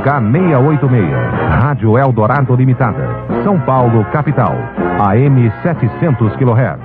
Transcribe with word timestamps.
YK686. 0.00 1.12
Rádio 1.50 1.98
Eldorado 1.98 2.54
Limitada. 2.54 3.06
São 3.44 3.60
Paulo, 3.60 4.04
capital. 4.12 4.56
AM 4.98 5.52
700 5.62 6.36
kHz. 6.36 6.80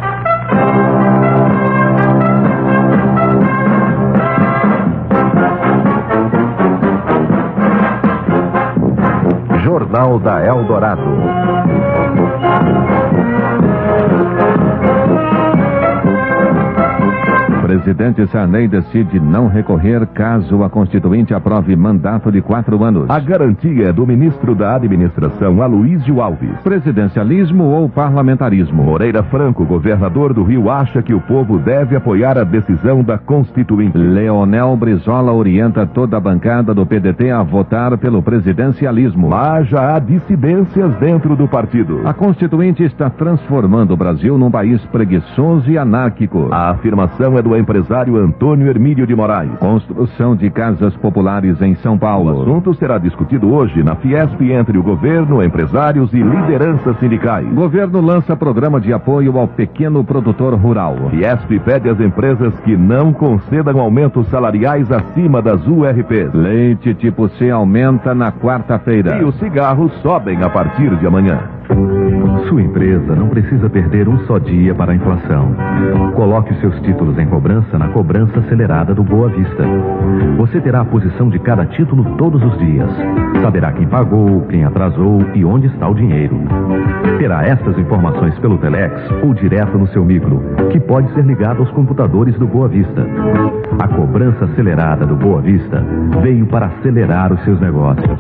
Jornal 9.64 10.20
da 10.20 10.46
Eldorado. 10.46 11.55
Presidente 17.86 18.26
Sarney 18.32 18.68
decide 18.68 19.20
não 19.20 19.48
recorrer 19.48 20.08
caso 20.08 20.64
a 20.64 20.70
Constituinte 20.72 21.36
aprove 21.36 21.76
mandato 21.76 22.32
de 22.32 22.42
quatro 22.42 22.84
anos. 22.84 23.08
A 23.12 23.20
garantia 23.20 23.90
é 23.90 23.94
do 23.94 24.08
ministro 24.08 24.56
da 24.56 24.76
Administração, 24.76 25.62
Aloysio 25.62 26.20
Alves. 26.20 26.58
Presidencialismo 26.64 27.64
ou 27.64 27.88
parlamentarismo? 27.88 28.84
Moreira 28.84 29.22
Franco, 29.22 29.64
governador 29.66 30.34
do 30.34 30.42
Rio, 30.42 30.68
acha 30.68 31.04
que 31.04 31.14
o 31.14 31.22
povo 31.22 31.60
deve 31.60 31.96
apoiar 31.96 32.40
a 32.40 32.44
decisão 32.44 33.04
da 33.04 33.20
Constituinte. 33.20 33.96
Leonel 33.96 34.76
Brizola 34.76 35.32
orienta 35.32 35.86
toda 35.86 36.18
a 36.18 36.20
bancada 36.20 36.74
do 36.74 36.88
PDT 36.88 37.30
a 37.30 37.44
votar 37.44 37.96
pelo 38.00 38.24
presidencialismo. 38.24 39.30
Mas 39.30 39.68
já 39.68 39.96
há 39.96 40.00
dissidências 40.00 40.92
dentro 40.96 41.36
do 41.36 41.48
partido. 41.48 42.02
A 42.04 42.16
Constituinte 42.16 42.82
está 42.82 43.12
transformando 43.12 43.94
o 43.94 43.98
Brasil 43.98 44.40
num 44.40 44.50
país 44.50 44.84
preguiçoso 44.86 45.70
e 45.70 45.78
anárquico. 45.78 46.48
A 46.50 46.72
afirmação 46.72 47.38
é 47.38 47.44
do 47.44 47.56
empresário 47.56 47.75
Antônio 48.18 48.68
Hermílio 48.68 49.08
de 49.08 49.16
Moraes. 49.16 49.52
Construção 49.60 50.36
de 50.36 50.50
casas 50.50 50.96
populares 50.98 51.62
em 51.62 51.76
São 51.76 51.98
Paulo. 51.98 52.38
O 52.38 52.42
assunto 52.42 52.74
será 52.76 52.98
discutido 52.98 53.54
hoje 53.54 53.84
na 53.84 53.96
Fiesp 53.96 54.42
entre 54.42 54.78
o 54.78 54.84
governo, 54.84 55.44
empresários 55.44 56.14
e 56.14 56.22
lideranças 56.22 56.98
sindicais. 57.00 57.48
Governo 57.54 58.02
lança 58.02 58.36
programa 58.36 58.80
de 58.80 58.94
apoio 58.94 59.38
ao 59.38 59.48
pequeno 59.48 60.04
produtor 60.04 60.54
rural. 60.56 60.96
Fiesp 61.10 61.60
pede 61.64 61.90
às 61.90 62.00
empresas 62.00 62.54
que 62.62 62.76
não 62.78 63.12
concedam 63.14 63.80
aumentos 63.80 64.28
salariais 64.28 64.92
acima 64.92 65.42
das 65.42 65.66
URPs. 65.68 66.34
Leite 66.34 66.94
tipo 66.94 67.28
C 67.30 67.50
aumenta 67.50 68.14
na 68.14 68.32
quarta-feira. 68.32 69.18
E 69.18 69.24
os 69.24 69.36
cigarros 69.36 69.92
sobem 70.02 70.44
a 70.44 70.50
partir 70.50 70.96
de 70.98 71.08
amanhã. 71.08 71.55
Sua 72.48 72.62
empresa 72.62 73.16
não 73.16 73.28
precisa 73.30 73.70
perder 73.70 74.08
um 74.08 74.20
só 74.26 74.38
dia 74.38 74.76
para 74.76 74.92
a 74.92 74.96
inflação. 74.96 75.56
Coloque 76.16 76.54
os 76.54 76.60
seus 76.60 76.80
títulos 76.82 77.18
em 77.18 77.26
cobrança 77.26 77.78
na 77.78 77.88
cobrança 77.90 78.40
acelerada 78.40 78.94
do 78.94 79.04
Boa 79.04 79.30
Vista. 79.30 79.64
Você 80.38 80.62
terá 80.62 80.82
a 80.82 80.86
posição 80.86 81.30
de 81.30 81.40
cada 81.40 81.66
título 81.66 82.04
todos 82.18 82.44
os 82.44 82.58
dias. 82.60 82.90
Saberá 83.42 83.72
quem 83.72 83.88
pagou, 83.88 84.42
quem 84.48 84.64
atrasou 84.64 85.24
e 85.34 85.44
onde 85.44 85.68
está 85.68 85.88
o 85.88 85.96
dinheiro. 85.96 86.40
Terá 87.18 87.46
estas 87.46 87.78
informações 87.78 88.38
pelo 88.40 88.58
Telex 88.58 88.94
ou 89.24 89.34
direto 89.34 89.78
no 89.78 89.88
seu 89.88 90.06
micro, 90.06 90.42
que 90.72 90.80
pode 90.80 91.12
ser 91.14 91.26
ligado 91.26 91.60
aos 91.60 91.72
computadores 91.72 92.36
do 92.38 92.48
Boa 92.48 92.68
Vista. 92.68 93.06
A 93.80 93.88
cobrança 93.88 94.46
acelerada 94.46 95.06
do 95.06 95.16
Boa 95.16 95.42
Vista 95.42 95.84
veio 96.22 96.46
para 96.48 96.68
acelerar 96.68 97.34
os 97.34 97.44
seus 97.44 97.60
negócios. 97.60 98.20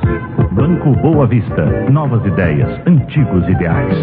Banco 0.51 0.91
Boa 1.01 1.27
Vista. 1.27 1.65
Novas 1.91 2.25
ideias, 2.25 2.81
antigos 2.87 3.34
ideais. 3.47 3.97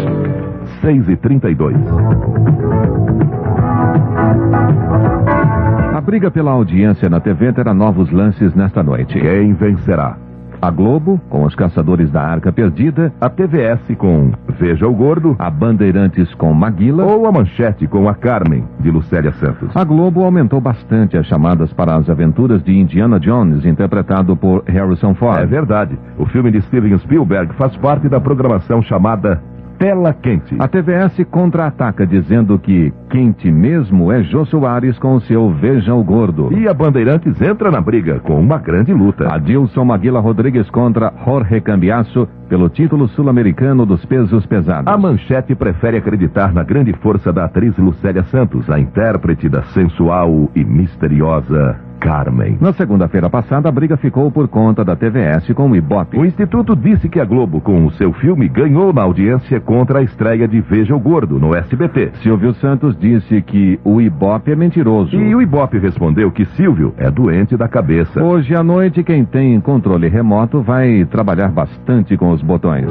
6 0.81 1.09
e 1.09 1.15
32 1.15 1.75
A 5.93 6.01
briga 6.01 6.29
pela 6.29 6.51
audiência 6.51 7.09
na 7.09 7.19
TV 7.19 7.53
terá 7.53 7.73
novos 7.73 8.11
lances 8.11 8.53
nesta 8.53 8.83
noite. 8.83 9.19
Quem 9.19 9.53
vencerá? 9.53 10.17
A 10.63 10.71
Globo, 10.71 11.19
com 11.29 11.43
os 11.43 11.53
Caçadores 11.55 12.09
da 12.09 12.21
Arca 12.21 12.49
Perdida, 12.49 13.11
A 13.19 13.27
TVS 13.27 13.81
com 13.97 14.31
Veja 14.57 14.87
o 14.87 14.93
Gordo 14.93 15.35
a 15.37 15.49
Bandeirantes 15.49 16.33
com 16.35 16.53
Maguila. 16.53 17.03
ou 17.03 17.27
a 17.27 17.33
Manchete 17.33 17.85
com 17.85 18.07
a 18.07 18.15
Carmen, 18.15 18.63
de 18.79 18.89
Lucélia 18.89 19.33
Santos. 19.33 19.75
A 19.75 19.83
Globo 19.83 20.23
aumentou 20.23 20.61
bastante 20.61 21.17
as 21.17 21.25
chamadas 21.25 21.73
para 21.73 21.97
as 21.97 22.09
aventuras 22.09 22.63
de 22.63 22.71
Indiana 22.79 23.19
Jones, 23.19 23.65
interpretado 23.65 24.37
por 24.37 24.63
Harrison 24.65 25.13
Ford. 25.13 25.41
É 25.41 25.45
verdade. 25.45 25.99
O 26.17 26.25
filme 26.27 26.49
de 26.49 26.61
Steven 26.61 26.97
Spielberg 26.99 27.53
faz 27.55 27.75
parte 27.75 28.07
da 28.07 28.21
programação 28.21 28.81
chamada 28.81 29.43
Tela 29.77 30.13
Quente. 30.13 30.55
A 30.59 30.67
TVS 30.69 31.25
contra-ataca 31.29 32.07
dizendo 32.07 32.57
que 32.57 32.93
quente 33.13 33.51
mesmo 33.51 34.11
é 34.11 34.23
Jô 34.23 34.43
Soares 34.43 34.97
com 34.97 35.13
o 35.13 35.21
seu 35.21 35.51
Veja 35.51 35.93
o 35.93 36.03
Gordo. 36.03 36.51
E 36.51 36.67
a 36.67 36.73
Bandeirantes 36.73 37.39
entra 37.39 37.69
na 37.69 37.79
briga 37.79 38.19
com 38.19 38.39
uma 38.39 38.57
grande 38.57 38.91
luta. 38.91 39.31
Adilson 39.31 39.85
Maguila 39.85 40.19
Rodrigues 40.19 40.67
contra 40.71 41.13
Jorge 41.23 41.61
Cambiasso 41.61 42.27
pelo 42.49 42.69
título 42.69 43.07
sul-americano 43.09 43.85
dos 43.85 44.03
pesos 44.03 44.47
pesados. 44.47 44.91
A 44.91 44.97
Manchete 44.97 45.53
prefere 45.53 45.97
acreditar 45.97 46.51
na 46.51 46.63
grande 46.63 46.91
força 46.93 47.31
da 47.31 47.45
atriz 47.45 47.77
Lucélia 47.77 48.23
Santos, 48.23 48.67
a 48.67 48.79
intérprete 48.79 49.47
da 49.47 49.61
sensual 49.61 50.49
e 50.55 50.63
misteriosa 50.63 51.79
Carmen. 52.03 52.57
Na 52.59 52.73
segunda-feira 52.73 53.29
passada, 53.29 53.69
a 53.69 53.71
briga 53.71 53.95
ficou 53.95 54.29
por 54.29 54.49
conta 54.49 54.83
da 54.83 54.93
TVS 54.93 55.53
com 55.53 55.71
o 55.71 55.75
Ibope. 55.75 56.17
O 56.17 56.25
Instituto 56.25 56.75
disse 56.75 57.07
que 57.07 57.17
a 57.17 57.23
Globo, 57.23 57.61
com 57.61 57.85
o 57.85 57.91
seu 57.93 58.11
filme, 58.11 58.49
ganhou 58.49 58.91
na 58.91 59.03
audiência 59.03 59.61
contra 59.61 59.99
a 59.99 60.03
estreia 60.03 60.45
de 60.45 60.59
Veja 60.59 60.93
o 60.93 60.99
Gordo 60.99 61.39
no 61.39 61.55
SBT. 61.55 62.11
Silvio 62.21 62.53
Santos 62.55 62.97
disse 63.03 63.41
que 63.41 63.77
o 63.83 63.99
Ibope 63.99 64.49
é 64.49 64.55
mentiroso. 64.55 65.13
E 65.13 65.35
o 65.35 65.41
Ibope 65.41 65.77
respondeu 65.77 66.31
que 66.31 66.45
Silvio 66.55 66.93
é 66.97 67.11
doente 67.11 67.57
da 67.57 67.67
cabeça. 67.67 68.23
Hoje 68.23 68.55
à 68.55 68.63
noite, 68.63 69.03
quem 69.03 69.25
tem 69.25 69.59
controle 69.59 70.07
remoto 70.07 70.61
vai 70.61 71.03
trabalhar 71.11 71.49
bastante 71.49 72.15
com 72.15 72.31
os 72.31 72.41
botões. 72.41 72.87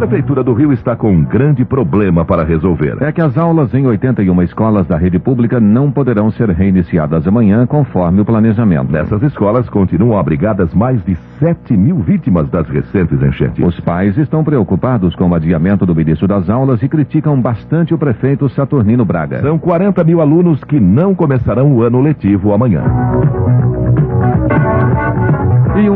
Prefeitura 0.00 0.42
do 0.42 0.54
Rio 0.54 0.72
está 0.72 0.96
com 0.96 1.12
um 1.12 1.22
grande 1.22 1.62
problema 1.62 2.24
para 2.24 2.42
resolver. 2.42 2.96
É 3.02 3.12
que 3.12 3.20
as 3.20 3.36
aulas 3.36 3.74
em 3.74 3.86
81 3.86 4.42
escolas 4.44 4.86
da 4.86 4.96
rede 4.96 5.18
pública 5.18 5.60
não 5.60 5.90
poderão 5.90 6.30
ser 6.30 6.48
reiniciadas 6.48 7.28
amanhã, 7.28 7.66
conforme 7.66 8.22
o 8.22 8.24
planejamento. 8.24 8.90
Nessas 8.90 9.22
escolas 9.22 9.68
continuam 9.68 10.18
abrigadas 10.18 10.72
mais 10.72 11.04
de 11.04 11.14
7 11.38 11.76
mil 11.76 11.98
vítimas 11.98 12.48
das 12.48 12.66
recentes 12.66 13.22
enchentes. 13.22 13.62
Os 13.62 13.78
pais 13.80 14.16
estão 14.16 14.42
preocupados 14.42 15.14
com 15.14 15.28
o 15.28 15.34
adiamento 15.34 15.84
do 15.84 16.00
início 16.00 16.26
das 16.26 16.48
aulas 16.48 16.82
e 16.82 16.88
criticam 16.88 17.38
bastante 17.38 17.92
o 17.92 17.98
prefeito 17.98 18.48
Saturnino 18.48 19.04
Braga. 19.04 19.42
São 19.42 19.58
40 19.58 20.02
mil 20.02 20.22
alunos 20.22 20.64
que 20.64 20.80
não 20.80 21.14
começarão 21.14 21.74
o 21.74 21.82
ano 21.82 22.00
letivo 22.00 22.54
amanhã. 22.54 22.82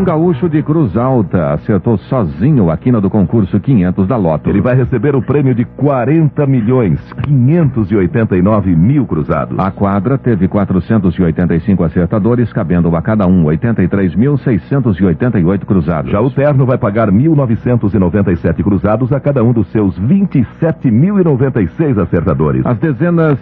Um 0.05 0.07
gaúcho 0.07 0.51
de 0.51 0.63
Cruz 0.63 0.99
Alta 0.99 1.55
acertou 1.55 1.97
sozinho 1.97 2.71
a 2.71 2.77
quina 2.77 3.01
do 3.01 3.09
concurso 3.09 3.59
500 3.59 4.07
da 4.07 4.19
Loto. 4.19 4.51
Ele 4.51 4.61
vai 4.61 4.77
receber 4.77 5.17
o 5.17 5.23
prêmio 5.23 5.55
de 5.55 5.65
40 5.65 6.47
milhões 6.47 7.01
589 7.23 8.77
mil 8.77 9.07
cruzados. 9.07 9.59
A 9.59 9.71
quadra 9.71 10.19
teve 10.19 10.47
485 10.47 11.83
acertadores, 11.83 12.53
cabendo 12.53 12.95
a 12.95 13.01
cada 13.01 13.27
um 13.27 13.45
83.688 13.45 15.65
cruzados. 15.65 16.13
Já 16.13 16.21
o 16.21 16.31
Terno 16.31 16.67
vai 16.67 16.77
pagar 16.77 17.11
1.997 17.11 18.63
cruzados 18.63 19.11
a 19.11 19.19
cada 19.19 19.43
um 19.43 19.55
dos 19.55 19.69
seus 19.69 19.99
27.096 19.99 21.99
acertadores. 21.99 22.67
As 22.67 22.77
dezenas 22.77 23.39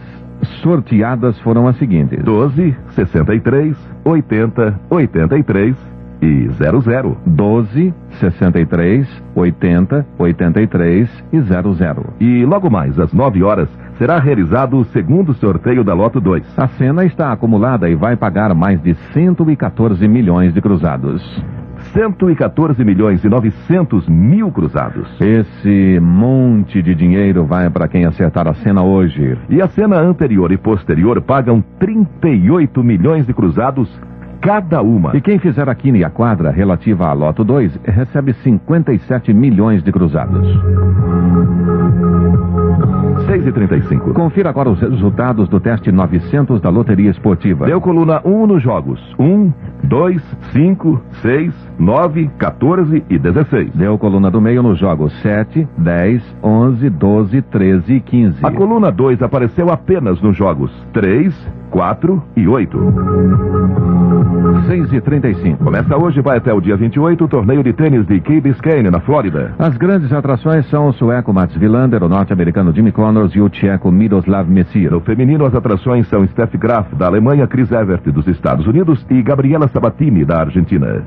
sorteadas 0.62 1.36
foram 1.40 1.66
as 1.66 1.76
seguintes: 1.76 2.22
12, 2.22 2.76
63, 2.94 3.76
80, 4.04 4.80
83 4.88 5.90
e 6.22 6.48
00. 6.48 7.16
12, 7.26 7.92
63, 8.20 9.22
80, 9.34 10.06
83 10.16 11.24
e 11.32 11.40
00. 11.40 12.14
E 12.20 12.44
logo 12.44 12.70
mais, 12.70 12.98
às 12.98 13.12
9 13.12 13.42
horas, 13.42 13.68
será 13.98 14.18
realizado 14.18 14.78
o 14.78 14.84
segundo 14.84 15.34
sorteio 15.34 15.82
da 15.82 15.92
Loto 15.92 16.20
2. 16.20 16.58
A 16.58 16.68
cena 16.68 17.04
está 17.04 17.32
acumulada 17.32 17.90
e 17.90 17.96
vai 17.96 18.16
pagar 18.16 18.54
mais 18.54 18.80
de 18.80 18.94
114 19.12 20.06
milhões 20.06 20.54
de 20.54 20.60
cruzados. 20.60 21.22
114 21.92 22.84
milhões 22.84 23.24
e 23.24 23.28
900 23.28 24.08
mil 24.08 24.50
cruzados. 24.50 25.08
Esse 25.20 25.98
monte 26.00 26.80
de 26.80 26.94
dinheiro 26.94 27.44
vai 27.44 27.68
para 27.68 27.88
quem 27.88 28.04
acertar 28.06 28.46
a 28.46 28.54
cena 28.54 28.82
hoje. 28.82 29.36
E 29.50 29.60
a 29.60 29.68
cena 29.68 29.98
anterior 29.98 30.52
e 30.52 30.56
posterior 30.56 31.20
pagam 31.20 31.62
38 31.78 32.82
milhões 32.82 33.26
de 33.26 33.34
cruzados 33.34 33.90
cada 34.42 34.82
uma. 34.82 35.16
E 35.16 35.20
quem 35.20 35.38
fizer 35.38 35.68
a 35.68 35.74
quina 35.74 35.98
e 35.98 36.04
a 36.04 36.10
quadra 36.10 36.50
relativa 36.50 37.06
à 37.06 37.12
Loto 37.12 37.44
2 37.44 37.78
recebe 37.84 38.34
57 38.34 39.32
milhões 39.32 39.82
de 39.84 39.92
cruzados. 39.92 40.46
6 43.26 43.44
6h35. 43.44 44.12
Confira 44.12 44.50
agora 44.50 44.68
os 44.68 44.80
resultados 44.80 45.48
do 45.48 45.60
teste 45.60 45.92
900 45.92 46.60
da 46.60 46.68
Loteria 46.70 47.10
Esportiva. 47.10 47.66
Deu 47.66 47.80
coluna 47.80 48.20
1 48.24 48.46
nos 48.46 48.62
jogos. 48.62 49.00
1, 49.18 49.52
2, 49.84 50.22
5, 50.52 51.00
6, 51.22 51.70
9, 51.78 52.30
14 52.36 53.04
e 53.08 53.18
16. 53.18 53.70
Deu 53.74 53.96
coluna 53.96 54.30
do 54.30 54.40
meio 54.40 54.62
nos 54.62 54.78
jogos 54.78 55.12
7, 55.22 55.68
10, 55.78 56.36
11, 56.42 56.90
12, 56.90 57.42
13 57.42 57.94
e 57.94 58.00
15. 58.00 58.44
A 58.44 58.50
coluna 58.50 58.90
2 58.90 59.22
apareceu 59.22 59.70
apenas 59.70 60.20
nos 60.20 60.36
jogos 60.36 60.70
3, 60.92 61.32
4 61.72 62.22
e 62.36 62.46
8. 62.46 62.78
6 64.66 64.92
e 64.92 65.00
35. 65.00 65.64
Começa 65.64 65.96
hoje 65.96 66.18
e 66.18 66.22
vai 66.22 66.36
até 66.36 66.52
o 66.52 66.60
dia 66.60 66.76
28 66.76 67.24
o 67.24 67.28
torneio 67.28 67.64
de 67.64 67.72
tênis 67.72 68.06
de 68.06 68.20
Key 68.20 68.42
Biscayne, 68.42 68.90
na 68.90 69.00
Flórida. 69.00 69.54
As 69.58 69.74
grandes 69.78 70.12
atrações 70.12 70.68
são 70.68 70.88
o 70.88 70.92
sueco 70.92 71.32
Mats 71.32 71.56
Wilander, 71.56 72.04
o 72.04 72.08
norte-americano 72.08 72.74
Jimmy 72.74 72.92
Connors 72.92 73.34
e 73.34 73.40
o 73.40 73.48
tcheco 73.48 73.90
Miroslav 73.90 74.48
Messir. 74.50 74.90
No 74.90 75.00
feminino, 75.00 75.46
as 75.46 75.54
atrações 75.54 76.06
são 76.08 76.26
Steph 76.28 76.54
Graf, 76.56 76.92
da 76.94 77.06
Alemanha, 77.06 77.46
Chris 77.46 77.72
Evert, 77.72 78.02
dos 78.02 78.26
Estados 78.26 78.66
Unidos 78.66 79.04
e 79.08 79.22
Gabriela 79.22 79.66
Sabatini, 79.68 80.26
da 80.26 80.40
Argentina. 80.40 81.02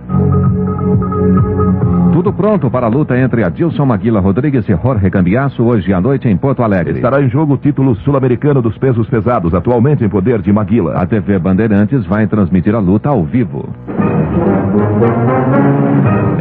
Tudo 2.15 2.31
pronto 2.31 2.71
para 2.71 2.85
a 2.85 2.89
luta 2.89 3.19
entre 3.19 3.43
Adilson 3.43 3.85
Maguila 3.85 4.21
Rodrigues 4.21 4.69
e 4.69 4.71
Jorge 4.73 5.09
Cambiasso 5.09 5.61
hoje 5.61 5.93
à 5.93 5.99
noite 5.99 6.29
em 6.29 6.37
Porto 6.37 6.63
Alegre. 6.63 6.93
Estará 6.93 7.21
em 7.21 7.27
jogo 7.27 7.55
o 7.55 7.57
título 7.57 7.93
sul-americano 7.93 8.61
dos 8.61 8.77
pesos 8.77 9.05
pesados, 9.09 9.53
atualmente 9.53 10.01
em 10.01 10.07
poder 10.07 10.41
de 10.41 10.49
Maguila. 10.53 10.93
A 10.93 11.05
TV 11.05 11.37
Bandeirantes 11.37 12.05
vai 12.05 12.25
transmitir 12.25 12.73
a 12.73 12.79
luta 12.79 13.09
ao 13.09 13.21
vivo. 13.25 13.67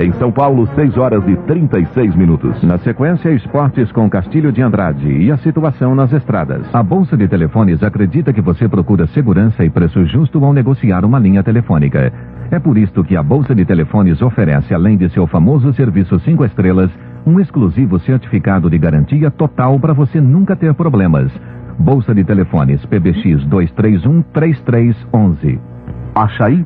Em 0.01 0.13
São 0.15 0.31
Paulo, 0.31 0.69
6 0.75 0.99
horas 0.99 1.23
e 1.27 1.37
36 1.37 2.15
minutos. 2.15 2.63
Na 2.63 2.77
sequência, 2.79 3.31
esportes 3.31 3.91
com 3.93 4.11
Castilho 4.11 4.53
de 4.53 4.61
Andrade 4.61 5.09
e 5.09 5.33
a 5.33 5.39
situação 5.39 5.95
nas 5.95 6.13
estradas. 6.13 6.67
A 6.75 6.83
Bolsa 6.83 7.17
de 7.17 7.27
Telefones 7.27 7.83
acredita 7.83 8.33
que 8.33 8.41
você 8.41 8.69
procura 8.69 9.07
segurança 9.09 9.65
e 9.65 9.71
preço 9.71 10.05
justo 10.05 10.45
ao 10.45 10.53
negociar 10.53 11.05
uma 11.05 11.19
linha 11.19 11.43
telefônica. 11.43 12.13
É 12.51 12.59
por 12.59 12.77
isto 12.77 13.03
que 13.03 13.17
a 13.17 13.23
Bolsa 13.23 13.55
de 13.55 13.65
Telefones 13.65 14.21
oferece, 14.21 14.75
além 14.75 14.97
de 14.97 15.09
seu 15.11 15.27
famoso 15.27 15.73
serviço 15.73 16.19
5 16.21 16.45
estrelas, 16.45 16.91
um 17.27 17.41
exclusivo 17.41 17.99
certificado 18.01 18.69
de 18.69 18.77
garantia 18.77 19.31
total 19.31 19.81
para 19.81 19.95
você 19.95 20.21
nunca 20.21 20.55
ter 20.55 20.75
problemas. 20.75 21.33
Bolsa 21.79 22.15
de 22.15 22.25
Telefones 22.25 22.85
PBX 22.87 23.45
231 23.47 24.23
3311. 24.33 25.74
A 26.15 26.29
Chain 26.29 26.65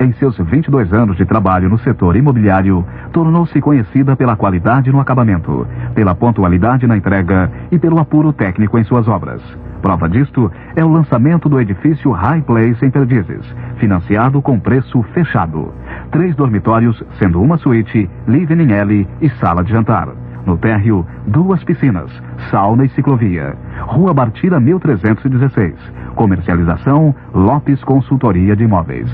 em 0.00 0.12
seus 0.14 0.38
22 0.38 0.94
anos 0.94 1.18
de 1.18 1.26
trabalho 1.26 1.68
no 1.68 1.78
setor 1.80 2.16
imobiliário, 2.16 2.86
tornou-se 3.12 3.60
conhecida 3.60 4.16
pela 4.16 4.34
qualidade 4.34 4.90
no 4.90 4.98
acabamento, 4.98 5.66
pela 5.94 6.14
pontualidade 6.14 6.86
na 6.86 6.96
entrega 6.96 7.50
e 7.70 7.78
pelo 7.78 7.98
apuro 7.98 8.32
técnico 8.32 8.78
em 8.78 8.84
suas 8.84 9.06
obras. 9.06 9.42
Prova 9.82 10.08
disto 10.08 10.50
é 10.74 10.82
o 10.82 10.88
lançamento 10.88 11.50
do 11.50 11.60
edifício 11.60 12.10
High 12.12 12.40
Place 12.40 12.82
em 12.82 12.90
Perdizes, 12.90 13.44
financiado 13.76 14.40
com 14.40 14.58
preço 14.58 15.02
fechado. 15.12 15.70
Três 16.10 16.34
dormitórios, 16.34 17.04
sendo 17.18 17.42
uma 17.42 17.58
suíte, 17.58 18.08
living 18.26 18.72
L 18.72 19.06
e 19.20 19.28
sala 19.32 19.62
de 19.62 19.70
jantar. 19.70 20.08
No 20.48 20.56
térreo, 20.56 21.06
duas 21.26 21.62
piscinas, 21.62 22.10
sauna 22.50 22.86
e 22.86 22.88
ciclovia. 22.88 23.54
Rua 23.82 24.14
Bartira 24.14 24.58
1316. 24.58 25.74
Comercialização 26.14 27.14
Lopes 27.34 27.84
Consultoria 27.84 28.56
de 28.56 28.64
Imóveis. 28.64 29.10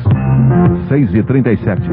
6 0.87 1.13
e 1.13 1.23
37. 1.25 1.91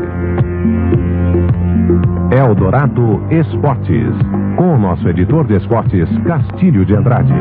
Eldorado 2.30 3.24
Esportes, 3.32 4.14
com 4.56 4.76
o 4.76 4.78
nosso 4.78 5.10
editor 5.10 5.48
de 5.48 5.56
esportes, 5.56 6.08
Castilho 6.20 6.86
de 6.86 6.96
Andrade. 6.96 7.34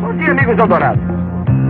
Bom 0.00 0.16
dia, 0.16 0.30
amigos 0.30 0.56
do 0.56 0.62
Eldorado. 0.62 1.19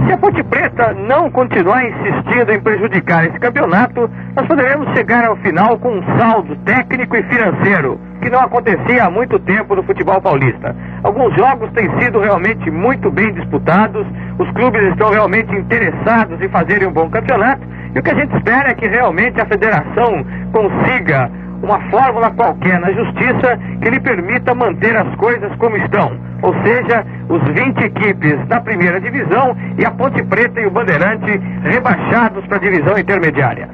Se 0.06 0.12
a 0.12 0.18
Ponte 0.18 0.42
Preta 0.42 0.92
não 0.92 1.30
continuar 1.30 1.84
insistindo 1.84 2.50
em 2.52 2.60
prejudicar 2.60 3.26
esse 3.26 3.38
campeonato, 3.38 4.10
nós 4.34 4.46
poderemos 4.46 4.92
chegar 4.96 5.24
ao 5.24 5.36
final 5.36 5.78
com 5.78 5.98
um 5.98 6.18
saldo 6.18 6.56
técnico 6.64 7.16
e 7.16 7.22
financeiro, 7.22 8.00
que 8.20 8.28
não 8.28 8.40
acontecia 8.40 9.04
há 9.04 9.10
muito 9.10 9.38
tempo 9.38 9.76
no 9.76 9.82
futebol 9.84 10.20
paulista. 10.20 10.74
Alguns 11.04 11.34
jogos 11.36 11.70
têm 11.72 11.88
sido 12.00 12.18
realmente 12.18 12.70
muito 12.70 13.10
bem 13.10 13.32
disputados, 13.32 14.06
os 14.38 14.50
clubes 14.50 14.82
estão 14.88 15.10
realmente 15.10 15.54
interessados 15.54 16.40
em 16.40 16.48
fazerem 16.48 16.88
um 16.88 16.92
bom 16.92 17.08
campeonato, 17.08 17.62
e 17.94 17.98
o 17.98 18.02
que 18.02 18.10
a 18.10 18.14
gente 18.14 18.36
espera 18.36 18.70
é 18.70 18.74
que 18.74 18.88
realmente 18.88 19.40
a 19.40 19.46
federação 19.46 20.24
consiga 20.52 21.30
uma 21.62 21.80
fórmula 21.90 22.30
qualquer 22.30 22.80
na 22.80 22.90
justiça 22.92 23.58
que 23.80 23.90
lhe 23.90 24.00
permita 24.00 24.54
manter 24.54 24.96
as 24.96 25.14
coisas 25.16 25.54
como 25.56 25.76
estão. 25.76 26.18
Ou 26.42 26.54
seja, 26.62 27.04
os 27.28 27.42
20 27.52 27.78
equipes 27.84 28.46
da 28.48 28.60
primeira 28.60 29.00
divisão 29.00 29.56
e 29.78 29.84
a 29.84 29.90
Ponte 29.90 30.22
Preta 30.24 30.60
e 30.60 30.66
o 30.66 30.70
Bandeirante 30.70 31.40
rebaixados 31.62 32.46
para 32.46 32.56
a 32.56 32.60
divisão 32.60 32.98
intermediária. 32.98 33.68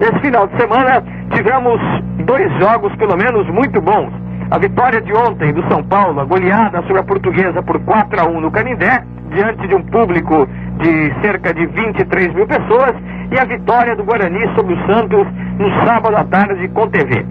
Esse 0.00 0.18
final 0.20 0.46
de 0.46 0.56
semana 0.56 1.02
tivemos 1.34 1.80
dois 2.24 2.50
jogos, 2.58 2.94
pelo 2.96 3.16
menos, 3.16 3.46
muito 3.48 3.80
bons. 3.80 4.12
A 4.50 4.58
vitória 4.58 5.00
de 5.00 5.12
ontem 5.12 5.52
do 5.52 5.62
São 5.68 5.82
Paulo, 5.84 6.20
a 6.20 6.24
goleada 6.24 6.82
sobre 6.82 6.98
a 6.98 7.04
portuguesa 7.04 7.62
por 7.62 7.78
4 7.80 8.20
a 8.20 8.24
1 8.24 8.40
no 8.40 8.50
Canindé, 8.50 9.04
diante 9.30 9.66
de 9.68 9.74
um 9.74 9.82
público 9.82 10.48
de 10.78 11.14
cerca 11.20 11.54
de 11.54 11.66
23 11.66 12.34
mil 12.34 12.46
pessoas, 12.46 12.94
e 13.30 13.38
a 13.38 13.44
vitória 13.44 13.96
do 13.96 14.04
Guarani 14.04 14.42
sobre 14.54 14.74
o 14.74 14.86
Santos 14.86 15.26
no 15.58 15.84
sábado 15.84 16.16
à 16.16 16.24
tarde 16.24 16.68
com 16.68 16.88
TV. 16.88 17.24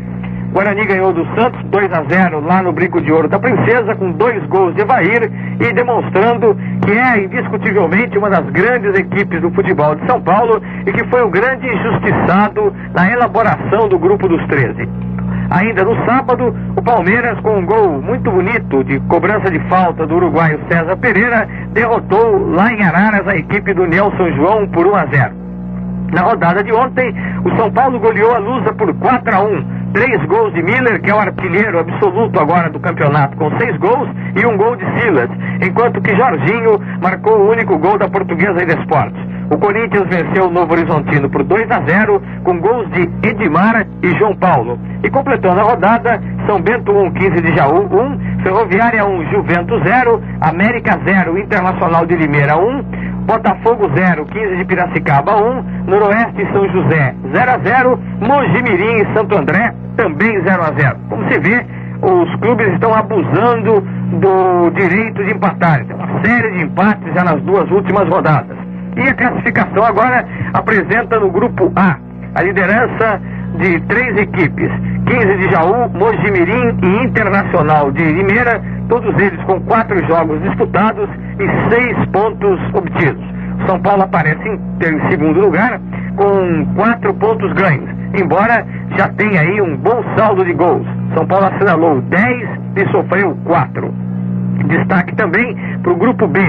Guarani 0.51 0.83
ganhou 0.85 1.13
do 1.13 1.25
Santos 1.35 1.63
2 1.65 1.93
a 1.93 2.03
0 2.03 2.39
lá 2.41 2.63
no 2.63 2.71
Brinco 2.71 2.99
de 3.01 3.11
Ouro 3.11 3.27
da 3.27 3.37
Princesa, 3.37 3.93
com 3.95 4.11
dois 4.11 4.43
gols 4.47 4.73
de 4.73 4.81
Evair 4.81 5.31
e 5.59 5.73
demonstrando 5.73 6.57
que 6.83 6.91
é 6.91 7.23
indiscutivelmente 7.23 8.17
uma 8.17 8.31
das 8.31 8.45
grandes 8.49 8.97
equipes 8.97 9.41
do 9.41 9.51
futebol 9.51 9.93
de 9.95 10.05
São 10.07 10.19
Paulo 10.21 10.61
e 10.87 10.91
que 10.91 11.05
foi 11.05 11.23
um 11.23 11.29
grande 11.29 11.67
injustiçado 11.67 12.73
na 12.95 13.11
elaboração 13.11 13.87
do 13.87 13.99
grupo 13.99 14.27
dos 14.27 14.43
13. 14.47 14.89
Ainda 15.51 15.83
no 15.83 15.95
sábado, 16.05 16.55
o 16.75 16.81
Palmeiras, 16.81 17.39
com 17.41 17.57
um 17.57 17.65
gol 17.65 18.01
muito 18.01 18.29
bonito 18.29 18.83
de 18.83 18.99
cobrança 19.01 19.51
de 19.51 19.59
falta 19.67 20.05
do 20.05 20.15
uruguaio 20.15 20.59
César 20.71 20.95
Pereira, 20.97 21.47
derrotou 21.73 22.49
lá 22.51 22.71
em 22.71 22.83
Araras 22.83 23.27
a 23.27 23.35
equipe 23.35 23.73
do 23.73 23.85
Nelson 23.85 24.31
João 24.35 24.67
por 24.67 24.85
1 24.85 24.95
a 24.95 25.05
0. 25.05 25.48
Na 26.13 26.21
rodada 26.21 26.63
de 26.63 26.71
ontem, 26.71 27.13
o 27.43 27.55
São 27.55 27.71
Paulo 27.71 27.99
goleou 27.99 28.33
a 28.33 28.39
Lusa 28.39 28.73
por 28.73 28.93
4 28.95 29.35
a 29.35 29.41
1. 29.41 29.79
Três 29.93 30.23
gols 30.25 30.53
de 30.53 30.61
Miller, 30.61 31.01
que 31.01 31.09
é 31.09 31.13
o 31.13 31.19
artilheiro 31.19 31.79
absoluto 31.79 32.39
agora 32.39 32.69
do 32.69 32.79
campeonato, 32.79 33.35
com 33.37 33.49
seis 33.57 33.75
gols 33.77 34.07
e 34.35 34.45
um 34.45 34.55
gol 34.55 34.75
de 34.75 34.85
Silas, 34.99 35.29
enquanto 35.61 36.01
que 36.01 36.15
Jorginho 36.15 36.79
marcou 37.01 37.39
o 37.39 37.51
único 37.51 37.77
gol 37.77 37.97
da 37.97 38.07
Portuguesa 38.07 38.65
de 38.65 38.79
Esportes. 38.79 39.38
O 39.51 39.57
Corinthians 39.57 40.07
venceu 40.07 40.47
o 40.47 40.51
Novo 40.51 40.73
Horizontino 40.73 41.27
por 41.29 41.43
2 41.43 41.71
a 41.71 41.81
0, 41.81 42.21
com 42.43 42.59
gols 42.59 42.87
de 42.91 43.09
Edmar 43.27 43.85
e 44.03 44.09
João 44.19 44.35
Paulo. 44.35 44.79
E 45.03 45.09
completando 45.09 45.59
a 45.59 45.63
rodada, 45.63 46.21
São 46.45 46.61
Bento 46.61 46.91
1, 46.91 47.11
15 47.11 47.41
de 47.41 47.55
Jaú 47.55 47.87
1, 47.91 48.43
Ferroviária 48.43 49.03
1, 49.03 49.31
Juventus 49.31 49.81
0, 49.83 50.21
América 50.41 50.99
0, 51.03 51.39
Internacional 51.39 52.05
de 52.05 52.15
Limeira 52.15 52.57
1, 52.57 52.83
Botafogo 53.25 53.89
0, 53.95 54.25
15 54.25 54.57
de 54.57 54.65
Piracicaba 54.65 55.35
1, 55.35 55.63
Noroeste 55.87 56.47
São 56.51 56.69
José 56.69 57.15
0 57.33 57.51
a 57.51 57.57
0, 57.57 57.99
Mojimirim 58.21 59.01
e 59.01 59.13
Santo 59.15 59.35
André 59.35 59.73
também 59.97 60.41
0 60.41 60.61
a 60.61 60.71
0. 60.71 60.97
Como 61.09 61.27
se 61.27 61.39
vê, 61.39 61.65
os 62.01 62.35
clubes 62.35 62.71
estão 62.73 62.93
abusando 62.93 63.81
do 64.19 64.69
direito 64.71 65.23
de 65.23 65.31
empatar. 65.31 65.85
Tem 65.85 65.95
uma 65.95 66.23
série 66.23 66.51
de 66.51 66.63
empates 66.63 67.13
já 67.13 67.23
nas 67.23 67.41
duas 67.41 67.69
últimas 67.71 68.07
rodadas. 68.07 68.68
E 68.95 69.01
a 69.01 69.13
classificação 69.13 69.83
agora 69.83 70.25
apresenta 70.53 71.19
no 71.19 71.29
grupo 71.31 71.71
A 71.75 71.97
a 72.35 72.41
liderança 72.43 73.21
de 73.57 73.79
três 73.81 74.17
equipes: 74.17 74.71
15 75.07 75.37
de 75.37 75.51
Jaú, 75.51 75.89
Mojimirim 75.89 76.77
e 76.83 77.05
Internacional 77.05 77.91
de 77.91 78.03
Limeira, 78.03 78.61
todos 78.87 79.13
eles 79.21 79.41
com 79.43 79.59
quatro 79.61 80.05
jogos 80.07 80.41
disputados 80.43 81.09
e 81.39 81.69
seis 81.69 81.97
pontos 82.11 82.59
obtidos. 82.73 83.23
São 83.65 83.79
Paulo 83.81 84.03
aparece 84.03 84.47
em, 84.47 85.09
segundo 85.09 85.41
lugar 85.41 85.79
com 86.15 86.65
quatro 86.75 87.13
pontos 87.15 87.51
ganhos, 87.53 87.89
embora 88.19 88.65
já 88.97 89.09
tenha 89.09 89.41
aí 89.41 89.61
um 89.61 89.75
bom 89.77 90.03
saldo 90.17 90.45
de 90.45 90.53
gols. 90.53 90.87
São 91.13 91.25
Paulo 91.27 91.47
assinalou 91.47 92.01
10 92.01 92.49
e 92.77 92.91
sofreu 92.91 93.37
4. 93.43 93.93
Destaque 94.67 95.15
também 95.15 95.55
para 95.81 95.91
o 95.91 95.95
grupo 95.95 96.27
B. 96.27 96.39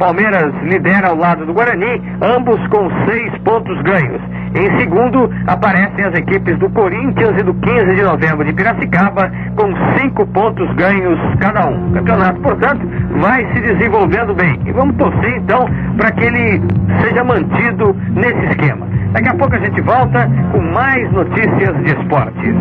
Palmeiras 0.00 0.54
lidera 0.62 1.08
ao 1.08 1.16
lado 1.16 1.44
do 1.44 1.52
Guarani, 1.52 2.00
ambos 2.22 2.58
com 2.68 2.88
seis 3.04 3.30
pontos 3.44 3.78
ganhos. 3.82 4.18
Em 4.54 4.78
segundo, 4.78 5.30
aparecem 5.46 6.04
as 6.04 6.14
equipes 6.14 6.58
do 6.58 6.68
Corinthians 6.70 7.38
e 7.38 7.42
do 7.42 7.54
15 7.54 7.94
de 7.94 8.02
novembro 8.02 8.44
de 8.44 8.52
Piracicaba, 8.52 9.30
com 9.54 9.72
cinco 9.96 10.26
pontos 10.26 10.68
ganhos 10.74 11.18
cada 11.38 11.68
um. 11.68 11.90
O 11.90 11.92
campeonato, 11.92 12.40
portanto, 12.40 12.80
vai 13.20 13.46
se 13.52 13.60
desenvolvendo 13.60 14.34
bem. 14.34 14.58
E 14.66 14.72
vamos 14.72 14.96
torcer, 14.96 15.36
então, 15.36 15.68
para 15.96 16.10
que 16.12 16.24
ele 16.24 16.62
seja 17.00 17.22
mantido 17.22 17.94
nesse 18.10 18.46
esquema. 18.46 18.86
Daqui 19.12 19.28
a 19.28 19.34
pouco 19.34 19.54
a 19.54 19.58
gente 19.58 19.80
volta 19.80 20.28
com 20.52 20.60
mais 20.60 21.10
notícias 21.12 21.76
de 21.84 21.92
esportes. 21.96 22.54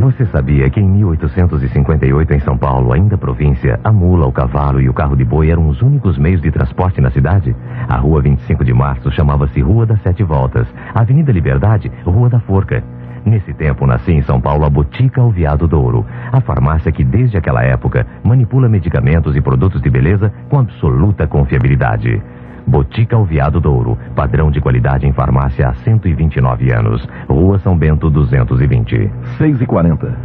Você 0.00 0.26
sabia 0.26 0.68
que 0.68 0.80
em 0.80 0.88
1858 0.88 2.34
em 2.34 2.40
São 2.40 2.58
Paulo, 2.58 2.92
ainda 2.92 3.16
província, 3.16 3.80
a 3.82 3.90
mula, 3.90 4.26
o 4.26 4.32
cavalo 4.32 4.80
e 4.80 4.88
o 4.88 4.92
carro 4.92 5.16
de 5.16 5.24
boi 5.24 5.50
eram 5.50 5.68
os 5.68 5.80
únicos 5.80 6.18
meios 6.18 6.42
de 6.42 6.50
transporte 6.50 7.00
na 7.00 7.10
cidade? 7.10 7.56
A 7.88 7.96
rua 7.96 8.20
25 8.20 8.64
de 8.64 8.74
março 8.74 9.10
chamava-se 9.12 9.60
Rua 9.60 9.86
das 9.86 10.02
Sete 10.02 10.22
Voltas, 10.22 10.66
Avenida 10.94 11.32
Liberdade, 11.32 11.90
Rua 12.04 12.28
da 12.28 12.40
Forca. 12.40 12.82
Nesse 13.24 13.52
tempo 13.52 13.86
nascia 13.86 14.14
em 14.14 14.22
São 14.22 14.40
Paulo 14.40 14.64
a 14.64 14.70
Botica 14.70 15.20
Alviado 15.20 15.68
Douro, 15.68 16.06
a 16.32 16.40
farmácia 16.40 16.90
que 16.90 17.04
desde 17.04 17.36
aquela 17.36 17.62
época 17.62 18.06
manipula 18.24 18.68
medicamentos 18.68 19.36
e 19.36 19.40
produtos 19.40 19.82
de 19.82 19.90
beleza 19.90 20.32
com 20.48 20.58
absoluta 20.58 21.26
confiabilidade. 21.26 22.20
Botica 22.66 23.16
Alviado 23.16 23.60
Douro, 23.60 23.98
padrão 24.14 24.50
de 24.50 24.60
qualidade 24.60 25.06
em 25.06 25.12
farmácia 25.12 25.68
há 25.68 25.74
129 25.74 26.72
anos. 26.72 27.06
Rua 27.28 27.58
São 27.58 27.76
Bento 27.76 28.08
220. 28.08 29.10
6 29.38 29.60
e 29.60 29.66
40 29.66 30.16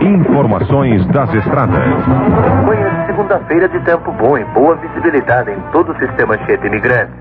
Informações 0.00 1.04
das 1.08 1.34
estradas. 1.34 2.06
Manhã 2.64 2.88
de 2.88 3.06
segunda-feira 3.06 3.68
de 3.68 3.80
tempo 3.80 4.12
bom 4.12 4.38
e 4.38 4.44
boa 4.46 4.76
visibilidade 4.76 5.50
em 5.50 5.60
todo 5.72 5.92
o 5.92 5.98
sistema 5.98 6.38
cheio 6.46 6.58
de 6.58 6.66
imigrantes. 6.68 7.14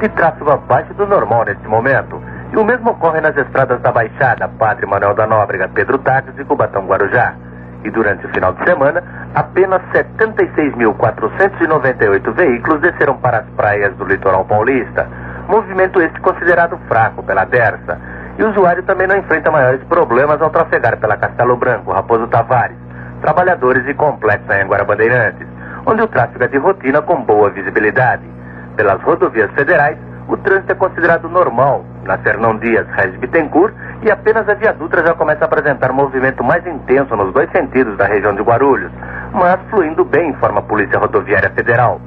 De 0.00 0.08
tráfego 0.10 0.52
abaixo 0.52 0.94
do 0.94 1.08
normal 1.08 1.44
neste 1.44 1.66
momento. 1.66 2.22
E 2.52 2.56
o 2.56 2.64
mesmo 2.64 2.90
ocorre 2.90 3.20
nas 3.20 3.36
estradas 3.36 3.80
da 3.80 3.90
Baixada, 3.90 4.46
Padre 4.46 4.86
Manuel 4.86 5.12
da 5.14 5.26
Nóbrega, 5.26 5.68
Pedro 5.74 5.98
Tardes 5.98 6.38
e 6.38 6.44
Cubatão 6.44 6.86
Guarujá. 6.86 7.34
E 7.82 7.90
durante 7.90 8.24
o 8.24 8.28
final 8.28 8.52
de 8.52 8.64
semana, 8.64 9.02
apenas 9.34 9.82
76.498 9.92 12.32
veículos 12.32 12.80
desceram 12.80 13.16
para 13.16 13.38
as 13.38 13.46
praias 13.56 13.92
do 13.96 14.04
litoral 14.04 14.44
paulista. 14.44 15.08
Movimento 15.48 16.00
este 16.00 16.20
considerado 16.20 16.78
fraco 16.86 17.20
pela 17.24 17.44
Dersa. 17.44 17.98
E 18.38 18.44
o 18.44 18.50
usuário 18.50 18.84
também 18.84 19.08
não 19.08 19.16
enfrenta 19.16 19.50
maiores 19.50 19.82
problemas 19.84 20.40
ao 20.40 20.50
trafegar 20.50 20.96
pela 20.98 21.16
Castelo 21.16 21.56
Branco, 21.56 21.90
Raposo 21.90 22.28
Tavares, 22.28 22.76
Trabalhadores 23.20 23.84
e 23.88 23.94
Complexo 23.94 24.52
em 24.52 24.62
Anguara 24.62 24.84
Bandeirantes, 24.84 25.48
onde 25.84 26.02
o 26.02 26.06
tráfego 26.06 26.44
é 26.44 26.48
de 26.48 26.58
rotina 26.58 27.02
com 27.02 27.20
boa 27.22 27.50
visibilidade. 27.50 28.37
Pelas 28.78 29.02
rodovias 29.02 29.50
federais, 29.54 29.98
o 30.28 30.36
trânsito 30.36 30.70
é 30.70 30.74
considerado 30.76 31.28
normal 31.28 31.84
na 32.04 32.16
Fernão 32.18 32.56
Dias, 32.58 32.86
Regis 32.90 33.18
Bittencourt, 33.18 33.74
e 34.02 34.08
apenas 34.08 34.48
a 34.48 34.54
Via 34.54 34.72
Dutra 34.72 35.04
já 35.04 35.14
começa 35.14 35.42
a 35.42 35.46
apresentar 35.46 35.92
movimento 35.92 36.44
mais 36.44 36.64
intenso 36.64 37.16
nos 37.16 37.34
dois 37.34 37.50
sentidos 37.50 37.96
da 37.96 38.06
região 38.06 38.36
de 38.36 38.40
Guarulhos, 38.40 38.92
mas 39.32 39.58
fluindo 39.68 40.04
bem, 40.04 40.30
informa 40.30 40.60
a 40.60 40.62
Polícia 40.62 40.96
Rodoviária 40.96 41.50
Federal. 41.50 42.00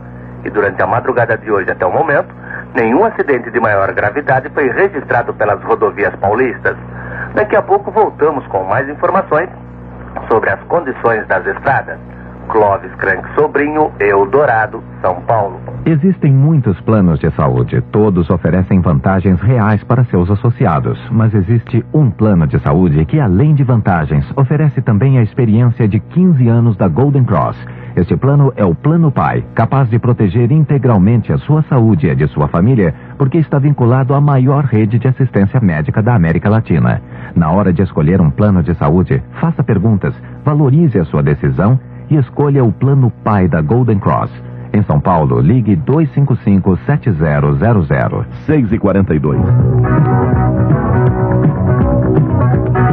E 0.45 0.49
durante 0.49 0.81
a 0.81 0.87
madrugada 0.87 1.37
de 1.37 1.51
hoje 1.51 1.69
até 1.69 1.85
o 1.85 1.91
momento, 1.91 2.33
nenhum 2.73 3.03
acidente 3.03 3.51
de 3.51 3.59
maior 3.59 3.91
gravidade 3.91 4.49
foi 4.53 4.69
registrado 4.69 5.33
pelas 5.33 5.61
rodovias 5.63 6.15
paulistas. 6.21 6.77
Daqui 7.35 7.57
a 7.57 7.61
pouco 7.61 7.91
voltamos 7.91 8.47
com 8.47 8.63
mais 8.63 8.87
informações 8.87 9.49
sobre 10.31 10.51
as 10.51 10.59
condições 10.69 11.27
das 11.27 11.45
estradas. 11.47 11.99
Clóvis 12.49 12.93
Crank 12.95 13.27
Sobrinho, 13.35 13.91
Eldorado, 13.99 14.83
São 15.01 15.21
Paulo. 15.21 15.59
Existem 15.85 16.31
muitos 16.31 16.79
planos 16.81 17.19
de 17.19 17.31
saúde. 17.31 17.81
Todos 17.91 18.29
oferecem 18.29 18.81
vantagens 18.81 19.39
reais 19.41 19.83
para 19.83 20.03
seus 20.05 20.29
associados. 20.29 20.99
Mas 21.11 21.33
existe 21.33 21.83
um 21.93 22.09
plano 22.09 22.45
de 22.45 22.59
saúde 22.59 23.05
que, 23.05 23.19
além 23.19 23.53
de 23.55 23.63
vantagens, 23.63 24.25
oferece 24.35 24.81
também 24.81 25.17
a 25.17 25.23
experiência 25.23 25.87
de 25.87 25.99
15 25.99 26.47
anos 26.47 26.77
da 26.77 26.87
Golden 26.87 27.23
Cross. 27.23 27.57
Este 27.95 28.15
plano 28.15 28.53
é 28.55 28.63
o 28.63 28.73
Plano 28.73 29.11
Pai, 29.11 29.43
capaz 29.53 29.89
de 29.89 29.99
proteger 29.99 30.49
integralmente 30.51 31.33
a 31.33 31.37
sua 31.39 31.61
saúde 31.63 32.07
e 32.07 32.09
a 32.09 32.13
de 32.13 32.25
sua 32.27 32.47
família, 32.47 32.93
porque 33.17 33.37
está 33.37 33.59
vinculado 33.59 34.13
à 34.13 34.21
maior 34.21 34.63
rede 34.63 34.97
de 34.97 35.09
assistência 35.09 35.59
médica 35.59 36.01
da 36.01 36.15
América 36.15 36.49
Latina. 36.49 37.01
Na 37.35 37.51
hora 37.51 37.73
de 37.73 37.81
escolher 37.81 38.21
um 38.21 38.29
plano 38.29 38.63
de 38.63 38.73
saúde, 38.75 39.21
faça 39.41 39.61
perguntas, 39.61 40.13
valorize 40.45 40.97
a 40.97 41.05
sua 41.05 41.21
decisão 41.21 41.77
e 42.11 42.17
escolha 42.17 42.63
o 42.63 42.71
Plano 42.71 43.11
Pai 43.23 43.47
da 43.47 43.59
Golden 43.61 43.97
Cross. 43.97 44.29
Em 44.73 44.83
São 44.83 44.99
Paulo, 44.99 45.39
ligue 45.39 45.75
255-7000. 45.77 48.25
6 48.45 48.71
e 48.71 48.77
42 48.77 49.39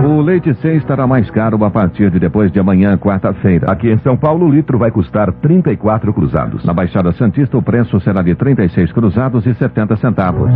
O 0.04 0.20
leite 0.20 0.52
C 0.54 0.76
estará 0.76 1.06
mais 1.06 1.30
caro 1.30 1.62
a 1.64 1.70
partir 1.70 2.10
de 2.10 2.18
depois 2.18 2.52
de 2.52 2.60
amanhã, 2.60 2.96
quarta-feira. 2.96 3.70
Aqui 3.70 3.90
em 3.90 3.98
São 3.98 4.16
Paulo, 4.16 4.46
o 4.46 4.50
litro 4.50 4.78
vai 4.78 4.90
custar 4.90 5.30
34 5.32 6.14
cruzados. 6.14 6.64
Na 6.64 6.72
Baixada 6.72 7.12
Santista, 7.12 7.58
o 7.58 7.62
preço 7.62 8.00
será 8.00 8.22
de 8.22 8.34
36 8.34 8.90
cruzados 8.92 9.46
e 9.46 9.54
70 9.54 9.96
centavos. 9.96 10.50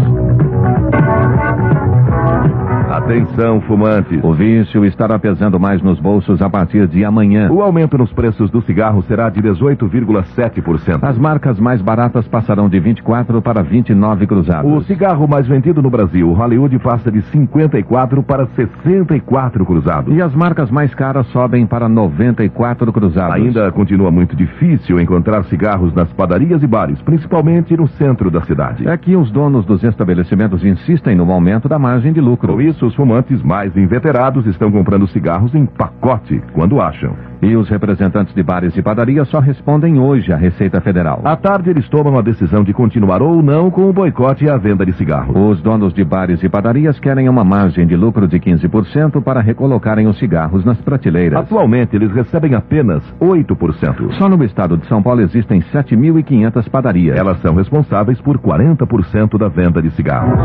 Atenção, 3.12 3.60
fumantes. 3.60 4.24
O 4.24 4.32
vício 4.32 4.86
estará 4.86 5.18
pesando 5.18 5.60
mais 5.60 5.82
nos 5.82 6.00
bolsos 6.00 6.40
a 6.40 6.48
partir 6.48 6.88
de 6.88 7.04
amanhã. 7.04 7.52
O 7.52 7.60
aumento 7.60 7.98
nos 7.98 8.10
preços 8.10 8.50
do 8.50 8.62
cigarro 8.62 9.02
será 9.02 9.28
de 9.28 9.42
18,7%. 9.42 10.98
As 11.02 11.18
marcas 11.18 11.60
mais 11.60 11.82
baratas 11.82 12.26
passarão 12.26 12.70
de 12.70 12.80
24 12.80 13.42
para 13.42 13.62
29 13.62 14.26
cruzados. 14.26 14.72
O 14.72 14.80
cigarro 14.84 15.28
mais 15.28 15.46
vendido 15.46 15.82
no 15.82 15.90
Brasil, 15.90 16.26
o 16.26 16.32
Hollywood, 16.32 16.78
passa 16.78 17.12
de 17.12 17.20
54 17.20 18.22
para 18.22 18.46
64 18.46 19.66
cruzados. 19.66 20.16
E 20.16 20.22
as 20.22 20.34
marcas 20.34 20.70
mais 20.70 20.94
caras 20.94 21.26
sobem 21.26 21.66
para 21.66 21.90
94 21.90 22.90
cruzados. 22.94 23.36
Ainda 23.36 23.70
continua 23.72 24.10
muito 24.10 24.34
difícil 24.34 24.98
encontrar 24.98 25.44
cigarros 25.44 25.92
nas 25.92 26.10
padarias 26.14 26.62
e 26.62 26.66
bares, 26.66 27.02
principalmente 27.02 27.76
no 27.76 27.86
centro 27.88 28.30
da 28.30 28.40
cidade. 28.40 28.88
É 28.88 28.96
que 28.96 29.14
os 29.14 29.30
donos 29.30 29.66
dos 29.66 29.84
estabelecimentos 29.84 30.64
insistem 30.64 31.14
no 31.14 31.30
aumento 31.30 31.68
da 31.68 31.78
margem 31.78 32.14
de 32.14 32.20
lucro. 32.22 32.54
Com 32.54 32.60
isso, 32.62 32.86
os 32.86 33.01
fumantes 33.02 33.42
mais 33.42 33.76
inveterados 33.76 34.46
estão 34.46 34.70
comprando 34.70 35.08
cigarros 35.08 35.52
em 35.56 35.66
pacote 35.66 36.40
quando 36.52 36.80
acham. 36.80 37.16
E 37.42 37.56
os 37.56 37.68
representantes 37.68 38.32
de 38.32 38.40
bares 38.44 38.76
e 38.76 38.80
padarias 38.80 39.26
só 39.26 39.40
respondem 39.40 39.98
hoje 39.98 40.32
à 40.32 40.36
Receita 40.36 40.80
Federal. 40.80 41.20
À 41.24 41.34
tarde, 41.34 41.70
eles 41.70 41.88
tomam 41.88 42.16
a 42.16 42.22
decisão 42.22 42.62
de 42.62 42.72
continuar 42.72 43.20
ou 43.20 43.42
não 43.42 43.72
com 43.72 43.90
o 43.90 43.92
boicote 43.92 44.44
e 44.44 44.48
a 44.48 44.56
venda 44.56 44.86
de 44.86 44.92
cigarros. 44.92 45.34
Os 45.36 45.60
donos 45.60 45.92
de 45.92 46.04
bares 46.04 46.40
e 46.44 46.48
padarias 46.48 47.00
querem 47.00 47.28
uma 47.28 47.42
margem 47.42 47.84
de 47.88 47.96
lucro 47.96 48.28
de 48.28 48.38
15% 48.38 49.20
para 49.20 49.40
recolocarem 49.40 50.06
os 50.06 50.16
cigarros 50.20 50.64
nas 50.64 50.80
prateleiras. 50.80 51.40
Atualmente, 51.40 51.96
eles 51.96 52.12
recebem 52.12 52.54
apenas 52.54 53.02
8%. 53.20 54.12
Só 54.12 54.28
no 54.28 54.44
estado 54.44 54.76
de 54.76 54.86
São 54.86 55.02
Paulo 55.02 55.22
existem 55.22 55.60
7.500 55.60 56.70
padarias. 56.70 57.18
Elas 57.18 57.40
são 57.40 57.56
responsáveis 57.56 58.20
por 58.20 58.38
40% 58.38 59.36
da 59.36 59.48
venda 59.48 59.82
de 59.82 59.90
cigarros. 59.90 60.38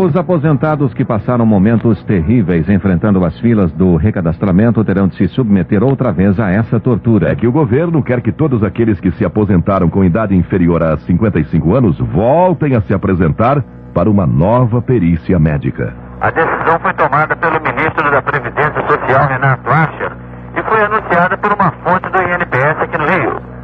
Os 0.00 0.14
aposentados 0.14 0.94
que 0.94 1.04
passaram 1.04 1.44
momentos 1.44 2.00
terríveis 2.04 2.68
enfrentando 2.68 3.24
as 3.24 3.36
filas 3.40 3.72
do 3.72 3.96
recadastramento 3.96 4.84
terão 4.84 5.08
de 5.08 5.16
se 5.16 5.26
submeter 5.26 5.82
outra 5.82 6.12
vez 6.12 6.38
a 6.38 6.50
essa 6.50 6.78
tortura. 6.78 7.32
É 7.32 7.34
que 7.34 7.48
o 7.48 7.52
governo 7.52 8.00
quer 8.00 8.20
que 8.20 8.30
todos 8.30 8.62
aqueles 8.62 9.00
que 9.00 9.10
se 9.10 9.24
aposentaram 9.24 9.90
com 9.90 10.04
idade 10.04 10.36
inferior 10.36 10.84
a 10.84 10.96
55 10.98 11.74
anos 11.74 11.98
voltem 11.98 12.76
a 12.76 12.80
se 12.82 12.94
apresentar 12.94 13.60
para 13.92 14.08
uma 14.08 14.24
nova 14.24 14.80
perícia 14.80 15.36
médica. 15.36 15.92
A 16.20 16.30
decisão 16.30 16.78
foi 16.80 16.94
tomada 16.94 17.34
pelo 17.34 17.60
ministro 17.60 18.08
da 18.08 18.22
Previdência 18.22 18.80
Social, 18.86 19.26
Renato 19.26 19.68
Ascher, 19.68 20.12
e 20.56 20.62
foi 20.62 20.80
anunciada 20.80 21.36
por 21.38 21.52
uma 21.52 21.72
fonte 21.82 22.08
do 22.08 22.18
INPS 22.18 22.82
aqui 22.82 22.98
no 22.98 23.04
Rio. 23.04 23.57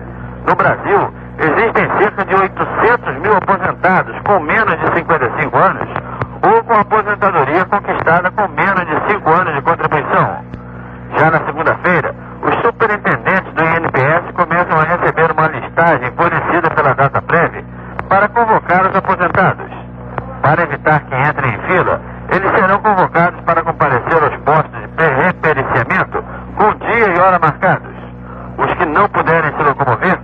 No 0.47 0.55
Brasil, 0.55 1.13
existem 1.39 1.89
cerca 1.99 2.25
de 2.25 2.35
800 2.35 3.19
mil 3.21 3.37
aposentados 3.37 4.15
com 4.27 4.41
menos 4.41 4.79
de 4.79 4.95
55 4.95 5.57
anos 5.57 5.89
ou 6.43 6.63
com 6.65 6.75
aposentadoria 6.75 7.65
conquistada 7.65 8.31
com 8.31 8.49
menos 8.49 8.87
de 8.87 9.13
5 9.13 9.31
anos 9.31 9.55
de 9.55 9.63
contribuição. 9.63 10.45
Já 11.17 11.31
na 11.31 11.39
segunda-feira, 11.47 12.15
os 12.43 12.55
superintendentes 12.61 13.53
do 13.55 13.63
INPS 13.63 14.33
começam 14.35 14.79
a 14.79 14.85
receber 14.85 15.33
uma 15.33 15.49
listagem 15.49 16.13
fornecida 16.17 16.71
pela 16.71 16.95
DataPrev 16.95 17.65
para 18.09 18.29
convocar 18.29 18.87
os 18.87 18.97
aposentados. 18.97 19.71
Para 20.43 20.63
evitar 20.63 21.01
que 21.01 21.15
entrem 21.17 21.55
em 21.55 21.59
fila, 21.63 22.01
eles 22.31 22.51
serão 22.51 22.79
convocados 22.83 23.41
para 23.45 23.63
comparecer 23.63 24.23
aos 24.23 24.37
postos 24.43 24.81
de 24.97 25.07
repericiamento 25.25 26.23
com 26.57 26.75
dia 26.87 27.15
e 27.15 27.19
hora 27.19 27.39
marcados. 27.39 27.95
Os 28.59 28.75
que 28.75 28.85
não 28.87 29.09
puderem 29.09 29.53
se 29.57 29.63
locomover 29.63 30.19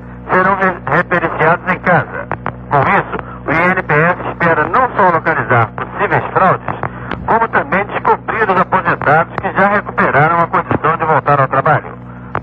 repericiados 1.41 1.73
em 1.73 1.79
casa. 1.81 2.29
Com 2.71 2.81
isso, 2.81 3.17
o 3.47 3.51
INPS 3.51 4.29
espera 4.29 4.65
não 4.69 4.89
só 4.97 5.11
localizar 5.11 5.69
possíveis 5.73 6.25
fraudes, 6.33 6.81
como 7.27 7.49
também 7.49 7.85
descobrir 7.87 8.49
os 8.49 8.61
aposentados 8.61 9.35
que 9.41 9.53
já 9.53 9.69
recuperaram 9.69 10.39
a 10.39 10.47
condição 10.47 10.97
de 10.97 11.05
voltar 11.05 11.41
ao 11.41 11.49
trabalho. 11.49 11.99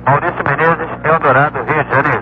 Maurício 0.05 0.43
Menezes, 0.43 0.89
Eldorado, 1.03 1.59
Rio 1.63 1.83
de 1.83 1.89
Janeiro. 1.89 2.16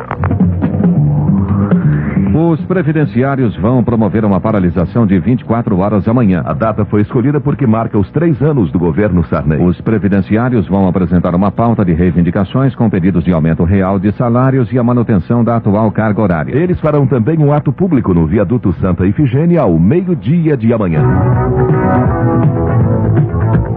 Os 2.47 2.63
previdenciários 2.65 3.57
vão 3.57 3.83
promover 3.83 4.23
uma 4.23 4.39
paralisação 4.39 5.07
de 5.07 5.17
24 5.17 5.79
horas 5.79 6.07
amanhã. 6.07 6.43
A 6.45 6.53
data 6.53 6.85
foi 6.85 7.01
escolhida 7.01 7.41
porque 7.41 7.65
marca 7.65 7.97
os 7.97 8.11
três 8.11 8.39
anos 8.39 8.71
do 8.71 8.77
governo 8.77 9.25
Sarney. 9.25 9.65
Os 9.65 9.81
previdenciários 9.81 10.67
vão 10.67 10.87
apresentar 10.87 11.33
uma 11.33 11.51
pauta 11.51 11.83
de 11.83 11.93
reivindicações 11.93 12.75
com 12.75 12.87
pedidos 12.87 13.23
de 13.23 13.33
aumento 13.33 13.63
real 13.63 13.97
de 13.97 14.11
salários 14.11 14.71
e 14.71 14.77
a 14.77 14.83
manutenção 14.83 15.43
da 15.43 15.55
atual 15.55 15.91
carga 15.91 16.21
horária. 16.21 16.55
Eles 16.55 16.79
farão 16.79 17.07
também 17.07 17.39
um 17.39 17.51
ato 17.51 17.73
público 17.73 18.13
no 18.13 18.27
viaduto 18.27 18.71
Santa 18.73 19.07
Ifigênia 19.07 19.61
ao 19.61 19.79
meio-dia 19.79 20.55
de 20.55 20.71
amanhã. 20.71 21.01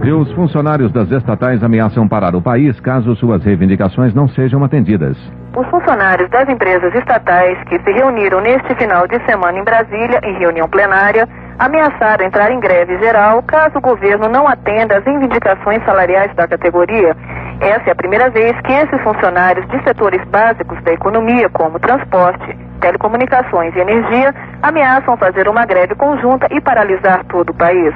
E 0.03 0.11
os 0.11 0.31
funcionários 0.31 0.91
das 0.91 1.11
estatais 1.11 1.61
ameaçam 1.63 2.07
parar 2.07 2.33
o 2.33 2.41
país 2.41 2.79
caso 2.79 3.15
suas 3.15 3.43
reivindicações 3.43 4.13
não 4.13 4.27
sejam 4.29 4.63
atendidas. 4.63 5.17
Os 5.55 5.67
funcionários 5.67 6.29
das 6.29 6.47
empresas 6.47 6.93
estatais 6.95 7.57
que 7.67 7.79
se 7.79 7.91
reuniram 7.91 8.39
neste 8.39 8.73
final 8.75 9.07
de 9.07 9.19
semana 9.25 9.59
em 9.59 9.63
Brasília, 9.63 10.19
em 10.23 10.39
reunião 10.39 10.67
plenária, 10.69 11.27
ameaçaram 11.59 12.25
entrar 12.25 12.51
em 12.51 12.59
greve 12.59 12.97
geral 12.99 13.43
caso 13.43 13.77
o 13.77 13.81
governo 13.81 14.29
não 14.29 14.47
atenda 14.47 14.97
às 14.97 15.05
reivindicações 15.05 15.83
salariais 15.83 16.33
da 16.33 16.47
categoria. 16.47 17.15
Essa 17.59 17.89
é 17.89 17.91
a 17.91 17.95
primeira 17.95 18.29
vez 18.29 18.53
que 18.61 18.71
esses 18.71 19.01
funcionários 19.01 19.67
de 19.67 19.83
setores 19.83 20.23
básicos 20.29 20.81
da 20.83 20.93
economia, 20.93 21.49
como 21.49 21.77
transporte, 21.77 22.57
telecomunicações 22.79 23.75
e 23.75 23.79
energia, 23.79 24.33
ameaçam 24.63 25.17
fazer 25.17 25.49
uma 25.49 25.65
greve 25.65 25.93
conjunta 25.95 26.47
e 26.51 26.61
paralisar 26.61 27.25
todo 27.25 27.49
o 27.49 27.53
país. 27.53 27.93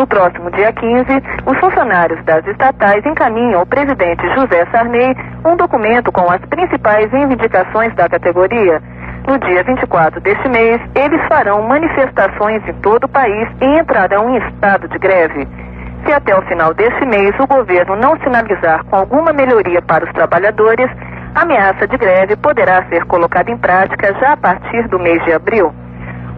No 0.00 0.06
próximo 0.06 0.50
dia 0.52 0.72
15, 0.72 1.04
os 1.44 1.58
funcionários 1.58 2.24
das 2.24 2.46
estatais 2.46 3.04
encaminham 3.04 3.60
ao 3.60 3.66
presidente 3.66 4.26
José 4.34 4.64
Sarney 4.72 5.14
um 5.44 5.54
documento 5.56 6.10
com 6.10 6.22
as 6.32 6.40
principais 6.46 7.12
reivindicações 7.12 7.94
da 7.96 8.08
categoria. 8.08 8.80
No 9.28 9.38
dia 9.38 9.62
24 9.62 10.18
deste 10.22 10.48
mês, 10.48 10.80
eles 10.94 11.20
farão 11.28 11.60
manifestações 11.68 12.66
em 12.66 12.72
todo 12.80 13.04
o 13.04 13.08
país 13.10 13.46
e 13.60 13.78
entrarão 13.78 14.34
em 14.34 14.38
estado 14.38 14.88
de 14.88 14.98
greve. 14.98 15.46
Se 16.06 16.12
até 16.14 16.34
o 16.34 16.40
final 16.46 16.72
deste 16.72 17.04
mês 17.04 17.38
o 17.38 17.46
governo 17.46 17.94
não 17.96 18.18
sinalizar 18.20 18.82
com 18.86 18.96
alguma 18.96 19.34
melhoria 19.34 19.82
para 19.82 20.06
os 20.06 20.12
trabalhadores, 20.14 20.90
a 21.34 21.42
ameaça 21.42 21.86
de 21.86 21.98
greve 21.98 22.36
poderá 22.36 22.82
ser 22.88 23.04
colocada 23.04 23.50
em 23.50 23.58
prática 23.58 24.14
já 24.18 24.32
a 24.32 24.36
partir 24.38 24.88
do 24.88 24.98
mês 24.98 25.22
de 25.26 25.34
abril. 25.34 25.74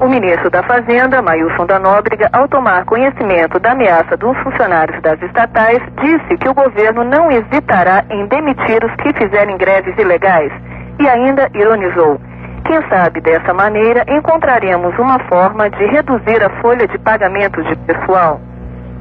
O 0.03 0.09
ministro 0.09 0.51
da 0.51 0.65
Fazenda, 0.65 1.23
Mailson 1.23 1.65
da 1.65 1.79
Nóbrega, 1.79 2.29
ao 2.33 2.49
tomar 2.49 2.85
conhecimento 2.87 3.61
da 3.61 3.71
ameaça 3.71 4.17
dos 4.17 4.37
funcionários 4.39 5.01
das 5.01 5.23
estatais, 5.23 5.81
disse 6.03 6.37
que 6.39 6.49
o 6.49 6.55
governo 6.55 7.05
não 7.05 7.31
hesitará 7.31 8.05
em 8.11 8.27
demitir 8.27 8.85
os 8.85 8.93
que 8.97 9.13
fizerem 9.13 9.57
greves 9.57 9.97
ilegais 9.97 10.53
e 10.99 11.09
ainda 11.09 11.49
ironizou. 11.55 12.21
Quem 12.67 12.83
sabe 12.89 13.21
dessa 13.21 13.55
maneira 13.55 14.05
encontraremos 14.09 14.93
uma 14.99 15.21
forma 15.29 15.71
de 15.71 15.87
reduzir 15.87 16.43
a 16.43 16.51
folha 16.61 16.89
de 16.89 16.99
pagamento 16.99 17.63
de 17.63 17.77
pessoal. 17.77 18.41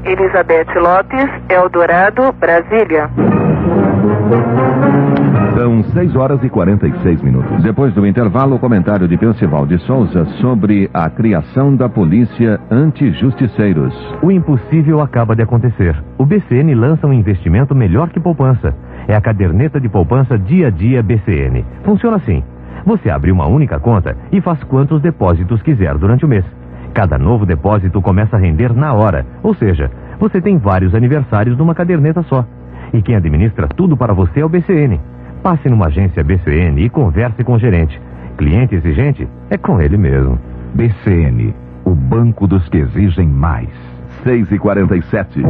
Elizabeth 0.06 0.72
Lopes, 0.76 1.30
Eldorado, 1.50 2.32
Brasília. 2.34 3.10
São 5.56 5.84
6 5.84 6.16
horas 6.16 6.42
e 6.44 6.50
46 6.50 7.22
minutos. 7.22 7.62
Depois 7.62 7.94
do 7.94 8.06
intervalo, 8.06 8.56
o 8.56 8.60
comentário 8.60 9.08
de 9.08 9.18
Percival 9.18 9.66
de 9.66 9.78
Souza 9.80 10.26
sobre 10.40 10.90
a 10.94 11.10
criação 11.10 11.76
da 11.76 11.90
polícia 11.90 12.60
anti-justiceiros. 12.72 13.94
O 14.24 14.32
impossível 14.32 15.02
acaba 15.02 15.36
de 15.36 15.44
acontecer. 15.44 15.96
O 16.18 16.26
BCN 16.26 16.74
lança 16.74 17.06
um 17.06 17.14
investimento 17.14 17.76
melhor 17.76 18.10
que 18.10 18.20
poupança. 18.20 18.74
É 19.08 19.16
a 19.16 19.22
caderneta 19.22 19.80
de 19.80 19.90
poupança 19.90 20.40
Dia 20.40 20.68
a 20.68 20.70
Dia 20.70 21.04
BCN. 21.04 21.66
Funciona 21.84 22.16
assim. 22.16 22.42
Você 22.86 23.10
abre 23.10 23.32
uma 23.32 23.48
única 23.48 23.78
conta 23.78 24.16
e 24.32 24.40
faz 24.40 24.64
quantos 24.64 25.02
depósitos 25.02 25.62
quiser 25.62 25.98
durante 25.98 26.26
o 26.26 26.30
mês. 26.30 26.46
Cada 26.94 27.18
novo 27.18 27.46
depósito 27.46 28.02
começa 28.02 28.38
a 28.38 28.40
render 28.40 28.74
na 28.74 28.94
hora, 28.94 29.26
ou 29.44 29.54
seja, 29.54 29.92
você 30.20 30.42
tem 30.42 30.58
vários 30.58 30.96
aniversários 30.96 31.58
numa 31.58 31.76
caderneta 31.76 32.24
só. 32.24 32.46
E 32.94 33.02
quem 33.02 33.16
administra 33.16 33.68
tudo 33.68 33.96
para 33.96 34.14
você 34.14 34.42
é 34.42 34.46
o 34.46 34.50
BCN. 34.50 35.00
Passe 35.44 35.68
numa 35.68 35.88
agência 35.88 36.24
BCN 36.24 36.86
e 36.86 36.90
converse 36.90 37.44
com 37.44 37.54
o 37.54 37.60
gerente. 37.60 38.00
Cliente 38.38 38.76
exigente 38.76 39.28
é 39.50 39.58
com 39.58 39.82
ele 39.82 39.98
mesmo. 39.98 40.38
BCN, 40.76 41.54
o 41.84 41.96
banco 41.96 42.46
dos 42.46 42.68
que 42.70 42.78
exigem 42.78 43.28
mais. 43.28 43.70
6 44.24 44.52
e 44.52 44.60
47 44.60 45.44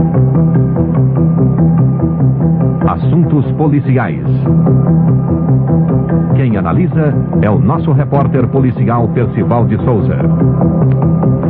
Assuntos 2.87 3.51
policiais. 3.53 4.25
Quem 6.35 6.55
analisa 6.55 7.13
é 7.41 7.49
o 7.49 7.59
nosso 7.59 7.91
repórter 7.91 8.47
policial 8.47 9.09
Percival 9.09 9.65
de 9.67 9.75
Souza. 9.83 10.17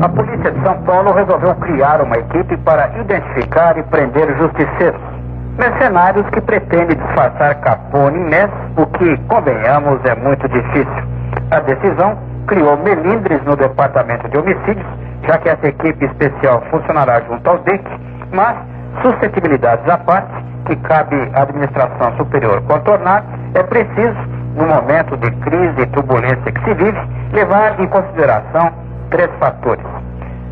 A 0.02 0.10
polícia 0.10 0.52
de 0.52 0.64
São 0.64 0.82
Paulo 0.82 1.14
resolveu 1.14 1.54
criar 1.56 2.02
uma 2.02 2.18
equipe 2.18 2.58
para 2.58 2.90
identificar 3.00 3.78
e 3.78 3.84
prender 3.84 4.36
justiceiros. 4.38 5.21
Mercenários 5.58 6.28
que 6.30 6.42
pretendem 6.42 6.98
disfarçar 6.98 7.56
Capone 7.62 8.18
e 8.18 8.24
Mess, 8.24 8.52
o 8.78 8.86
que, 8.86 9.18
convenhamos, 9.28 10.04
é 10.06 10.16
muito 10.16 10.48
difícil. 10.48 11.04
A 11.52 11.60
decisão 11.60 12.18
criou 12.48 12.78
melindres 12.78 13.44
no 13.44 13.56
departamento 13.56 14.28
de 14.30 14.38
homicídios, 14.38 14.86
já 15.28 15.38
que 15.38 15.50
essa 15.50 15.68
equipe 15.68 16.06
especial 16.06 16.62
funcionará 16.72 17.22
junto 17.22 17.48
ao 17.50 17.58
DEC, 17.60 17.84
mas 18.32 18.58
suscetibilidades 19.02 19.88
à 19.90 19.98
parte, 19.98 20.34
que 20.66 20.76
cabe 20.78 21.16
à 21.34 21.42
administração 21.42 22.16
superior 22.18 22.62
contornar, 22.64 23.24
é 23.54 23.64
preciso, 23.64 24.18
no 24.56 24.66
momento 24.66 25.18
de 25.18 25.32
crise 25.32 25.82
e 25.82 25.86
turbulência 25.88 26.52
que 26.52 26.64
se 26.64 26.74
vive, 26.76 27.00
levar 27.34 27.80
em 27.80 27.88
consideração 27.88 28.72
três 29.10 29.30
fatores. 29.40 29.86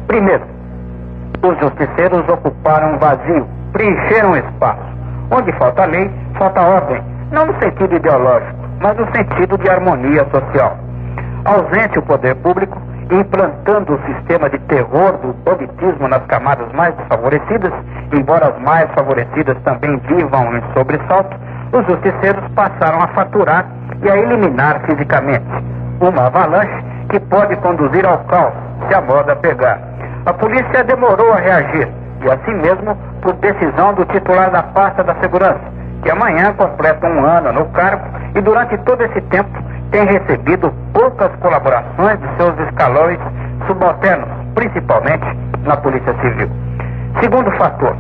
Primeiro, 0.07 0.43
os 1.41 1.57
justiceiros 1.59 2.27
ocuparam 2.27 2.93
um 2.93 2.97
vazio, 2.97 3.47
preencheram 3.71 4.35
espaço. 4.35 4.81
Onde 5.31 5.51
falta 5.53 5.85
lei, 5.85 6.09
falta 6.37 6.61
ordem, 6.61 7.01
não 7.31 7.45
no 7.45 7.53
sentido 7.61 7.95
ideológico, 7.95 8.55
mas 8.81 8.97
no 8.97 9.05
sentido 9.15 9.57
de 9.57 9.69
harmonia 9.69 10.25
social. 10.31 10.77
Ausente 11.45 11.99
o 11.99 12.01
poder 12.01 12.35
público, 12.35 12.77
implantando 13.11 13.93
o 13.93 14.05
sistema 14.05 14.49
de 14.49 14.59
terror 14.59 15.13
do 15.17 15.33
banditismo 15.43 16.07
nas 16.07 16.25
camadas 16.25 16.71
mais 16.73 16.95
desfavorecidas, 16.95 17.73
embora 18.13 18.49
as 18.49 18.59
mais 18.61 18.89
favorecidas 18.91 19.57
também 19.63 19.97
vivam 20.07 20.55
em 20.55 20.61
sobressalto, 20.73 21.37
os 21.71 21.85
justiceiros 21.85 22.43
passaram 22.55 23.01
a 23.01 23.07
faturar 23.09 23.65
e 24.01 24.09
a 24.09 24.17
eliminar 24.17 24.81
fisicamente. 24.85 25.45
Uma 26.01 26.27
avalanche 26.27 26.83
que 27.09 27.19
pode 27.19 27.55
conduzir 27.57 28.05
ao 28.05 28.17
caos 28.25 28.53
se 28.87 28.95
a 28.95 29.01
moda 29.01 29.35
pegar. 29.35 29.79
A 30.25 30.33
polícia 30.33 30.83
demorou 30.83 31.33
a 31.33 31.37
reagir 31.37 31.87
e, 32.21 32.29
assim 32.29 32.53
mesmo, 32.55 32.95
por 33.21 33.33
decisão 33.35 33.93
do 33.93 34.05
titular 34.05 34.51
da 34.51 34.63
pasta 34.63 35.03
da 35.03 35.15
segurança, 35.15 35.61
que 36.03 36.11
amanhã 36.11 36.53
completa 36.53 37.07
um 37.07 37.25
ano 37.25 37.53
no 37.53 37.65
cargo 37.69 38.05
e 38.35 38.41
durante 38.41 38.77
todo 38.79 39.01
esse 39.03 39.21
tempo 39.21 39.49
tem 39.91 40.05
recebido 40.05 40.73
poucas 40.93 41.31
colaborações 41.41 42.19
de 42.19 42.27
seus 42.37 42.57
escalões 42.67 43.19
subalternos, 43.67 44.29
principalmente 44.53 45.25
na 45.63 45.77
Polícia 45.77 46.13
Civil. 46.21 46.49
Segundo 47.19 47.51
fator, 47.51 47.95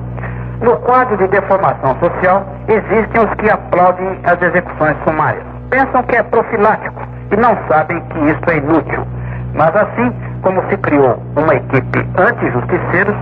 no 0.61 0.75
quadro 0.77 1.17
de 1.17 1.27
deformação 1.27 1.95
social, 1.99 2.45
existem 2.67 3.23
os 3.23 3.33
que 3.35 3.49
aplaudem 3.49 4.19
as 4.23 4.41
execuções 4.41 4.95
sumárias. 5.07 5.43
Pensam 5.69 6.03
que 6.03 6.15
é 6.15 6.23
profilático 6.23 7.01
e 7.31 7.37
não 7.37 7.57
sabem 7.67 7.99
que 8.01 8.19
isso 8.19 8.41
é 8.49 8.57
inútil. 8.57 9.07
Mas 9.59 9.75
assim 9.75 10.13
como 10.41 10.63
se 10.69 10.77
criou 10.77 11.21
uma 11.35 11.53
equipe 11.53 11.99
anti-justiceiros, 12.17 13.15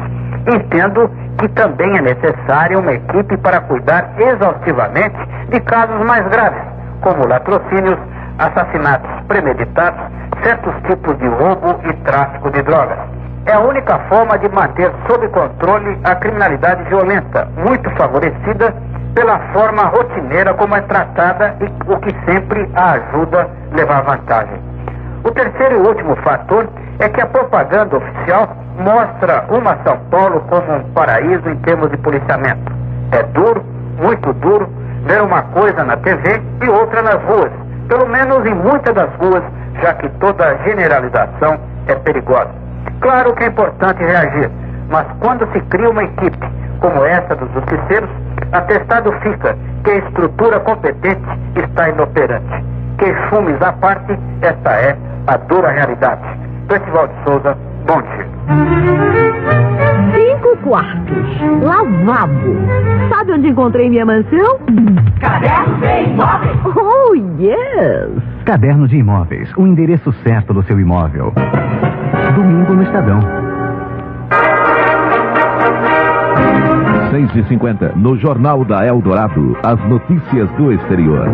entendo 0.48 1.10
que 1.40 1.48
também 1.50 1.98
é 1.98 2.02
necessária 2.02 2.78
uma 2.78 2.94
equipe 2.94 3.36
para 3.38 3.60
cuidar 3.62 4.08
exaustivamente 4.20 5.18
de 5.50 5.60
casos 5.62 6.00
mais 6.06 6.28
graves, 6.28 6.62
como 7.02 7.28
latrocínios, 7.28 7.98
assassinatos 8.38 9.10
premeditados, 9.28 10.00
certos 10.44 10.76
tipos 10.88 11.18
de 11.18 11.28
roubo 11.28 11.80
e 11.90 11.94
tráfico 12.04 12.52
de 12.52 12.62
drogas. 12.62 13.00
É 13.48 13.54
a 13.54 13.60
única 13.60 13.98
forma 14.08 14.38
de 14.38 14.48
manter 14.50 14.92
sob 15.10 15.28
controle 15.30 15.98
a 16.04 16.14
criminalidade 16.18 16.84
violenta, 16.84 17.48
muito 17.66 17.90
favorecida 17.98 18.76
pela 19.16 19.40
forma 19.54 19.86
rotineira 19.86 20.54
como 20.54 20.76
é 20.76 20.82
tratada 20.82 21.56
e 21.62 21.92
o 21.92 21.98
que 21.98 22.16
sempre 22.26 22.70
a 22.76 22.92
ajuda 22.92 23.50
a 23.72 23.76
levar 23.76 24.04
vantagem. 24.04 24.77
O 25.28 25.32
terceiro 25.32 25.76
e 25.76 25.88
último 25.90 26.16
fator 26.24 26.70
é 27.00 27.10
que 27.10 27.20
a 27.20 27.26
propaganda 27.26 27.98
oficial 27.98 28.48
mostra 28.80 29.44
uma 29.50 29.78
São 29.84 29.98
Paulo 30.10 30.40
como 30.48 30.74
um 30.74 30.84
paraíso 30.94 31.50
em 31.50 31.58
termos 31.58 31.92
de 31.92 31.98
policiamento. 31.98 32.72
É 33.12 33.24
duro, 33.24 33.62
muito 34.02 34.32
duro, 34.36 34.70
ver 35.06 35.22
uma 35.22 35.42
coisa 35.42 35.84
na 35.84 35.98
TV 35.98 36.42
e 36.64 36.70
outra 36.70 37.02
nas 37.02 37.22
ruas. 37.24 37.52
Pelo 37.90 38.08
menos 38.08 38.46
em 38.46 38.54
muitas 38.54 38.96
das 38.96 39.14
ruas, 39.16 39.44
já 39.82 39.96
que 39.96 40.08
toda 40.12 40.58
generalização 40.64 41.60
é 41.88 41.96
perigosa. 41.96 42.52
Claro 43.02 43.34
que 43.36 43.44
é 43.44 43.48
importante 43.48 44.02
reagir, 44.02 44.50
mas 44.90 45.06
quando 45.20 45.52
se 45.52 45.60
cria 45.62 45.90
uma 45.90 46.04
equipe 46.04 46.38
como 46.80 47.04
essa 47.06 47.36
dos 47.36 47.52
justiceiros, 47.54 48.10
atestado 48.52 49.12
fica 49.24 49.58
que 49.84 49.92
a 49.92 49.98
estrutura 49.98 50.60
competente 50.60 51.26
está 51.56 51.90
inoperante. 51.90 52.64
Queixumes 52.98 53.62
à 53.62 53.74
parte, 53.74 54.18
esta 54.42 54.72
é 54.72 54.98
a 55.28 55.38
dura 55.38 55.70
realidade. 55.70 56.22
Festival 56.68 57.08
de 57.08 57.14
Souza, 57.24 57.58
bom 57.86 58.02
dia. 58.02 58.28
Cinco 60.16 60.58
quartos, 60.58 61.62
lavabo. 61.62 62.56
Sabe 63.10 63.34
onde 63.34 63.50
encontrei 63.50 63.90
minha 63.90 64.06
mansão? 64.06 64.60
Caderno 65.20 65.78
de 65.80 66.10
Imóveis. 66.10 66.58
Oh, 66.76 67.16
yes! 67.40 68.24
Caderno 68.46 68.88
de 68.88 68.98
Imóveis, 68.98 69.52
o 69.58 69.68
endereço 69.68 70.12
certo 70.24 70.54
do 70.54 70.64
seu 70.64 70.80
imóvel. 70.80 71.34
Domingo 72.36 72.74
no 72.74 72.84
Estadão. 72.84 73.47
6 77.12 77.36
e 77.36 77.44
50 77.48 77.94
no 77.96 78.18
Jornal 78.18 78.64
da 78.66 78.86
Eldorado, 78.86 79.58
as 79.64 79.80
notícias 79.88 80.50
do 80.52 80.72
exterior. 80.72 81.28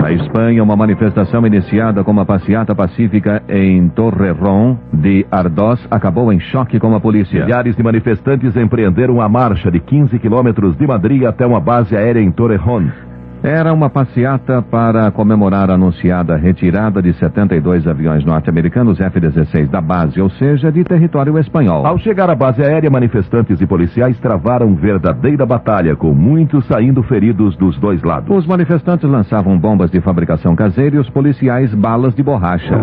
Na 0.00 0.12
Espanha, 0.12 0.62
uma 0.62 0.74
manifestação 0.74 1.46
iniciada 1.46 2.02
com 2.02 2.10
uma 2.10 2.24
passeata 2.24 2.74
pacífica 2.74 3.42
em 3.48 3.88
Torreón 3.90 4.76
de 4.92 5.26
Ardós 5.30 5.86
acabou 5.90 6.32
em 6.32 6.40
choque 6.40 6.80
com 6.80 6.94
a 6.94 7.00
polícia. 7.00 7.44
Milhares 7.44 7.76
de 7.76 7.82
manifestantes 7.82 8.56
empreenderam 8.56 9.20
a 9.20 9.28
marcha 9.28 9.70
de 9.70 9.80
15 9.80 10.18
quilômetros 10.18 10.76
de 10.76 10.86
Madrid 10.86 11.24
até 11.24 11.44
uma 11.44 11.60
base 11.60 11.94
aérea 11.94 12.20
em 12.20 12.30
Torreón. 12.30 13.07
Era 13.42 13.72
uma 13.72 13.88
passeata 13.88 14.60
para 14.60 15.10
comemorar 15.12 15.70
a 15.70 15.74
anunciada 15.74 16.36
retirada 16.36 17.00
de 17.00 17.12
72 17.12 17.86
aviões 17.86 18.24
norte-americanos 18.24 19.00
F-16 19.00 19.68
da 19.68 19.80
base, 19.80 20.20
ou 20.20 20.28
seja, 20.30 20.72
de 20.72 20.82
território 20.82 21.38
espanhol. 21.38 21.86
Ao 21.86 21.98
chegar 21.98 22.28
à 22.28 22.34
base 22.34 22.60
aérea, 22.62 22.90
manifestantes 22.90 23.60
e 23.60 23.66
policiais 23.66 24.18
travaram 24.18 24.74
verdadeira 24.74 25.46
batalha, 25.46 25.94
com 25.94 26.12
muitos 26.12 26.66
saindo 26.66 27.00
feridos 27.04 27.56
dos 27.56 27.78
dois 27.78 28.02
lados. 28.02 28.28
Os 28.36 28.44
manifestantes 28.44 29.08
lançavam 29.08 29.56
bombas 29.56 29.90
de 29.90 30.00
fabricação 30.00 30.56
caseira 30.56 30.96
e 30.96 30.98
os 30.98 31.08
policiais 31.08 31.72
balas 31.72 32.14
de 32.16 32.22
borracha. 32.24 32.76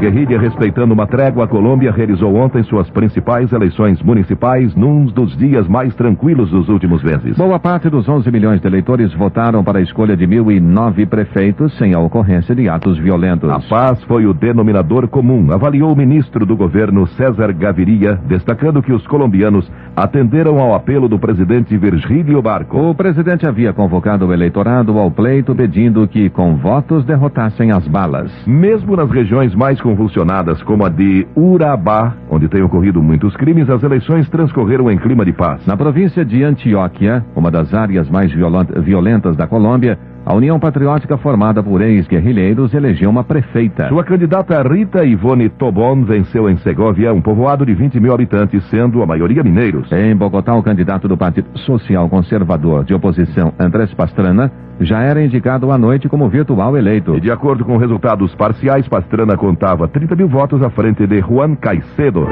Guerrilha 0.00 0.40
respeitando 0.40 0.94
uma 0.94 1.06
trégua, 1.06 1.44
a 1.44 1.46
Colômbia 1.46 1.92
realizou 1.92 2.34
ontem 2.34 2.62
suas 2.62 2.88
principais 2.88 3.52
eleições 3.52 4.02
municipais 4.02 4.74
num 4.74 5.04
dos 5.04 5.36
dias 5.36 5.68
mais 5.68 5.94
tranquilos 5.94 6.50
dos 6.50 6.70
últimos 6.70 7.02
meses. 7.02 7.36
Boa 7.36 7.58
parte 7.58 7.90
dos 7.90 8.08
11 8.08 8.30
milhões 8.30 8.62
de 8.62 8.66
eleitores 8.66 9.12
votaram 9.12 9.62
para 9.62 9.78
a 9.78 9.82
escolha 9.82 10.16
de 10.16 10.26
1.009 10.26 11.06
prefeitos 11.06 11.76
sem 11.76 11.92
a 11.92 11.98
ocorrência 11.98 12.54
de 12.54 12.66
atos 12.66 12.96
violentos. 12.96 13.50
A 13.50 13.60
paz 13.60 14.02
foi 14.04 14.24
o 14.24 14.32
denominador 14.32 15.06
comum, 15.06 15.52
avaliou 15.52 15.92
o 15.92 15.96
ministro 15.96 16.46
do 16.46 16.56
governo 16.56 17.06
César 17.08 17.52
Gaviria, 17.52 18.18
destacando 18.26 18.82
que 18.82 18.94
os 18.94 19.06
colombianos 19.06 19.70
atenderam 19.94 20.58
ao 20.58 20.74
apelo 20.74 21.10
do 21.10 21.18
presidente 21.18 21.76
Virgílio 21.76 22.40
Barco. 22.40 22.90
O 22.90 22.94
presidente 22.94 23.46
havia 23.46 23.74
convocado 23.74 24.26
o 24.26 24.32
eleitorado 24.32 24.98
ao 24.98 25.10
pleito 25.10 25.54
pedindo 25.54 26.08
que, 26.08 26.30
com 26.30 26.56
votos, 26.56 27.04
derrotassem 27.04 27.70
as 27.70 27.86
balas. 27.86 28.32
Mesmo 28.46 28.96
nas 28.96 29.10
regiões 29.10 29.54
mais 29.54 29.78
convulsionadas, 29.90 30.62
como 30.62 30.84
a 30.84 30.88
de 30.88 31.26
Urabá, 31.34 32.14
onde 32.30 32.48
têm 32.48 32.62
ocorrido 32.62 33.02
muitos 33.02 33.36
crimes, 33.36 33.68
as 33.68 33.82
eleições 33.82 34.28
transcorreram 34.28 34.88
em 34.88 34.96
clima 34.96 35.24
de 35.24 35.32
paz. 35.32 35.66
Na 35.66 35.76
província 35.76 36.24
de 36.24 36.44
Antioquia, 36.44 37.24
uma 37.34 37.50
das 37.50 37.74
áreas 37.74 38.08
mais 38.08 38.32
violentas 38.32 39.36
da 39.36 39.48
Colômbia, 39.48 39.98
a 40.24 40.34
União 40.34 40.58
Patriótica, 40.60 41.16
formada 41.16 41.62
por 41.62 41.80
ex-guerrilheiros, 41.80 42.74
elegeu 42.74 43.08
uma 43.08 43.24
prefeita. 43.24 43.88
Sua 43.88 44.04
candidata 44.04 44.62
Rita 44.62 45.04
Ivone 45.04 45.48
Tobon 45.48 46.04
venceu 46.04 46.48
em 46.48 46.56
Segovia, 46.58 47.12
um 47.12 47.20
povoado 47.20 47.64
de 47.64 47.74
20 47.74 47.98
mil 47.98 48.12
habitantes, 48.12 48.62
sendo 48.64 49.02
a 49.02 49.06
maioria 49.06 49.42
mineiros. 49.42 49.90
Em 49.92 50.14
Bogotá, 50.14 50.54
o 50.54 50.62
candidato 50.62 51.08
do 51.08 51.16
Partido 51.16 51.48
Social 51.60 52.08
Conservador 52.08 52.84
de 52.84 52.94
oposição, 52.94 53.52
Andrés 53.58 53.92
Pastrana, 53.94 54.52
já 54.80 55.00
era 55.00 55.22
indicado 55.22 55.70
à 55.70 55.78
noite 55.78 56.08
como 56.08 56.28
virtual 56.28 56.76
eleito. 56.76 57.16
E 57.16 57.20
de 57.20 57.30
acordo 57.30 57.64
com 57.64 57.76
resultados 57.76 58.34
parciais, 58.34 58.88
Pastrana 58.88 59.36
contava 59.36 59.88
30 59.88 60.16
mil 60.16 60.28
votos 60.28 60.62
à 60.62 60.70
frente 60.70 61.06
de 61.06 61.20
Juan 61.20 61.54
Caicedo. 61.54 62.26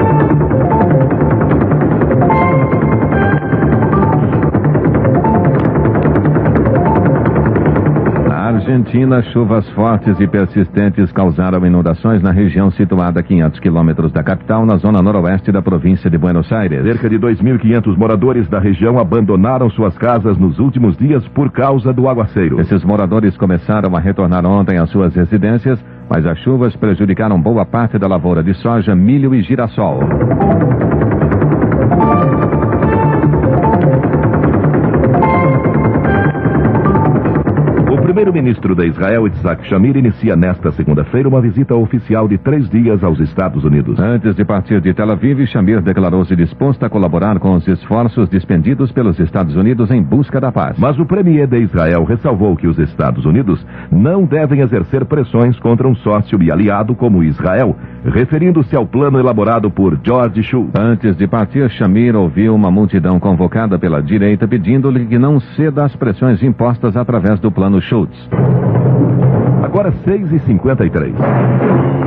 Argentina, 8.69 9.19
chuvas 9.33 9.67
fortes 9.69 10.19
e 10.19 10.27
persistentes 10.27 11.11
causaram 11.11 11.65
inundações 11.65 12.21
na 12.21 12.31
região 12.31 12.69
situada 12.69 13.19
a 13.19 13.23
500 13.23 13.59
quilômetros 13.59 14.11
da 14.11 14.21
capital, 14.21 14.63
na 14.63 14.77
zona 14.77 15.01
noroeste 15.01 15.51
da 15.51 15.59
província 15.59 16.07
de 16.07 16.19
Buenos 16.19 16.51
Aires. 16.51 16.83
Cerca 16.83 17.09
de 17.09 17.17
2.500 17.17 17.97
moradores 17.97 18.47
da 18.47 18.59
região 18.59 18.99
abandonaram 18.99 19.71
suas 19.71 19.97
casas 19.97 20.37
nos 20.37 20.59
últimos 20.59 20.95
dias 20.97 21.27
por 21.29 21.51
causa 21.51 21.91
do 21.91 22.07
aguaceiro. 22.07 22.61
Esses 22.61 22.83
moradores 22.83 23.35
começaram 23.37 23.95
a 23.95 23.99
retornar 23.99 24.45
ontem 24.45 24.77
às 24.77 24.91
suas 24.91 25.15
residências, 25.15 25.83
mas 26.07 26.23
as 26.27 26.37
chuvas 26.37 26.75
prejudicaram 26.75 27.41
boa 27.41 27.65
parte 27.65 27.97
da 27.97 28.07
lavoura 28.07 28.43
de 28.43 28.53
soja, 28.53 28.95
milho 28.95 29.33
e 29.33 29.41
girassol. 29.41 30.01
Primeiro-ministro 38.19 38.75
de 38.75 38.85
Israel, 38.85 39.27
Isaac 39.27 39.65
Shamir, 39.69 39.95
inicia 39.95 40.35
nesta 40.35 40.73
segunda-feira 40.73 41.29
uma 41.29 41.39
visita 41.39 41.73
oficial 41.73 42.27
de 42.27 42.37
três 42.37 42.69
dias 42.69 43.01
aos 43.01 43.17
Estados 43.17 43.63
Unidos. 43.63 43.97
Antes 43.97 44.35
de 44.35 44.43
partir 44.43 44.81
de 44.81 44.93
Tel 44.93 45.09
Aviv, 45.09 45.45
Shamir 45.47 45.81
declarou-se 45.81 46.35
disposto 46.35 46.83
a 46.83 46.89
colaborar 46.89 47.39
com 47.39 47.55
os 47.55 47.65
esforços 47.65 48.27
despendidos 48.27 48.91
pelos 48.91 49.17
Estados 49.19 49.55
Unidos 49.55 49.89
em 49.89 50.03
busca 50.03 50.41
da 50.41 50.51
paz. 50.51 50.77
Mas 50.77 50.99
o 50.99 51.05
premier 51.05 51.47
de 51.47 51.59
Israel 51.59 52.03
ressalvou 52.03 52.57
que 52.57 52.67
os 52.67 52.77
Estados 52.77 53.23
Unidos 53.23 53.65
não 53.89 54.25
devem 54.25 54.59
exercer 54.59 55.05
pressões 55.05 55.57
contra 55.57 55.87
um 55.87 55.95
sócio 55.95 56.43
e 56.43 56.51
aliado 56.51 56.93
como 56.95 57.23
Israel, 57.23 57.73
referindo-se 58.03 58.75
ao 58.75 58.85
plano 58.85 59.17
elaborado 59.17 59.71
por 59.71 59.97
George 60.03 60.43
Shultz. 60.43 60.77
Antes 60.77 61.15
de 61.15 61.25
partir, 61.25 61.69
Shamir 61.69 62.17
ouviu 62.17 62.53
uma 62.53 62.69
multidão 62.69 63.17
convocada 63.17 63.79
pela 63.79 64.03
direita 64.03 64.45
pedindo-lhe 64.45 65.05
que 65.05 65.17
não 65.17 65.39
ceda 65.39 65.85
às 65.85 65.95
pressões 65.95 66.43
impostas 66.43 66.97
através 66.97 67.39
do 67.39 67.49
plano 67.49 67.79
Schultz. 68.09 68.29
Agora 69.63 69.91
6h53. 70.05 71.13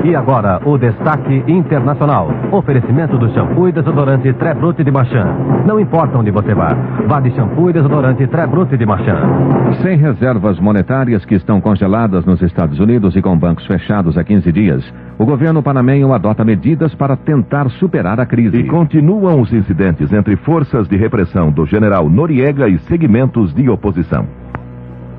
E 0.04 0.16
agora, 0.16 0.60
o 0.64 0.76
destaque 0.76 1.44
internacional. 1.46 2.28
Oferecimento 2.50 3.16
do 3.16 3.32
shampoo 3.32 3.68
e 3.68 3.72
desodorante 3.72 4.32
Trebrute 4.32 4.82
de 4.82 4.90
Marchand. 4.90 5.64
Não 5.64 5.78
importa 5.78 6.18
onde 6.18 6.30
você 6.30 6.54
vá, 6.54 6.74
vá 7.06 7.20
de 7.20 7.30
shampoo 7.30 7.70
e 7.70 7.72
desodorante 7.72 8.26
Trebrute 8.26 8.76
de 8.76 8.84
Marchand. 8.84 9.76
Sem 9.82 9.96
reservas 9.96 10.58
monetárias 10.58 11.24
que 11.24 11.36
estão 11.36 11.60
congeladas 11.60 12.24
nos 12.24 12.42
Estados 12.42 12.80
Unidos 12.80 13.14
e 13.14 13.22
com 13.22 13.38
bancos 13.38 13.66
fechados 13.66 14.18
há 14.18 14.24
15 14.24 14.50
dias, 14.50 14.94
o 15.18 15.24
governo 15.24 15.62
panamenho 15.62 16.12
adota 16.12 16.44
medidas 16.44 16.94
para 16.96 17.16
tentar 17.16 17.70
superar 17.70 18.18
a 18.18 18.26
crise. 18.26 18.56
E 18.56 18.66
continuam 18.66 19.40
os 19.40 19.52
incidentes 19.52 20.12
entre 20.12 20.34
forças 20.36 20.88
de 20.88 20.96
repressão 20.96 21.52
do 21.52 21.64
general 21.64 22.08
Noriega 22.10 22.68
e 22.68 22.78
segmentos 22.80 23.54
de 23.54 23.68
oposição. 23.68 24.41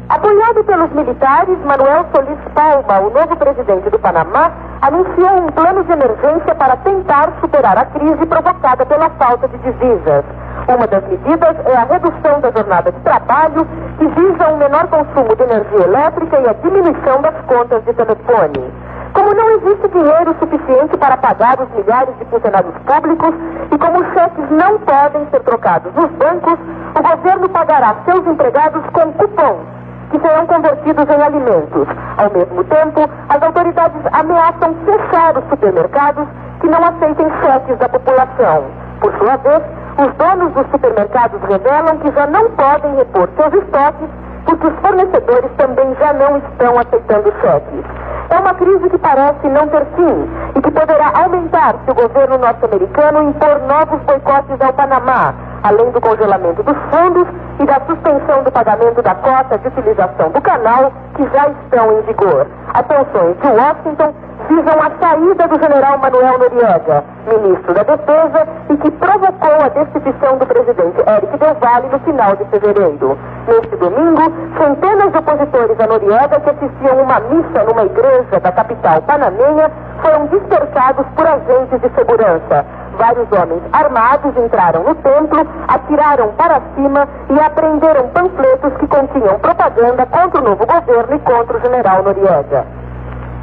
Apoiado 0.09 0.65
pelos 0.65 0.91
militares, 0.91 1.57
Manuel 1.63 2.05
Solis 2.13 2.37
Palma, 2.53 2.99
o 2.99 3.09
novo 3.09 3.37
presidente 3.37 3.89
do 3.89 3.97
Panamá, 3.97 4.51
anunciou 4.81 5.37
um 5.37 5.47
plano 5.47 5.81
de 5.85 5.93
emergência 5.93 6.53
para 6.55 6.75
tentar 6.77 7.31
superar 7.39 7.77
a 7.77 7.85
crise 7.85 8.25
provocada 8.25 8.85
pela 8.85 9.09
falta 9.11 9.47
de 9.47 9.57
divisas. 9.59 10.25
Uma 10.67 10.87
das 10.87 11.07
medidas 11.07 11.55
é 11.65 11.75
a 11.77 11.85
redução 11.85 12.41
da 12.41 12.51
jornada 12.51 12.91
de 12.91 12.99
trabalho, 12.99 13.65
que 13.97 14.07
visa 14.07 14.49
um 14.49 14.57
menor 14.57 14.87
consumo 14.87 15.35
de 15.37 15.43
energia 15.43 15.85
elétrica 15.85 16.37
e 16.37 16.49
a 16.49 16.53
diminuição 16.53 17.21
das 17.21 17.35
contas 17.47 17.83
de 17.85 17.93
telefone. 17.93 18.73
Como 19.13 19.33
não 19.33 19.49
existe 19.51 19.87
dinheiro 19.87 20.35
suficiente 20.37 20.97
para 20.97 21.15
pagar 21.15 21.61
os 21.61 21.69
milhares 21.71 22.13
de 22.17 22.25
funcionários 22.25 22.75
públicos 22.85 23.33
e 23.71 23.77
como 23.77 23.99
os 23.99 24.13
cheques 24.13 24.49
não 24.51 24.79
podem 24.79 25.25
ser 25.31 25.39
trocados 25.43 25.93
nos 25.93 26.11
bancos, 26.11 26.59
o 26.99 27.01
governo 27.01 27.47
pagará 27.47 27.95
seus 28.05 28.27
empregados 28.27 28.83
com 28.91 29.13
cupons 29.13 29.83
que 30.13 30.19
serão 30.19 30.45
convertidos 30.45 31.09
em 31.09 31.21
alimentos. 31.21 31.87
Ao 32.17 32.29
mesmo 32.29 32.63
tempo, 32.65 33.09
as 33.29 33.41
autoridades 33.41 34.01
ameaçam 34.11 34.75
fechar 34.85 35.35
os 35.35 35.49
supermercados 35.49 36.27
que 36.61 36.67
não 36.67 36.85
aceitem 36.85 37.27
cheques 37.41 37.77
da 37.79 37.89
população. 37.89 38.65
Por 39.01 39.11
sua 39.17 39.37
vez, 39.37 39.63
os 39.97 40.13
donos 40.13 40.53
dos 40.53 40.67
supermercados 40.69 41.41
revelam 41.41 41.97
que 41.97 42.11
já 42.11 42.27
não 42.27 42.49
podem 42.51 42.95
repor 42.95 43.27
seus 43.35 43.53
estoques 43.63 44.09
porque 44.45 44.67
os 44.67 44.79
fornecedores 44.81 45.51
também 45.57 45.95
já 45.99 46.13
não 46.13 46.37
estão 46.37 46.79
aceitando 46.79 47.33
cheques. 47.41 47.83
É 48.29 48.37
uma 48.37 48.53
crise 48.53 48.89
que 48.89 48.97
parece 48.99 49.47
não 49.47 49.67
ter 49.67 49.85
fim 49.95 50.29
e 50.55 50.61
que 50.61 50.71
poderá 50.71 51.11
aumentar 51.15 51.75
se 51.85 51.91
o 51.91 51.95
governo 51.95 52.37
norte-americano 52.37 53.29
impor 53.29 53.61
novos 53.67 53.99
boicotes 54.01 54.61
ao 54.61 54.73
Panamá, 54.73 55.33
além 55.63 55.89
do 55.91 56.01
congelamento 56.01 56.61
dos 56.63 56.77
fundos 56.91 57.27
e 57.59 57.65
da 57.65 57.79
suspensão 57.85 58.43
do 58.43 58.51
pagamento 58.51 59.01
da 59.01 59.15
cota 59.15 59.57
de 59.57 59.67
utilização 59.67 60.29
do 60.29 60.41
canal, 60.41 60.91
que 61.15 61.23
já 61.29 61.47
estão 61.49 61.99
em 61.99 62.01
vigor. 62.01 62.47
Atenções 62.73 63.37
de 63.39 63.47
Washington 63.47 64.13
visam 64.49 64.75
a 64.81 64.91
saída 64.99 65.47
do 65.47 65.59
general 65.59 65.97
Manuel 65.99 66.39
Noriega, 66.39 67.03
ministro 67.27 67.73
da 67.73 67.83
Defesa, 67.83 68.47
e 68.69 68.77
que 68.77 68.91
provocou 68.91 69.61
a 69.63 69.69
destituição 69.69 70.37
do 70.37 70.45
presidente 70.45 70.99
Eric 70.99 71.37
Del 71.37 71.55
Valle 71.55 71.87
no 71.89 71.99
final 71.99 72.35
de 72.35 72.45
fevereiro. 72.45 73.17
Neste 73.47 73.75
domingo, 73.77 74.21
centenas 74.57 75.11
de 75.11 75.17
opositores 75.17 75.79
a 75.79 75.87
Noriega 75.87 76.39
que 76.39 76.49
assistiam 76.49 77.01
uma 77.01 77.19
missa 77.19 77.63
numa 77.63 77.83
igreja 77.83 78.39
da 78.41 78.51
capital 78.51 79.01
panamenha 79.03 79.71
foram 80.01 80.27
dispersados 80.27 81.05
por 81.15 81.25
agentes 81.25 81.79
de 81.79 81.89
segurança. 81.95 82.65
Vários 82.97 83.31
homens 83.31 83.61
armados 83.73 84.37
entraram 84.37 84.83
no 84.83 84.95
templo, 84.95 85.47
atiraram 85.67 86.31
para 86.33 86.61
cima 86.75 87.07
e 87.29 87.39
apreenderam 87.39 88.07
panfletos 88.09 88.73
que 88.77 88.87
continham 88.87 89.39
propaganda 89.39 90.05
contra 90.05 90.41
o 90.41 90.43
novo 90.43 90.65
governo 90.65 91.15
e 91.15 91.19
contra 91.19 91.57
o 91.57 91.61
general 91.61 92.03
Noriega. 92.03 92.65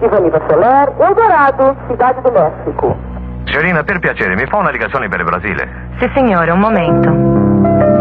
Ivaniva 0.02 0.40
Soler, 0.48 0.92
Eldorado, 0.98 1.76
Cidade 1.88 2.20
do 2.22 2.32
México. 2.32 3.09
Signorina, 3.44 3.82
per 3.82 3.98
piacere, 3.98 4.36
mi 4.36 4.46
fa 4.46 4.58
una 4.58 4.70
ligazione 4.70 5.08
per 5.08 5.20
il 5.20 5.24
Brasile? 5.26 5.68
Sì, 5.98 6.08
signore, 6.14 6.50
un 6.52 6.60
momento. 6.60 7.10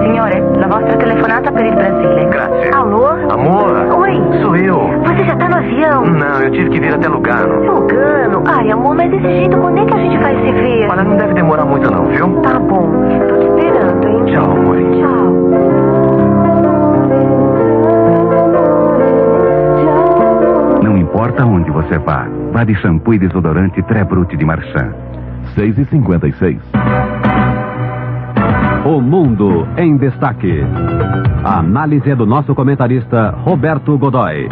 Signore, 0.03 0.39
la 0.55 0.67
vostra 0.67 0.95
telefonata 0.95 1.51
per 1.51 1.65
il 1.65 1.73
Brasile. 1.73 2.27
Grazie. 2.27 2.69
Alô? 2.69 3.07
Amor? 3.29 3.87
Oi. 3.97 4.41
Sou 4.41 4.55
eu. 4.55 4.77
Você 5.03 5.23
já 5.25 5.35
tá 5.35 5.49
no 5.49 5.55
avião? 5.57 6.05
Não, 6.05 6.41
eu 6.41 6.51
tive 6.51 6.69
que 6.69 6.79
vir 6.79 6.93
até 6.93 7.07
Lugano. 7.07 7.63
Lugano? 7.63 8.43
Ai, 8.45 8.69
amor, 8.71 8.95
mas 8.95 9.09
desse 9.09 9.23
jeito, 9.23 9.57
quando 9.57 9.79
é 9.79 9.85
que 9.85 9.93
a 9.93 9.97
gente 9.97 10.17
vai 10.17 10.35
se 10.35 10.51
ver? 10.51 10.87
Olha, 10.89 11.03
não 11.03 11.17
deve 11.17 11.33
demorar 11.33 11.65
muito 11.65 11.89
não, 11.91 12.05
viu? 12.05 12.41
Tá 12.41 12.59
bom. 12.59 12.91
Tô 13.27 13.35
te 13.37 13.45
esperando, 13.47 14.07
hein? 14.07 14.25
Tchau, 14.25 14.51
amorinho. 14.51 15.09
Não 20.83 20.97
importa 20.97 21.43
onde 21.45 21.71
você 21.71 21.97
vá, 21.97 22.27
vá 22.51 22.63
de 22.63 22.75
shampoo 22.75 23.13
e 23.13 23.19
desodorante 23.19 23.81
Trebrute 23.83 24.37
de 24.37 24.45
Marchand. 24.45 24.93
6 25.55 25.77
e 25.77 25.85
56. 25.85 26.61
O 28.85 29.01
Mundo 29.01 29.67
em 29.77 29.97
Destaque. 29.97 30.63
A 31.43 31.59
análise 31.59 32.09
é 32.09 32.15
do 32.15 32.25
nosso 32.25 32.55
comentarista 32.55 33.31
Roberto 33.43 33.97
Godoy. 33.97 34.47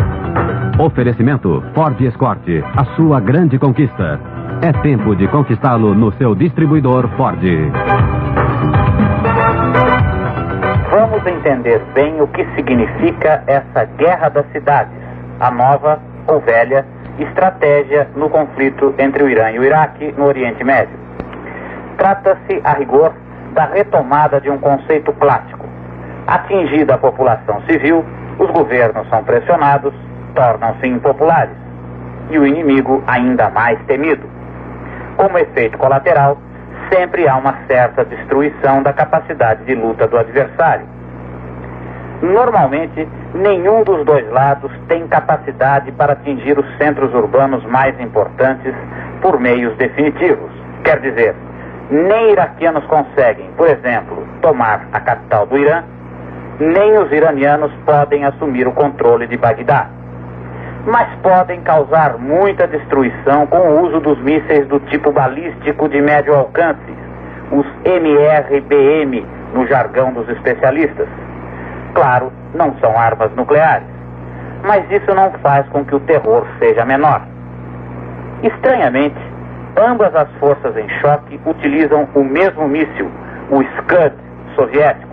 Oferecimento 0.79 1.63
Ford 1.73 1.99
Escort, 2.01 2.43
a 2.75 2.85
sua 2.95 3.19
grande 3.19 3.57
conquista. 3.57 4.19
É 4.61 4.71
tempo 4.81 5.15
de 5.15 5.27
conquistá-lo 5.27 5.93
no 5.93 6.11
seu 6.13 6.35
distribuidor 6.35 7.07
Ford. 7.15 7.41
Vamos 10.91 11.25
entender 11.25 11.81
bem 11.93 12.21
o 12.21 12.27
que 12.27 12.45
significa 12.55 13.43
essa 13.47 13.85
guerra 13.97 14.29
das 14.29 14.45
cidades, 14.51 14.93
a 15.39 15.51
nova 15.51 15.99
ou 16.27 16.39
velha 16.41 16.85
estratégia 17.19 18.07
no 18.15 18.29
conflito 18.29 18.93
entre 18.97 19.23
o 19.23 19.29
Irã 19.29 19.51
e 19.51 19.59
o 19.59 19.63
Iraque 19.63 20.13
no 20.17 20.25
Oriente 20.25 20.63
Médio. 20.63 20.97
Trata-se, 21.97 22.61
a 22.63 22.73
rigor, 22.73 23.13
da 23.53 23.65
retomada 23.65 24.39
de 24.39 24.49
um 24.49 24.57
conceito 24.57 25.11
clássico. 25.13 25.65
Atingida 26.27 26.95
a 26.95 26.97
população 26.97 27.61
civil, 27.63 28.05
os 28.37 28.51
governos 28.51 29.07
são 29.09 29.23
pressionados, 29.23 29.93
tornam-se 30.35 30.87
impopulares 30.87 31.55
e 32.29 32.37
o 32.37 32.45
inimigo 32.45 33.03
ainda 33.07 33.49
mais 33.49 33.79
temido. 33.85 34.27
Como 35.15 35.37
efeito 35.37 35.77
colateral, 35.77 36.37
sempre 36.93 37.27
há 37.27 37.35
uma 37.35 37.55
certa 37.67 38.05
destruição 38.05 38.83
da 38.83 38.93
capacidade 38.93 39.63
de 39.65 39.73
luta 39.73 40.07
do 40.07 40.17
adversário. 40.17 40.85
Normalmente, 42.21 43.07
nenhum 43.35 43.83
dos 43.83 44.03
dois 44.05 44.27
lados 44.31 44.71
tem 44.87 45.07
capacidade 45.07 45.91
para 45.91 46.13
atingir 46.13 46.57
os 46.57 46.65
centros 46.77 47.13
urbanos 47.13 47.63
mais 47.65 47.99
importantes 47.99 48.73
por 49.21 49.39
meios 49.39 49.75
definitivos. 49.77 50.51
Quer 50.83 50.99
dizer, 50.99 51.35
nem 51.91 52.31
iraquianos 52.31 52.83
conseguem, 52.85 53.49
por 53.55 53.69
exemplo, 53.69 54.27
tomar 54.41 54.87
a 54.91 54.99
capital 54.99 55.45
do 55.45 55.57
Irã, 55.57 55.83
nem 56.59 56.97
os 56.97 57.11
iranianos 57.11 57.71
podem 57.85 58.25
assumir 58.25 58.67
o 58.67 58.71
controle 58.71 59.27
de 59.27 59.37
Bagdá. 59.37 59.87
Mas 60.87 61.07
podem 61.21 61.61
causar 61.61 62.17
muita 62.17 62.65
destruição 62.65 63.45
com 63.45 63.57
o 63.57 63.81
uso 63.83 63.99
dos 63.99 64.17
mísseis 64.21 64.67
do 64.67 64.79
tipo 64.89 65.11
balístico 65.11 65.87
de 65.87 66.01
médio 66.01 66.33
alcance, 66.33 66.95
os 67.51 67.65
MRBM, 67.85 69.23
no 69.53 69.67
jargão 69.67 70.13
dos 70.13 70.27
especialistas. 70.29 71.07
Claro, 71.93 72.31
não 72.53 72.75
são 72.79 72.97
armas 72.97 73.31
nucleares, 73.35 73.87
mas 74.63 74.89
isso 74.91 75.13
não 75.13 75.31
faz 75.43 75.67
com 75.69 75.83
que 75.85 75.95
o 75.95 75.99
terror 76.01 76.45
seja 76.59 76.85
menor. 76.85 77.21
Estranhamente, 78.43 79.17
ambas 79.75 80.15
as 80.15 80.29
forças 80.39 80.75
em 80.77 80.87
choque 81.01 81.39
utilizam 81.45 82.07
o 82.13 82.23
mesmo 82.23 82.67
míssil, 82.67 83.09
o 83.49 83.63
Scud 83.63 84.13
soviético. 84.55 85.07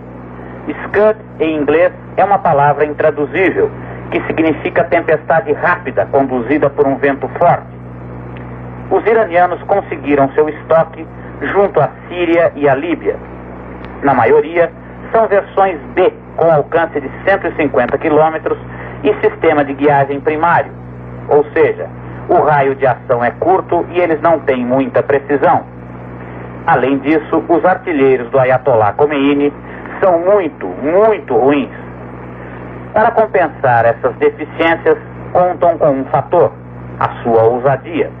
Scud, 0.83 1.17
em 1.39 1.57
inglês, 1.57 1.91
é 2.17 2.23
uma 2.23 2.39
palavra 2.39 2.85
intraduzível, 2.85 3.69
que 4.11 4.21
significa 4.27 4.83
tempestade 4.85 5.51
rápida 5.53 6.05
conduzida 6.07 6.69
por 6.69 6.87
um 6.87 6.95
vento 6.97 7.27
forte. 7.39 7.67
Os 8.89 9.05
iranianos 9.05 9.61
conseguiram 9.63 10.29
seu 10.33 10.47
estoque 10.49 11.07
junto 11.41 11.79
à 11.79 11.89
Síria 12.07 12.51
e 12.55 12.67
à 12.67 12.75
Líbia. 12.75 13.15
Na 14.03 14.13
maioria, 14.13 14.71
são 15.15 15.27
versões 15.27 15.79
B, 15.93 16.13
com 16.35 16.51
alcance 16.51 16.99
de 16.99 17.09
150 17.23 17.97
quilômetros 17.99 18.57
e 19.01 19.13
sistema 19.25 19.63
de 19.63 19.73
guiagem 19.73 20.19
primário, 20.19 20.71
ou 21.29 21.45
seja, 21.53 21.87
o 22.27 22.41
raio 22.41 22.75
de 22.75 22.85
ação 22.85 23.23
é 23.23 23.31
curto 23.31 23.85
e 23.91 23.99
eles 23.99 24.19
não 24.21 24.39
têm 24.39 24.65
muita 24.65 25.01
precisão. 25.01 25.63
Além 26.67 26.97
disso, 26.97 27.43
os 27.47 27.63
artilheiros 27.63 28.29
do 28.29 28.39
Ayatollah 28.39 28.93
Khomeini 28.93 29.53
são 30.03 30.19
muito, 30.19 30.67
muito 30.67 31.33
ruins. 31.33 31.69
Para 32.91 33.11
compensar 33.11 33.85
essas 33.85 34.13
deficiências, 34.15 34.97
contam 35.31 35.77
com 35.77 35.91
um 35.91 36.05
fator, 36.05 36.51
a 36.99 37.09
sua 37.21 37.43
ousadia. 37.43 38.11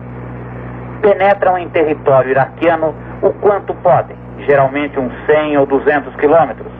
Penetram 1.01 1.57
em 1.57 1.67
território 1.69 2.31
iraquiano 2.31 2.93
o 3.21 3.31
quanto 3.33 3.73
podem, 3.75 4.15
geralmente 4.45 4.97
uns 4.99 5.13
100 5.25 5.57
ou 5.57 5.65
200 5.65 6.15
quilômetros, 6.17 6.74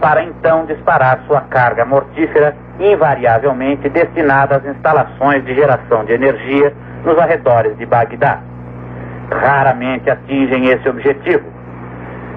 para 0.00 0.22
então 0.22 0.64
disparar 0.66 1.20
sua 1.26 1.40
carga 1.42 1.84
mortífera, 1.84 2.54
invariavelmente 2.78 3.88
destinada 3.88 4.56
às 4.56 4.64
instalações 4.64 5.44
de 5.44 5.54
geração 5.54 6.04
de 6.04 6.12
energia 6.12 6.72
nos 7.04 7.18
arredores 7.18 7.76
de 7.76 7.86
Bagdá. 7.86 8.40
Raramente 9.30 10.08
atingem 10.08 10.68
esse 10.68 10.88
objetivo, 10.88 11.44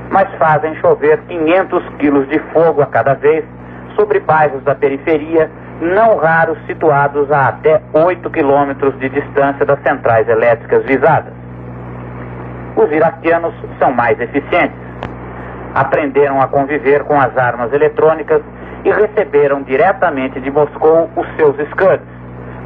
mas 0.10 0.28
fazem 0.38 0.76
chover 0.76 1.20
500 1.28 1.84
quilos 2.00 2.28
de 2.30 2.40
fogo 2.52 2.82
a 2.82 2.88
cada 2.88 3.14
vez 3.14 3.46
sobre 3.96 4.20
bairros 4.20 4.64
da 4.64 4.76
periferia, 4.76 5.50
não 5.80 6.18
raros 6.18 6.58
situados 6.66 7.32
a 7.32 7.50
até 7.50 7.82
8 7.94 8.30
quilômetros 8.30 8.98
de 9.00 9.10
distância 9.10 9.66
das 9.66 9.82
centrais 9.84 10.28
elétricas 10.28 10.84
visadas. 10.86 11.34
Os 12.76 12.92
iraquianos 12.92 13.54
são 13.80 13.92
mais 13.92 14.20
eficientes. 14.20 14.91
Aprenderam 15.74 16.42
a 16.42 16.48
conviver 16.48 17.04
com 17.04 17.20
as 17.20 17.36
armas 17.38 17.72
eletrônicas 17.72 18.42
e 18.84 18.92
receberam 18.92 19.62
diretamente 19.64 20.40
de 20.40 20.52
Moscou 20.52 21.10
os 21.16 21.28
seus 21.36 21.56
Scuds, 21.70 22.06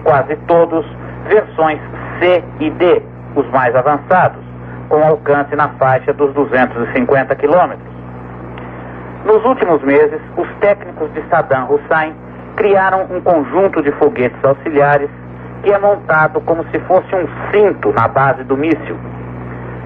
quase 0.03 0.35
todos 0.47 0.85
versões 1.27 1.79
C 2.19 2.43
e 2.59 2.69
D, 2.71 3.01
os 3.35 3.47
mais 3.49 3.75
avançados, 3.75 4.41
com 4.89 5.03
alcance 5.03 5.55
na 5.55 5.69
faixa 5.69 6.13
dos 6.13 6.33
250 6.33 7.35
quilômetros. 7.35 7.95
Nos 9.25 9.43
últimos 9.43 9.81
meses, 9.81 10.21
os 10.37 10.47
técnicos 10.59 11.11
de 11.13 11.21
Saddam 11.29 11.67
Hussein 11.69 12.13
criaram 12.55 13.07
um 13.09 13.19
conjunto 13.21 13.81
de 13.81 13.91
foguetes 13.93 14.37
auxiliares 14.43 15.09
que 15.63 15.71
é 15.71 15.79
montado 15.79 16.39
como 16.41 16.63
se 16.69 16.79
fosse 16.81 17.13
um 17.15 17.27
cinto 17.51 17.91
na 17.93 18.07
base 18.07 18.43
do 18.43 18.55
míssil. 18.55 18.95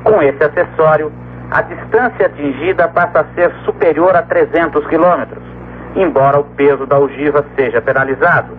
Com 0.04 0.22
esse 0.22 0.44
acessório, 0.44 1.12
a 1.52 1.62
distância 1.64 2.28
atingida 2.28 2.88
passa 2.90 3.22
a 3.22 3.34
ser 3.34 3.52
superior 3.66 4.16
a 4.16 4.22
300 4.22 4.86
quilômetros, 4.86 5.44
embora 5.96 6.40
o 6.40 6.44
peso 6.44 6.86
da 6.86 7.00
ogiva 7.00 7.44
seja 7.56 7.82
penalizado, 7.82 8.56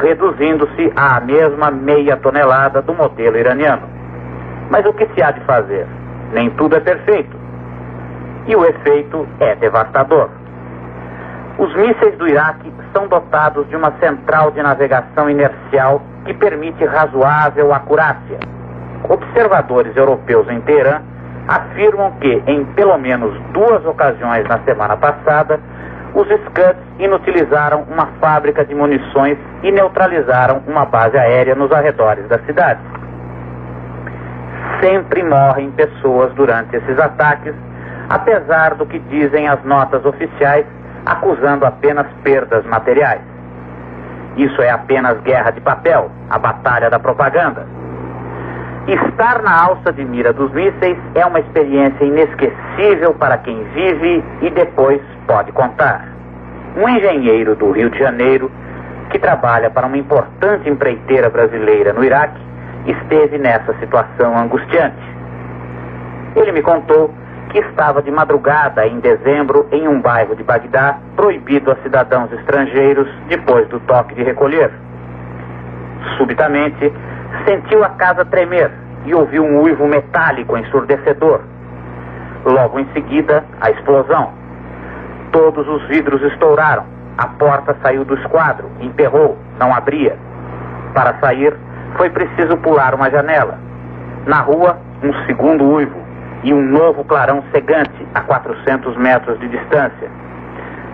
reduzindo-se 0.00 0.90
à 0.96 1.20
mesma 1.20 1.70
meia 1.70 2.16
tonelada 2.16 2.80
do 2.80 2.94
modelo 2.94 3.36
iraniano. 3.36 3.82
Mas 4.70 4.86
o 4.86 4.92
que 4.94 5.06
se 5.14 5.22
há 5.22 5.32
de 5.32 5.40
fazer? 5.40 5.86
Nem 6.32 6.48
tudo 6.50 6.76
é 6.76 6.80
perfeito. 6.80 7.36
E 8.46 8.56
o 8.56 8.64
efeito 8.64 9.28
é 9.38 9.54
devastador. 9.56 10.30
Os 11.58 11.74
mísseis 11.74 12.16
do 12.16 12.26
Iraque 12.26 12.72
são 12.94 13.06
dotados 13.06 13.68
de 13.68 13.76
uma 13.76 13.92
central 14.00 14.50
de 14.52 14.62
navegação 14.62 15.28
inercial 15.28 16.00
que 16.24 16.32
permite 16.32 16.86
razoável 16.86 17.74
acurácia. 17.74 18.38
Observadores 19.08 19.94
europeus 19.94 20.48
em 20.48 20.60
Teherã 20.62 21.02
afirmam 21.50 22.12
que, 22.20 22.42
em 22.46 22.64
pelo 22.76 22.96
menos 22.96 23.36
duas 23.52 23.84
ocasiões 23.84 24.46
na 24.46 24.60
semana 24.60 24.96
passada, 24.96 25.58
os 26.14 26.26
Scuds 26.28 26.80
inutilizaram 27.00 27.82
uma 27.90 28.06
fábrica 28.20 28.64
de 28.64 28.72
munições 28.72 29.36
e 29.64 29.72
neutralizaram 29.72 30.62
uma 30.68 30.84
base 30.84 31.18
aérea 31.18 31.56
nos 31.56 31.72
arredores 31.72 32.28
da 32.28 32.38
cidade. 32.40 32.80
Sempre 34.80 35.24
morrem 35.24 35.72
pessoas 35.72 36.32
durante 36.34 36.76
esses 36.76 36.98
ataques, 37.00 37.54
apesar 38.08 38.76
do 38.76 38.86
que 38.86 39.00
dizem 39.00 39.48
as 39.48 39.62
notas 39.64 40.04
oficiais, 40.04 40.64
acusando 41.04 41.66
apenas 41.66 42.06
perdas 42.22 42.64
materiais. 42.66 43.22
Isso 44.36 44.62
é 44.62 44.70
apenas 44.70 45.20
guerra 45.22 45.50
de 45.50 45.60
papel, 45.60 46.10
a 46.30 46.38
batalha 46.38 46.88
da 46.88 46.98
propaganda. 47.00 47.66
Estar 48.90 49.40
na 49.40 49.56
alça 49.66 49.92
de 49.92 50.04
mira 50.04 50.32
dos 50.32 50.50
mísseis 50.50 50.98
é 51.14 51.24
uma 51.24 51.38
experiência 51.38 52.04
inesquecível 52.04 53.14
para 53.14 53.38
quem 53.38 53.62
vive 53.72 54.24
e 54.42 54.50
depois 54.50 55.00
pode 55.28 55.52
contar. 55.52 56.08
Um 56.76 56.88
engenheiro 56.88 57.54
do 57.54 57.70
Rio 57.70 57.88
de 57.88 57.96
Janeiro, 58.00 58.50
que 59.10 59.18
trabalha 59.20 59.70
para 59.70 59.86
uma 59.86 59.96
importante 59.96 60.68
empreiteira 60.68 61.30
brasileira 61.30 61.92
no 61.92 62.02
Iraque, 62.02 62.40
esteve 62.84 63.38
nessa 63.38 63.72
situação 63.78 64.36
angustiante. 64.36 64.98
Ele 66.34 66.50
me 66.50 66.60
contou 66.60 67.14
que 67.50 67.58
estava 67.60 68.02
de 68.02 68.10
madrugada 68.10 68.84
em 68.88 68.98
dezembro 68.98 69.68
em 69.70 69.86
um 69.86 70.00
bairro 70.00 70.34
de 70.34 70.42
Bagdá, 70.42 70.98
proibido 71.14 71.70
a 71.70 71.76
cidadãos 71.76 72.32
estrangeiros 72.32 73.08
depois 73.28 73.68
do 73.68 73.78
toque 73.78 74.16
de 74.16 74.24
recolher. 74.24 74.72
Subitamente, 76.16 76.92
sentiu 77.44 77.84
a 77.84 77.90
casa 77.90 78.24
tremer 78.24 78.70
e 79.04 79.14
ouviu 79.14 79.44
um 79.44 79.62
uivo 79.62 79.86
metálico 79.86 80.56
ensurdecedor. 80.56 81.40
Logo 82.44 82.78
em 82.78 82.86
seguida, 82.92 83.44
a 83.60 83.70
explosão. 83.70 84.32
Todos 85.32 85.66
os 85.68 85.86
vidros 85.88 86.22
estouraram. 86.32 86.84
A 87.18 87.26
porta 87.26 87.76
saiu 87.82 88.04
do 88.04 88.14
esquadro, 88.14 88.70
emperrou, 88.80 89.36
não 89.58 89.74
abria. 89.74 90.16
Para 90.94 91.18
sair, 91.20 91.54
foi 91.96 92.08
preciso 92.10 92.56
pular 92.58 92.94
uma 92.94 93.10
janela. 93.10 93.58
Na 94.26 94.40
rua, 94.40 94.78
um 95.02 95.12
segundo 95.26 95.64
uivo 95.64 96.00
e 96.42 96.52
um 96.52 96.62
novo 96.62 97.04
clarão 97.04 97.42
cegante 97.52 98.06
a 98.14 98.20
400 98.22 98.96
metros 98.96 99.38
de 99.40 99.48
distância. 99.48 100.10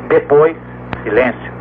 Depois, 0.09 0.57
silêncio. 1.03 1.53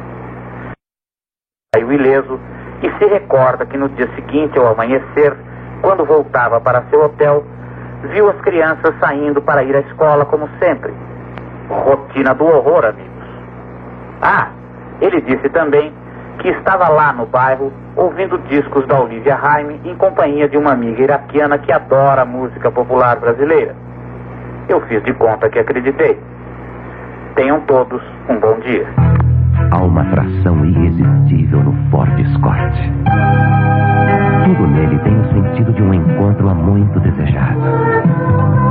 Saiu 1.74 1.92
ileso 1.92 2.40
e 2.82 2.92
se 2.98 3.06
recorda 3.06 3.66
que 3.66 3.78
no 3.78 3.90
dia 3.90 4.10
seguinte, 4.16 4.58
ao 4.58 4.68
amanhecer, 4.68 5.36
quando 5.82 6.06
voltava 6.06 6.60
para 6.60 6.84
seu 6.90 7.04
hotel, 7.04 7.44
viu 8.12 8.30
as 8.30 8.40
crianças 8.42 8.94
saindo 9.00 9.42
para 9.42 9.64
ir 9.64 9.76
à 9.76 9.80
escola 9.80 10.26
como 10.26 10.50
sempre. 10.60 10.94
Rotina 11.70 12.34
do 12.34 12.46
horror, 12.46 12.86
amigos. 12.86 13.12
Ah, 14.22 14.50
ele 15.02 15.22
disse 15.22 15.50
também 15.50 15.94
que 16.40 16.50
estava 16.50 16.90
lá 16.90 17.14
no 17.14 17.26
bairro 17.26 17.72
ouvindo 17.96 18.38
discos 18.50 18.86
da 18.88 19.00
Olivia 19.00 19.38
Haim 19.42 19.80
em 19.84 19.96
companhia 19.96 20.48
de 20.48 20.58
uma 20.58 20.74
amiga 20.74 21.02
iraquiana 21.02 21.58
que 21.58 21.72
adora 21.72 22.22
a 22.22 22.26
música 22.26 22.70
popular 22.72 23.18
brasileira. 23.20 23.76
Eu 24.68 24.82
fiz 24.82 25.04
de 25.04 25.14
conta 25.14 25.50
que 25.50 25.60
acreditei. 25.60 26.20
Tenham 27.36 27.62
todos 27.62 28.02
um 28.30 28.40
bom 28.40 28.60
dia. 28.60 28.88
Há 29.72 29.78
uma 29.78 30.02
atração 30.02 30.66
irresistível 30.66 31.64
no 31.64 31.74
Ford 31.90 32.20
Escort. 32.20 32.74
Tudo 34.46 34.68
nele 34.68 34.98
tem 35.00 35.20
o 35.20 35.26
sentido 35.34 35.74
de 35.74 35.82
um 35.82 35.94
encontro 35.94 36.50
há 36.50 36.54
muito 36.54 37.00
desejado. 37.00 37.62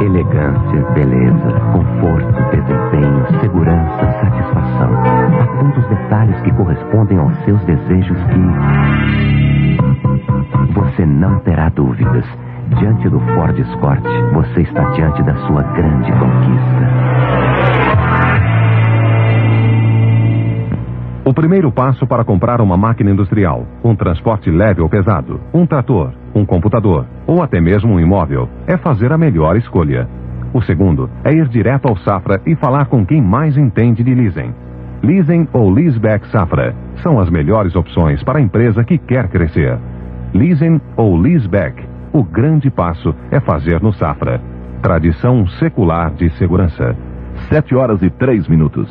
Elegância, 0.00 0.82
beleza, 0.94 1.52
conforto, 1.72 2.42
desempenho, 2.50 3.26
segurança, 3.40 4.12
satisfação. 4.20 4.90
Há 5.40 5.46
tantos 5.58 5.86
detalhes 5.88 6.40
que 6.42 6.52
correspondem 6.52 7.18
aos 7.18 7.36
seus 7.44 7.60
desejos 7.64 8.18
que. 8.24 8.40
Você 10.74 11.06
não 11.06 11.38
terá 11.40 11.68
dúvidas. 11.70 12.24
Diante 12.78 13.08
do 13.08 13.20
Ford 13.20 13.58
Escort, 13.58 14.02
você 14.32 14.62
está 14.62 14.82
diante 14.90 15.22
da 15.22 15.34
sua 15.46 15.62
grande 15.62 16.10
conquista. 16.12 18.03
O 21.26 21.32
primeiro 21.32 21.72
passo 21.72 22.06
para 22.06 22.22
comprar 22.22 22.60
uma 22.60 22.76
máquina 22.76 23.10
industrial, 23.10 23.66
um 23.82 23.96
transporte 23.96 24.50
leve 24.50 24.82
ou 24.82 24.90
pesado, 24.90 25.40
um 25.54 25.64
trator, 25.64 26.12
um 26.34 26.44
computador 26.44 27.06
ou 27.26 27.42
até 27.42 27.62
mesmo 27.62 27.94
um 27.94 27.98
imóvel 27.98 28.46
é 28.66 28.76
fazer 28.76 29.10
a 29.10 29.16
melhor 29.16 29.56
escolha. 29.56 30.06
O 30.52 30.60
segundo 30.60 31.08
é 31.24 31.32
ir 31.32 31.48
direto 31.48 31.88
ao 31.88 31.96
Safra 31.96 32.42
e 32.44 32.54
falar 32.54 32.86
com 32.86 33.06
quem 33.06 33.22
mais 33.22 33.56
entende 33.56 34.04
de 34.04 34.14
leasing. 34.14 34.52
Leasing 35.02 35.48
ou 35.54 35.70
Leaseback 35.70 36.28
Safra 36.28 36.74
são 37.02 37.18
as 37.18 37.30
melhores 37.30 37.74
opções 37.74 38.22
para 38.22 38.38
a 38.38 38.42
empresa 38.42 38.84
que 38.84 38.98
quer 38.98 39.28
crescer. 39.28 39.78
Leasing 40.34 40.78
ou 40.94 41.16
Leaseback, 41.16 41.82
o 42.12 42.22
grande 42.22 42.70
passo 42.70 43.14
é 43.30 43.40
fazer 43.40 43.80
no 43.80 43.94
Safra. 43.94 44.42
Tradição 44.82 45.46
secular 45.58 46.12
de 46.12 46.28
segurança. 46.36 46.94
Sete 47.48 47.74
horas 47.74 48.02
e 48.02 48.10
três 48.10 48.46
minutos. 48.46 48.88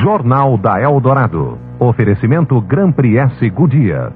Jornal 0.00 0.56
da 0.56 0.80
Eldorado. 0.80 1.58
Oferecimento 1.78 2.60
Grand 2.60 2.92
Prix 2.92 3.16
S 3.16 3.50
Goodyear. 3.50 4.12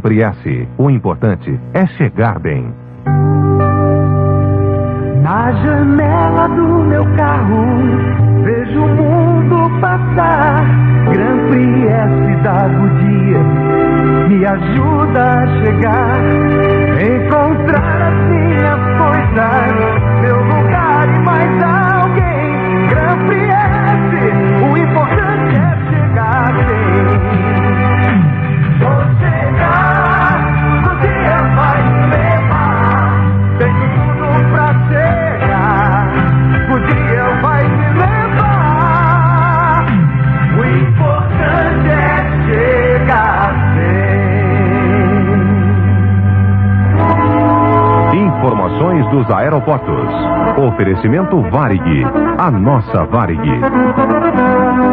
Prix 0.00 0.22
S, 0.22 0.68
o 0.78 0.90
importante 0.90 1.58
é 1.72 1.86
chegar 1.86 2.38
bem. 2.38 2.72
Na 5.22 5.52
janela 5.52 6.48
do 6.48 6.84
meu 6.84 7.04
carro, 7.16 7.64
vejo 8.44 8.82
o 8.82 8.88
mundo 8.88 9.80
passar. 9.80 10.64
Grand 11.10 11.48
Prix 11.48 11.86
S 11.86 12.42
da 12.42 12.68
Goodyear 12.68 13.84
me 14.28 14.46
ajuda 14.46 15.22
a 15.22 15.46
chegar. 15.60 16.20
Encontrar 17.00 18.02
as 18.02 18.14
minhas 18.28 18.80
coisas, 18.98 20.20
meu 20.22 20.42
lugar 20.42 21.08
e 21.08 21.18
mais 21.20 21.62
alguém. 21.62 22.88
Grand 22.88 23.26
Prix 23.26 23.48
S, 23.48 24.43
o 24.74 24.76
importante 24.76 25.23
dos 49.14 49.30
aeroportos. 49.30 50.08
Oferecimento 50.58 51.40
Varig. 51.50 52.04
A 52.36 52.50
nossa 52.50 53.04
Varig. 53.04 53.46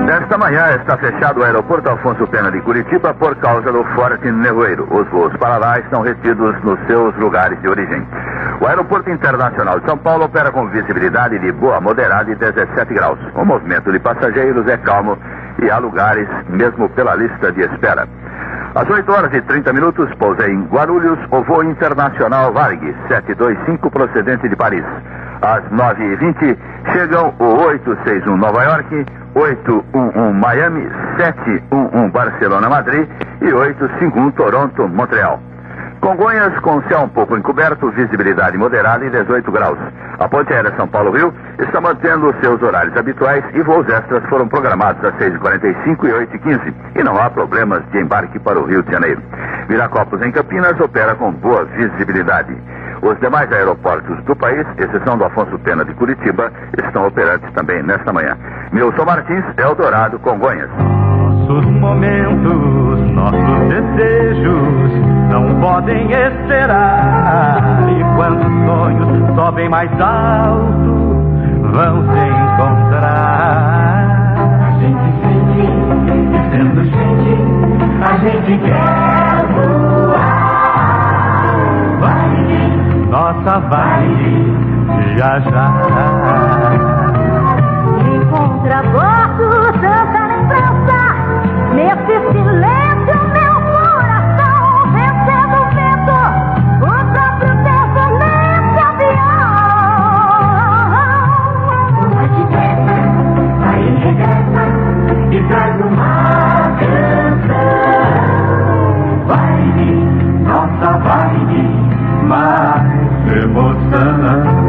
Nesta 0.06 0.38
manhã 0.38 0.76
está 0.76 0.96
fechado 0.98 1.40
o 1.40 1.44
aeroporto 1.44 1.90
Afonso 1.90 2.28
Pena 2.28 2.52
de 2.52 2.62
Curitiba 2.62 3.16
por 3.16 3.36
causa 3.38 3.72
do 3.72 3.84
forte 3.96 4.32
nevoeiro. 4.32 4.88
Os 4.92 5.08
voos 5.10 5.36
para 5.38 5.58
lá 5.58 5.80
estão 5.80 6.04
retidos 6.04 6.56
nos 6.64 6.80
seus 6.86 7.16
lugares 7.18 7.60
de 7.62 7.68
origem. 7.68 8.06
O 8.60 8.68
Aeroporto 8.68 9.10
Internacional 9.10 9.80
de 9.80 9.88
São 9.88 9.98
Paulo 9.98 10.26
opera 10.26 10.52
com 10.52 10.68
visibilidade 10.68 11.40
de 11.40 11.52
boa 11.54 11.78
a 11.78 11.82
moderada 11.82 12.30
e 12.30 12.36
17 12.36 12.94
graus. 12.94 13.18
O 13.34 13.44
movimento 13.44 13.92
de 13.92 13.98
passageiros 13.98 14.68
é 14.68 14.78
calmo 14.78 15.18
e 15.64 15.72
há 15.72 15.80
lugares 15.80 16.28
mesmo 16.48 16.88
pela 16.90 17.16
lista 17.16 17.52
de 17.52 17.62
espera. 17.62 18.08
Às 18.74 18.90
8 18.90 19.12
horas 19.12 19.34
e 19.34 19.42
30 19.42 19.74
minutos, 19.74 20.10
pousei 20.16 20.50
em 20.50 20.64
Guarulhos 20.68 21.20
o 21.30 21.44
voo 21.44 21.62
internacional 21.62 22.54
Varg 22.54 22.80
725 23.10 23.92
procedente 23.92 24.48
de 24.48 24.56
Paris. 24.56 24.86
Às 25.42 25.62
9h20 25.72 26.58
chegam 26.94 27.34
o 27.38 27.46
861 27.66 28.38
Nova 28.38 28.64
York, 28.64 29.06
811 29.36 30.40
Miami, 30.40 30.90
711 31.18 32.12
Barcelona 32.12 32.70
Madrid 32.70 33.10
e 33.42 33.52
851 33.52 34.32
Toronto 34.32 34.88
Montreal. 34.88 35.51
Congonhas 36.02 36.58
com 36.62 36.82
céu 36.90 37.02
um 37.02 37.10
pouco 37.10 37.38
encoberto, 37.38 37.92
visibilidade 37.92 38.58
moderada 38.58 39.06
e 39.06 39.10
18 39.12 39.52
graus. 39.52 39.78
A 40.18 40.28
ponte 40.28 40.52
aérea 40.52 40.74
São 40.76 40.88
Paulo-Rio 40.88 41.32
está 41.60 41.80
mantendo 41.80 42.28
os 42.28 42.36
seus 42.40 42.60
horários 42.60 42.98
habituais 42.98 43.44
e 43.54 43.62
voos 43.62 43.88
extras 43.88 44.24
foram 44.28 44.48
programados 44.48 45.04
às 45.06 45.14
6h45 45.18 46.04
e 46.06 46.26
8h15 46.26 46.74
e 46.96 47.04
não 47.04 47.16
há 47.22 47.30
problemas 47.30 47.84
de 47.92 48.00
embarque 48.00 48.40
para 48.40 48.60
o 48.60 48.66
Rio 48.66 48.82
de 48.82 48.92
Janeiro. 48.92 49.22
Viracopos 49.70 50.20
em 50.24 50.32
Campinas 50.32 50.80
opera 50.80 51.14
com 51.14 51.32
boa 51.34 51.66
visibilidade. 51.66 52.58
Os 53.04 53.20
demais 53.20 53.52
aeroportos 53.52 54.24
do 54.24 54.36
país, 54.36 54.66
exceção 54.80 55.20
do 55.20 55.26
Afonso 55.26 55.58
Pena 55.60 55.86
de 55.86 55.94
Curitiba, 55.94 56.52
estão 56.84 57.06
operantes 57.06 57.52
também 57.54 57.84
nesta 57.84 58.12
manhã. 58.12 58.36
Milson 58.72 59.06
Martins, 59.06 59.46
Eldorado, 59.56 60.18
Congonhas. 60.20 60.70
Nossos 61.52 61.70
momentos, 61.82 63.12
nossos 63.12 63.68
desejos 63.68 64.92
não 65.30 65.60
podem 65.60 66.10
esperar. 66.10 67.84
E 67.90 68.04
quando 68.16 68.40
os 68.40 68.54
sonhos 68.66 69.36
sobem 69.36 69.68
mais 69.68 69.92
alto, 70.00 71.20
vão 71.74 72.04
se 72.04 72.20
encontrar. 72.26 73.68
A 74.62 74.72
gente 74.80 75.12
sente, 75.20 75.68
sendo 76.52 76.84
gente, 76.86 77.36
a 78.02 78.12
gente 78.20 78.58
quer 78.64 79.46
voar. 79.52 80.72
Vai 82.00 82.32
Nossa 83.10 83.60
vibe 83.60 84.56
já 85.18 85.40
já. 85.42 85.68
Encontra 88.16 88.82
voto, 88.84 89.61
nossa 110.52 110.98
vibe, 111.00 111.64
mais 112.28 113.44
emoção. 113.44 114.61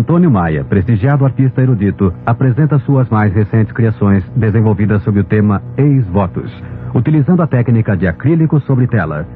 Antônio 0.00 0.30
Maia, 0.30 0.64
prestigiado 0.64 1.26
artista 1.26 1.60
erudito, 1.60 2.10
apresenta 2.24 2.78
suas 2.78 3.06
mais 3.10 3.34
recentes 3.34 3.70
criações 3.70 4.24
desenvolvidas 4.34 5.02
sob 5.02 5.20
o 5.20 5.24
tema 5.24 5.62
Ex-Votos, 5.76 6.50
utilizando 6.94 7.42
a 7.42 7.46
técnica 7.46 7.94
de 7.94 8.08
acrílico 8.08 8.58
sobre 8.60 8.86
tela. 8.86 9.26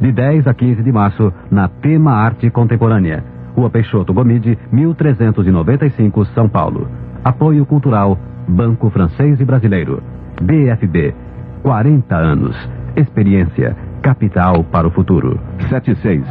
De 0.00 0.10
10 0.10 0.46
a 0.46 0.54
15 0.54 0.82
de 0.82 0.90
março, 0.90 1.30
na 1.50 1.68
Tema 1.68 2.12
Arte 2.12 2.48
Contemporânea, 2.48 3.22
Rua 3.54 3.68
Peixoto 3.68 4.14
Gomide, 4.14 4.58
1395, 4.72 6.24
São 6.34 6.48
Paulo. 6.48 6.88
Apoio 7.22 7.66
Cultural, 7.66 8.18
Banco 8.48 8.88
Francês 8.88 9.38
e 9.38 9.44
Brasileiro. 9.44 10.02
BFB, 10.40 11.14
40 11.62 12.16
anos. 12.16 12.56
Experiência, 12.96 13.76
capital 14.00 14.64
para 14.64 14.88
o 14.88 14.90
futuro. 14.90 15.38
76. 15.68 16.24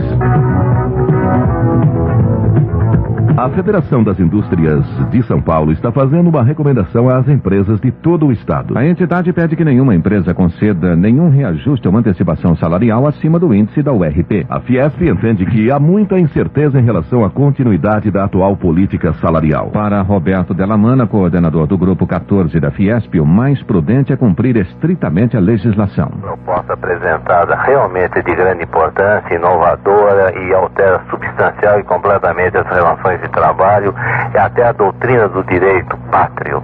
A 3.37 3.49
Federação 3.49 4.01
das 4.01 4.17
Indústrias 4.17 4.85
de 5.09 5.21
São 5.23 5.41
Paulo 5.41 5.73
está 5.73 5.91
fazendo 5.91 6.29
uma 6.29 6.41
recomendação 6.41 7.09
às 7.09 7.27
empresas 7.27 7.81
de 7.81 7.91
todo 7.91 8.27
o 8.27 8.31
estado. 8.31 8.77
A 8.77 8.85
entidade 8.85 9.33
pede 9.33 9.57
que 9.57 9.65
nenhuma 9.65 9.93
empresa 9.93 10.33
conceda 10.33 10.95
nenhum 10.95 11.29
reajuste 11.29 11.85
ou 11.85 11.97
antecipação 11.97 12.55
salarial 12.55 13.05
acima 13.05 13.37
do 13.37 13.53
índice 13.53 13.83
da 13.83 13.91
URP. 13.91 14.45
A 14.49 14.61
Fiesp 14.61 15.01
entende 15.01 15.45
que 15.45 15.69
há 15.69 15.77
muita 15.77 16.17
incerteza 16.17 16.79
em 16.79 16.85
relação 16.85 17.25
à 17.25 17.29
continuidade 17.29 18.09
da 18.09 18.23
atual 18.23 18.55
política 18.55 19.11
salarial. 19.15 19.67
Para 19.67 20.01
Roberto 20.01 20.53
Delamana, 20.53 21.05
coordenador 21.05 21.67
do 21.67 21.77
Grupo 21.77 22.07
14 22.07 22.57
da 22.59 22.71
Fiesp, 22.71 23.19
o 23.19 23.25
mais 23.25 23.61
prudente 23.63 24.13
é 24.13 24.15
cumprir 24.15 24.55
estritamente 24.55 25.35
a 25.35 25.41
legislação. 25.41 26.09
proposta 26.21 26.73
apresentada 26.73 27.53
realmente 27.63 28.17
é 28.17 28.21
de 28.21 28.33
grande 28.33 28.63
importância, 28.63 29.35
inovadora 29.35 30.33
e 30.39 30.53
altera 30.53 31.01
substancial 31.09 31.79
e 31.81 31.83
completamente 31.83 32.57
as 32.57 32.67
relações 32.67 33.14
de 33.17 33.27
trabalho 33.29 33.93
e 34.33 34.37
até 34.37 34.67
a 34.67 34.71
doutrina 34.71 35.27
do 35.27 35.43
direito 35.43 35.97
pátrio. 36.11 36.63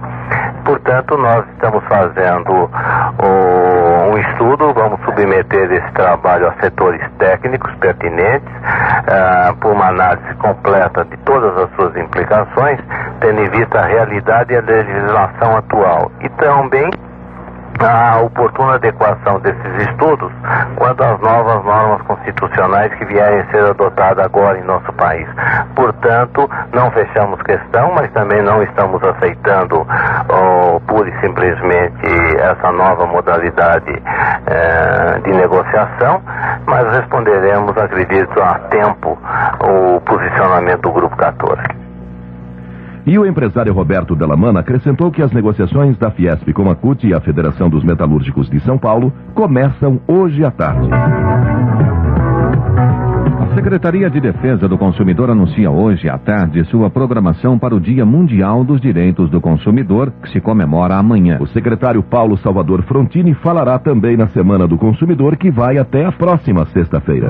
Portanto, 0.64 1.16
nós 1.18 1.44
estamos 1.54 1.82
fazendo 1.84 2.70
um 4.12 4.18
estudo, 4.18 4.72
vamos 4.72 5.00
submeter 5.04 5.72
esse 5.72 5.92
trabalho 5.92 6.48
a 6.48 6.52
setores 6.60 7.00
técnicos 7.18 7.74
pertinentes, 7.76 8.48
ah, 9.08 9.54
por 9.60 9.72
uma 9.72 9.88
análise 9.88 10.34
completa 10.34 11.04
de 11.04 11.16
todas 11.18 11.56
as 11.56 11.70
suas 11.74 11.96
implicações, 11.96 12.78
tendo 13.20 13.40
em 13.40 13.50
vista 13.50 13.80
a 13.80 13.86
realidade 13.86 14.52
e 14.52 14.56
a 14.56 14.60
legislação 14.60 15.56
atual. 15.56 16.12
E 16.20 16.28
também 16.30 16.90
a 17.80 18.20
oportuna 18.20 18.74
adequação 18.74 19.40
desses 19.40 19.88
estudos 19.88 20.32
quanto 20.76 21.02
às 21.02 21.20
novas 21.20 21.64
normas 21.64 22.02
constitucionais 22.02 22.92
que 22.94 23.04
vierem 23.06 23.40
a 23.40 23.46
ser 23.50 23.64
adotadas 23.64 24.24
agora 24.24 24.58
em 24.58 24.64
nosso 24.64 24.92
país. 24.94 25.28
Portanto, 25.74 26.48
não 26.72 26.90
fechamos 26.90 27.40
questão, 27.42 27.92
mas 27.94 28.10
também 28.12 28.42
não 28.42 28.62
estamos 28.62 29.02
aceitando 29.02 29.86
oh, 30.28 30.80
pura 30.80 31.08
e 31.08 31.20
simplesmente 31.20 32.06
essa 32.38 32.72
nova 32.72 33.06
modalidade 33.06 34.02
eh, 34.46 35.20
de 35.24 35.32
negociação, 35.32 36.22
mas 36.66 36.96
responderemos, 36.96 37.76
acredito, 37.76 38.40
a 38.42 38.58
tempo 38.70 39.18
o 39.60 40.00
posicionamento 40.00 40.82
do 40.82 40.92
Grupo 40.92 41.16
14. 41.16 41.81
E 43.04 43.18
o 43.18 43.26
empresário 43.26 43.72
Roberto 43.72 44.14
Delamana 44.14 44.60
acrescentou 44.60 45.10
que 45.10 45.22
as 45.22 45.32
negociações 45.32 45.98
da 45.98 46.10
Fiesp 46.10 46.52
com 46.52 46.70
a 46.70 46.74
CUT 46.76 47.06
e 47.06 47.14
a 47.14 47.20
Federação 47.20 47.68
dos 47.68 47.82
Metalúrgicos 47.82 48.48
de 48.48 48.60
São 48.60 48.78
Paulo 48.78 49.12
começam 49.34 50.00
hoje 50.06 50.44
à 50.44 50.50
tarde. 50.50 50.88
A 53.40 53.54
Secretaria 53.54 54.08
de 54.08 54.20
Defesa 54.20 54.68
do 54.68 54.78
Consumidor 54.78 55.30
anuncia 55.30 55.70
hoje 55.70 56.08
à 56.08 56.16
tarde 56.16 56.64
sua 56.64 56.88
programação 56.88 57.58
para 57.58 57.74
o 57.74 57.80
Dia 57.80 58.06
Mundial 58.06 58.64
dos 58.64 58.80
Direitos 58.80 59.28
do 59.28 59.40
Consumidor, 59.40 60.12
que 60.22 60.30
se 60.30 60.40
comemora 60.40 60.96
amanhã. 60.96 61.38
O 61.40 61.46
secretário 61.48 62.02
Paulo 62.02 62.38
Salvador 62.38 62.82
Frontini 62.82 63.34
falará 63.34 63.78
também 63.78 64.16
na 64.16 64.28
Semana 64.28 64.66
do 64.66 64.78
Consumidor, 64.78 65.36
que 65.36 65.50
vai 65.50 65.76
até 65.76 66.04
a 66.04 66.12
próxima 66.12 66.64
sexta-feira. 66.66 67.28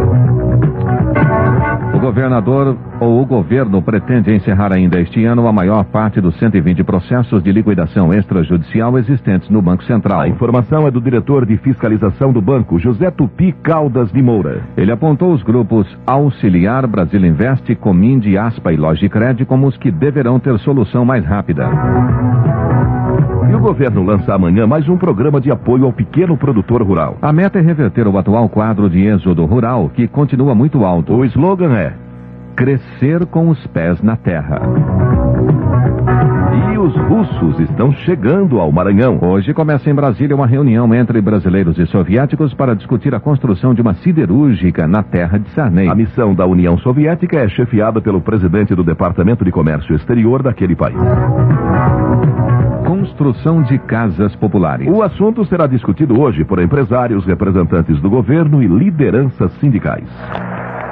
Governador 2.03 2.77
ou 2.99 3.23
o 3.23 3.25
governo 3.25 3.81
pretende 3.81 4.35
encerrar 4.35 4.73
ainda 4.73 5.01
este 5.01 5.25
ano 5.25 5.47
a 5.47 5.53
maior 5.53 5.85
parte 5.85 6.21
dos 6.21 6.37
120 6.37 6.83
processos 6.83 7.41
de 7.45 7.53
liquidação 7.53 8.13
extrajudicial 8.13 8.99
existentes 8.99 9.49
no 9.49 9.63
Banco 9.63 9.85
Central. 9.85 10.23
A 10.23 10.29
informação 10.29 10.85
é 10.85 10.91
do 10.91 11.01
diretor 11.01 11.47
de 11.47 11.57
fiscalização 11.59 12.33
do 12.33 12.43
banco, 12.43 12.77
José 12.81 13.09
Tupi 13.13 13.53
Caldas 13.63 14.11
de 14.11 14.21
Moura. 14.21 14.63
Ele 14.77 14.91
apontou 14.91 15.33
os 15.33 15.45
grupos 15.45 15.87
Auxiliar, 16.05 16.89
Brasil 16.89 17.25
Invest, 17.25 17.73
Cominde, 17.77 18.37
Aspa 18.37 18.73
e 18.73 18.77
Logicred 18.77 19.45
como 19.45 19.69
os 19.69 19.77
que 19.77 19.93
deverão 19.93 20.41
ter 20.41 20.59
solução 20.59 21.05
mais 21.05 21.25
rápida. 21.25 21.71
E 23.53 23.55
o 23.55 23.61
governo 23.61 24.03
lança 24.03 24.35
amanhã 24.35 24.67
mais 24.67 24.89
um 24.89 24.97
programa 24.97 25.39
de 25.39 25.51
apoio 25.51 25.85
ao 25.85 25.93
pequeno 25.93 26.39
produtor 26.39 26.83
rural. 26.83 27.19
A 27.21 27.35
meta 27.35 27.59
é 27.59 27.63
reverter 27.63 28.09
o 28.09 28.17
atual 28.17 28.49
quadro 28.49 28.89
de 28.89 29.05
êxodo 29.05 29.45
rural, 29.45 29.91
que 29.91 30.09
continua 30.09 30.55
muito 30.55 30.85
alto. 30.87 31.13
O 31.13 31.23
slogan 31.27 31.75
é 31.75 31.92
Crescer 32.57 33.25
com 33.27 33.49
os 33.49 33.67
pés 33.69 34.03
na 34.03 34.17
terra. 34.17 34.61
E 36.73 36.79
os 36.79 36.95
russos 36.95 37.59
estão 37.61 37.93
chegando 37.93 38.61
ao 38.61 38.71
Maranhão. 38.71 39.19
Hoje 39.23 39.55
começa 39.55 39.89
em 39.89 39.95
Brasília 39.95 40.37
uma 40.37 40.47
reunião 40.47 40.95
entre 40.95 41.21
brasileiros 41.21 41.79
e 41.79 41.87
soviéticos 41.87 42.53
para 42.53 42.77
discutir 42.77 43.15
a 43.15 43.21
construção 43.21 43.73
de 43.73 43.81
uma 43.81 43.95
siderúrgica 43.95 44.87
na 44.87 45.03
terra 45.03 45.39
de 45.39 45.49
Sarney. 45.51 45.89
A 45.89 45.95
missão 45.95 46.35
da 46.35 46.47
União 46.47 46.77
Soviética 46.79 47.39
é 47.39 47.49
chefiada 47.49 48.01
pelo 48.01 48.21
presidente 48.21 48.75
do 48.75 48.85
Departamento 48.85 49.45
de 49.45 49.51
Comércio 49.51 49.95
Exterior 49.95 50.43
daquele 50.43 50.77
país. 50.77 50.99
Construção 52.87 53.63
de 53.63 53.79
casas 53.79 54.37
populares. 54.37 54.87
O 54.89 55.03
assunto 55.03 55.45
será 55.47 55.67
discutido 55.67 56.21
hoje 56.21 56.45
por 56.45 56.61
empresários, 56.61 57.25
representantes 57.25 58.01
do 58.01 58.11
governo 58.11 58.63
e 58.63 58.67
lideranças 58.67 59.53
sindicais. 59.55 60.09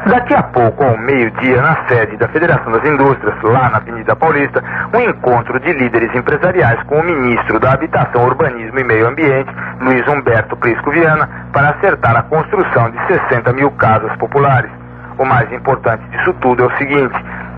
Daqui 0.07 0.35
a 0.35 0.43
pouco, 0.43 0.83
ao 0.83 0.97
meio-dia, 0.97 1.61
na 1.61 1.87
sede 1.87 2.17
da 2.17 2.27
Federação 2.29 2.73
das 2.73 2.85
Indústrias, 2.85 3.35
lá 3.43 3.69
na 3.69 3.77
Avenida 3.77 4.17
Paulista, 4.17 4.63
um 4.95 5.01
encontro 5.01 5.61
de 5.61 5.73
líderes 5.75 6.15
empresariais 6.15 6.83
com 6.85 7.01
o 7.01 7.05
ministro 7.05 7.61
da 7.61 7.73
Habitação, 7.73 8.25
Urbanismo 8.25 8.79
e 8.79 8.85
Meio 8.85 9.09
Ambiente, 9.09 9.51
Luiz 9.81 10.07
Humberto 10.09 10.57
Prisco 10.57 10.91
Viana, 10.91 11.29
para 11.53 11.71
acertar 11.71 12.17
a 12.17 12.23
construção 12.23 12.91
de 12.91 12.99
60 13.07 13.53
mil 13.53 13.71
casas 13.73 14.17
populares. 14.17 14.71
O 15.19 15.25
mais 15.25 15.53
importante 15.53 16.03
disso 16.11 16.33
tudo 16.41 16.63
é 16.63 16.67
o 16.67 16.77
seguinte: 16.79 17.15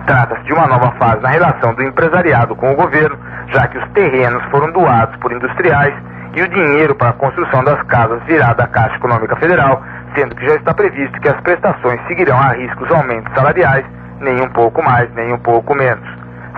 trata-se 0.06 0.42
de 0.44 0.52
uma 0.52 0.66
nova 0.66 0.92
fase 0.92 1.20
na 1.22 1.28
relação 1.28 1.74
do 1.74 1.82
empresariado 1.82 2.54
com 2.56 2.72
o 2.72 2.76
governo, 2.76 3.18
já 3.48 3.66
que 3.68 3.78
os 3.78 3.88
terrenos 3.90 4.42
foram 4.50 4.70
doados 4.72 5.16
por 5.16 5.32
industriais 5.32 5.94
e 6.34 6.42
o 6.42 6.48
dinheiro 6.48 6.94
para 6.94 7.10
a 7.10 7.14
construção 7.14 7.62
das 7.64 7.82
casas 7.84 8.22
virá 8.24 8.54
da 8.54 8.66
Caixa 8.66 8.96
Econômica 8.96 9.36
Federal, 9.36 9.82
sendo 10.14 10.34
que 10.34 10.46
já 10.46 10.54
está 10.54 10.72
previsto 10.72 11.20
que 11.20 11.28
as 11.28 11.40
prestações 11.42 12.00
seguirão 12.06 12.38
a 12.38 12.52
riscos 12.52 12.90
aumentos 12.90 13.32
salariais, 13.34 13.84
nem 14.20 14.40
um 14.40 14.48
pouco 14.48 14.82
mais, 14.82 15.12
nem 15.14 15.32
um 15.32 15.38
pouco 15.38 15.74
menos. 15.74 16.08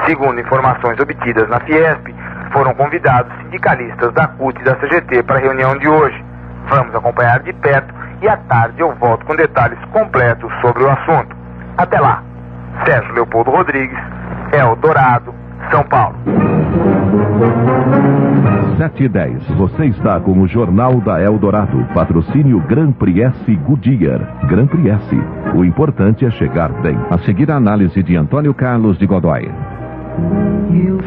Segundo 0.07 0.40
informações 0.40 0.99
obtidas 1.01 1.49
na 1.49 1.61
Fiesp, 1.61 2.14
foram 2.53 2.74
convidados 2.74 3.32
sindicalistas 3.42 4.12
da 4.12 4.28
CUT 4.28 4.61
e 4.61 4.64
da 4.64 4.76
CGT 4.76 5.22
para 5.24 5.36
a 5.36 5.40
reunião 5.40 5.76
de 5.78 5.88
hoje. 5.88 6.24
Vamos 6.68 6.95
acompanhar 6.95 7.40
de 7.40 7.53
perto 7.55 7.92
e 8.22 8.28
à 8.28 8.36
tarde 8.36 8.80
eu 8.80 8.92
volto 8.95 9.24
com 9.26 9.34
detalhes 9.34 9.78
completos 9.92 10.53
sobre 10.61 10.84
o 10.84 10.90
assunto. 10.90 11.36
Até 11.76 11.99
lá. 11.99 12.22
Sérgio 12.85 13.14
Leopoldo 13.14 13.51
Rodrigues, 13.51 13.99
Eldorado, 14.53 15.35
São 15.70 15.83
Paulo. 15.85 16.16
Sete 18.77 19.05
e 19.05 19.09
dez. 19.09 19.47
Você 19.57 19.87
está 19.87 20.18
com 20.20 20.41
o 20.41 20.49
Jornal 20.49 21.01
da 21.01 21.20
Eldorado. 21.20 21.87
Patrocínio 21.95 22.61
Gran 22.61 22.93
Priesse 22.93 23.55
Goodyear. 23.57 24.20
Gran 24.47 24.66
Priesse. 24.66 25.20
O 25.55 25.64
importante 25.64 26.27
é 26.27 26.31
chegar 26.33 26.70
bem. 26.83 26.99
A 27.11 27.18
seguir 27.18 27.51
a 27.51 27.57
análise 27.57 28.03
de 28.03 28.16
Antônio 28.16 28.53
Carlos 28.53 28.99
de 28.99 29.07
Godoy. 29.07 29.49
Eu 30.70 30.99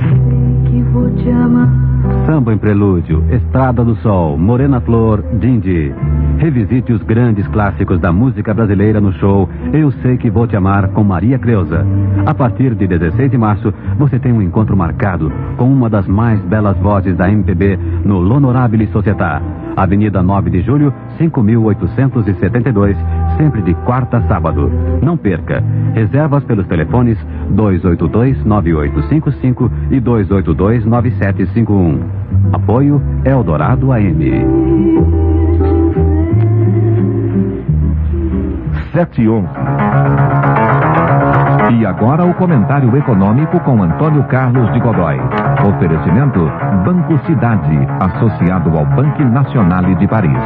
vou 0.83 1.09
te 1.11 1.29
amar. 1.29 1.69
Samba 2.25 2.53
em 2.53 2.57
Prelúdio, 2.57 3.23
Estrada 3.31 3.83
do 3.83 3.95
Sol, 3.97 4.37
Morena 4.37 4.79
Flor, 4.81 5.23
Dindi. 5.39 5.93
Revisite 6.37 6.93
os 6.93 7.01
grandes 7.03 7.47
clássicos 7.47 7.99
da 7.99 8.11
música 8.11 8.53
brasileira 8.53 9.01
no 9.01 9.11
show 9.13 9.49
Eu 9.73 9.91
Sei 10.03 10.17
Que 10.17 10.29
Vou 10.29 10.45
Te 10.45 10.55
Amar 10.55 10.89
com 10.89 11.03
Maria 11.03 11.39
Creuza. 11.39 11.85
A 12.25 12.33
partir 12.33 12.75
de 12.75 12.87
16 12.87 13.31
de 13.31 13.37
março, 13.37 13.73
você 13.97 14.19
tem 14.19 14.31
um 14.31 14.41
encontro 14.41 14.77
marcado 14.77 15.31
com 15.57 15.65
uma 15.65 15.89
das 15.89 16.07
mais 16.07 16.39
belas 16.41 16.77
vozes 16.77 17.15
da 17.15 17.29
MPB 17.29 17.79
no 18.05 18.19
L'Honorable 18.19 18.87
Società. 18.87 19.41
Avenida 19.75 20.21
9 20.23 20.49
de 20.49 20.61
Julho, 20.61 20.93
5872, 21.17 22.97
sempre 23.37 23.61
de 23.61 23.73
quarta 23.85 24.17
a 24.17 24.21
sábado. 24.23 24.69
Não 25.01 25.15
perca. 25.15 25.63
Reservas 25.93 26.43
pelos 26.43 26.67
telefones 26.67 27.17
282-9855 27.53 29.71
e 29.91 30.01
282-9751. 30.01 32.01
Apoio 32.51 33.01
Eldorado 33.23 33.93
AM. 33.93 34.43
Sete 38.91 39.21
e 39.21 39.29
onze. 39.29 39.47
E 41.79 41.85
agora 41.85 42.25
o 42.25 42.33
comentário 42.33 42.95
econômico 42.95 43.59
com 43.59 43.83
Antônio 43.83 44.23
Carlos 44.23 44.71
de 44.73 44.79
Godoy. 44.79 45.19
Oferecimento 45.67 46.39
Banco 46.85 47.19
Cidade, 47.25 47.77
associado 47.99 48.77
ao 48.77 48.85
Banco 48.85 49.21
Nacional 49.23 49.83
de 49.95 50.07
Paris. 50.07 50.37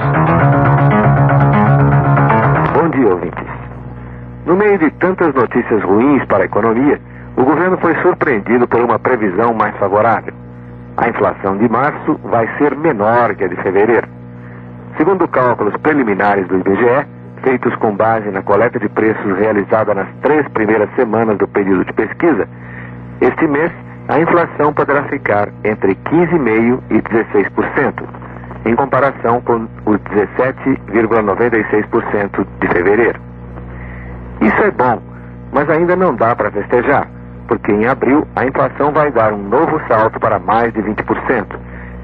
No 4.45 4.55
meio 4.55 4.77
de 4.79 4.89
tantas 4.91 5.33
notícias 5.35 5.83
ruins 5.83 6.23
para 6.25 6.43
a 6.43 6.45
economia, 6.45 6.99
o 7.37 7.43
governo 7.43 7.77
foi 7.77 7.93
surpreendido 8.01 8.67
por 8.67 8.81
uma 8.81 8.97
previsão 8.97 9.53
mais 9.53 9.77
favorável. 9.77 10.33
A 10.97 11.09
inflação 11.09 11.57
de 11.57 11.69
março 11.69 12.19
vai 12.23 12.49
ser 12.57 12.75
menor 12.75 13.35
que 13.35 13.43
a 13.43 13.47
de 13.47 13.55
fevereiro. 13.57 14.07
Segundo 14.97 15.27
cálculos 15.27 15.77
preliminares 15.77 16.47
do 16.47 16.57
IBGE, 16.57 17.05
feitos 17.43 17.75
com 17.75 17.95
base 17.95 18.31
na 18.31 18.41
coleta 18.41 18.79
de 18.79 18.89
preços 18.89 19.37
realizada 19.37 19.93
nas 19.93 20.07
três 20.21 20.47
primeiras 20.49 20.89
semanas 20.95 21.37
do 21.37 21.47
período 21.47 21.85
de 21.85 21.93
pesquisa, 21.93 22.49
este 23.21 23.47
mês 23.47 23.71
a 24.07 24.19
inflação 24.19 24.73
poderá 24.73 25.03
ficar 25.03 25.49
entre 25.63 25.93
15,5% 25.95 26.81
e 26.89 26.99
16%, 27.01 28.03
em 28.65 28.75
comparação 28.75 29.39
com 29.41 29.67
os 29.85 29.99
17,96% 29.99 32.47
de 32.59 32.67
fevereiro. 32.67 33.30
Isso 34.41 34.63
é 34.63 34.71
bom, 34.71 34.99
mas 35.53 35.69
ainda 35.69 35.95
não 35.95 36.15
dá 36.15 36.35
para 36.35 36.49
festejar, 36.49 37.07
porque 37.47 37.71
em 37.71 37.85
abril 37.85 38.27
a 38.35 38.45
inflação 38.45 38.91
vai 38.91 39.11
dar 39.11 39.31
um 39.33 39.49
novo 39.49 39.79
salto 39.87 40.19
para 40.19 40.39
mais 40.39 40.73
de 40.73 40.81
20%, 40.81 41.45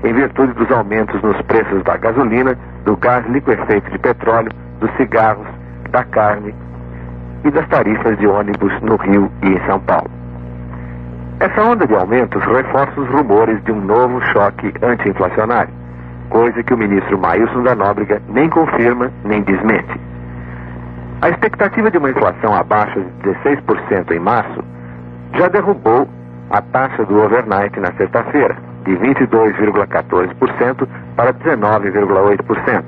em 0.03 0.13
virtude 0.13 0.53
dos 0.53 0.71
aumentos 0.71 1.19
nos 1.23 1.41
preços 1.43 1.83
da 1.83 1.97
gasolina, 1.97 2.55
do 2.85 2.95
gás 2.97 3.25
liquefeito 3.27 3.89
de 3.89 3.97
petróleo, 3.97 4.51
dos 4.79 4.91
cigarros, 4.97 5.47
da 5.89 6.03
carne 6.03 6.53
e 7.43 7.49
das 7.49 7.67
tarifas 7.69 8.15
de 8.19 8.27
ônibus 8.27 8.71
no 8.81 8.97
Rio 8.97 9.31
e 9.41 9.47
em 9.49 9.65
São 9.65 9.79
Paulo. 9.79 10.11
Essa 11.39 11.61
onda 11.63 11.87
de 11.87 11.95
aumentos 11.95 12.43
reforça 12.43 12.99
os 12.99 13.09
rumores 13.09 13.63
de 13.63 13.71
um 13.71 13.81
novo 13.81 14.21
choque 14.31 14.73
anti-inflacionário, 14.83 15.73
coisa 16.29 16.61
que 16.61 16.73
o 16.73 16.77
ministro 16.77 17.17
Maílson 17.17 17.63
da 17.63 17.75
Nóbrega 17.75 18.21
nem 18.29 18.49
confirma 18.49 19.11
nem 19.23 19.41
desmente. 19.41 19.99
A 21.19 21.29
expectativa 21.29 21.89
de 21.89 21.97
uma 21.97 22.11
inflação 22.11 22.55
abaixo 22.55 22.99
de 22.99 23.29
16% 23.29 24.11
em 24.11 24.19
março 24.19 24.63
já 25.33 25.47
derrubou 25.47 26.07
a 26.51 26.61
taxa 26.61 27.03
do 27.05 27.19
overnight 27.19 27.79
na 27.79 27.91
sexta-feira, 27.93 28.55
de 28.85 28.91
22,14% 28.97 30.87
para 31.15 31.33
19,8%. 31.33 32.83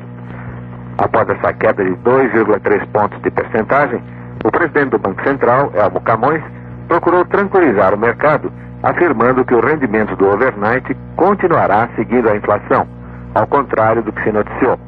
Após 1.00 1.28
essa 1.28 1.54
queda 1.54 1.84
de 1.84 1.92
2,3 1.92 2.88
pontos 2.92 3.20
de 3.24 3.32
percentagem, 3.32 4.00
o 4.46 4.52
presidente 4.52 4.92
do 4.92 5.00
Banco 5.00 5.24
Central, 5.24 5.72
Elmo 5.74 6.00
Camões, 6.02 6.44
procurou 6.88 7.26
tranquilizar 7.26 7.96
o 7.96 7.98
mercado, 7.98 8.52
afirmando 8.84 9.44
que 9.44 9.56
o 9.56 9.60
rendimento 9.60 10.16
do 10.16 10.28
overnight 10.28 10.96
continuará 11.16 11.90
seguindo 11.96 12.30
a 12.30 12.36
inflação, 12.36 12.88
ao 13.34 13.48
contrário 13.48 14.04
do 14.04 14.14
que 14.14 14.22
se 14.22 14.32
noticiou. 14.32 14.80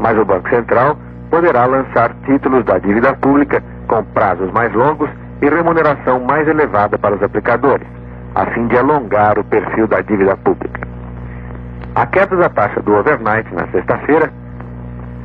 Mas 0.00 0.16
o 0.16 0.24
Banco 0.24 0.48
Central 0.48 0.96
poderá 1.30 1.64
lançar 1.64 2.12
títulos 2.26 2.64
da 2.64 2.78
dívida 2.78 3.14
pública 3.16 3.62
com 3.86 4.04
prazos 4.04 4.50
mais 4.52 4.72
longos 4.74 5.08
e 5.40 5.48
remuneração 5.48 6.20
mais 6.20 6.46
elevada 6.46 6.98
para 6.98 7.14
os 7.14 7.22
aplicadores, 7.22 7.86
a 8.34 8.44
fim 8.46 8.66
de 8.66 8.76
alongar 8.76 9.38
o 9.38 9.44
perfil 9.44 9.86
da 9.86 10.00
dívida 10.00 10.36
pública. 10.36 10.80
A 11.94 12.06
queda 12.06 12.36
da 12.36 12.48
taxa 12.48 12.80
do 12.82 12.94
overnight 12.94 13.52
na 13.54 13.66
sexta-feira 13.68 14.30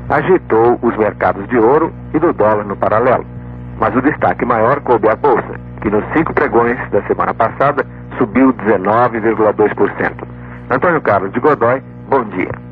agitou 0.10 0.80
os 0.82 0.96
mercados 0.98 1.48
de 1.48 1.58
ouro 1.58 1.92
e 2.14 2.20
do 2.20 2.32
dólar 2.34 2.66
no 2.66 2.76
paralelo, 2.76 3.26
mas 3.80 3.96
o 3.96 4.02
destaque 4.02 4.46
maior 4.46 4.80
coube 4.82 5.10
à 5.10 5.16
bolsa, 5.16 5.60
que 5.82 5.90
nos 5.90 6.04
cinco 6.16 6.34
pregões 6.34 6.78
da 6.92 7.02
semana 7.04 7.34
passada 7.34 7.86
subiu 8.18 8.54
19,2%. 8.54 10.28
Antônio 10.70 11.02
Carlos 11.02 11.32
de 11.32 11.40
Godoy, 11.40 11.82
bom 12.10 12.24
dia. 12.26 12.65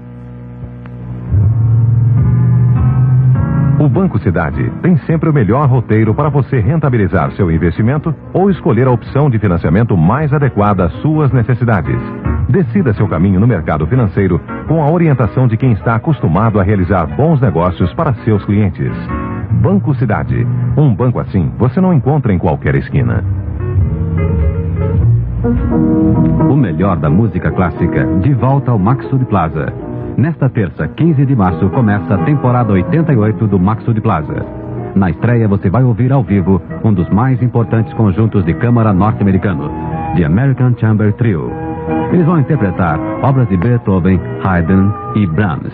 O 3.83 3.89
Banco 3.89 4.17
Cidade 4.17 4.71
tem 4.81 4.95
sempre 4.99 5.29
o 5.29 5.33
melhor 5.33 5.67
roteiro 5.67 6.15
para 6.15 6.29
você 6.29 6.57
rentabilizar 6.61 7.33
seu 7.33 7.51
investimento 7.51 8.15
ou 8.31 8.49
escolher 8.49 8.87
a 8.87 8.91
opção 8.91 9.29
de 9.29 9.37
financiamento 9.37 9.97
mais 9.97 10.31
adequada 10.31 10.85
às 10.85 10.93
suas 11.01 11.33
necessidades. 11.33 11.99
Decida 12.47 12.93
seu 12.93 13.09
caminho 13.09 13.41
no 13.41 13.47
mercado 13.47 13.85
financeiro 13.85 14.39
com 14.69 14.81
a 14.81 14.89
orientação 14.89 15.49
de 15.49 15.57
quem 15.57 15.73
está 15.73 15.95
acostumado 15.95 16.61
a 16.61 16.63
realizar 16.63 17.05
bons 17.07 17.41
negócios 17.41 17.93
para 17.93 18.13
seus 18.23 18.45
clientes. 18.45 18.93
Banco 19.61 19.93
Cidade. 19.95 20.47
Um 20.77 20.95
banco 20.95 21.19
assim 21.19 21.51
você 21.57 21.81
não 21.81 21.93
encontra 21.93 22.31
em 22.31 22.39
qualquer 22.39 22.75
esquina. 22.75 23.21
O 26.49 26.55
melhor 26.55 26.95
da 26.95 27.09
música 27.09 27.51
clássica, 27.51 28.05
de 28.21 28.33
volta 28.33 28.71
ao 28.71 28.79
Maxud 28.79 29.25
Plaza. 29.25 29.73
Nesta 30.17 30.47
terça, 30.47 30.87
15 30.87 31.25
de 31.25 31.35
março, 31.35 31.69
começa 31.69 32.13
a 32.13 32.23
temporada 32.23 32.71
88 32.71 33.47
do 33.47 33.59
Maxud 33.59 33.99
Plaza. 33.99 34.45
Na 34.95 35.09
estreia, 35.09 35.47
você 35.47 35.69
vai 35.69 35.83
ouvir 35.83 36.11
ao 36.11 36.23
vivo 36.23 36.61
um 36.83 36.93
dos 36.93 37.09
mais 37.09 37.41
importantes 37.41 37.91
conjuntos 37.93 38.45
de 38.45 38.53
câmara 38.53 38.93
norte-americano, 38.93 39.71
The 40.15 40.23
American 40.23 40.75
Chamber 40.77 41.13
Trio. 41.13 41.51
Eles 42.11 42.25
vão 42.27 42.39
interpretar 42.39 42.99
obras 43.23 43.49
de 43.49 43.57
Beethoven, 43.57 44.19
Haydn 44.43 44.91
e 45.15 45.25
Brahms. 45.25 45.73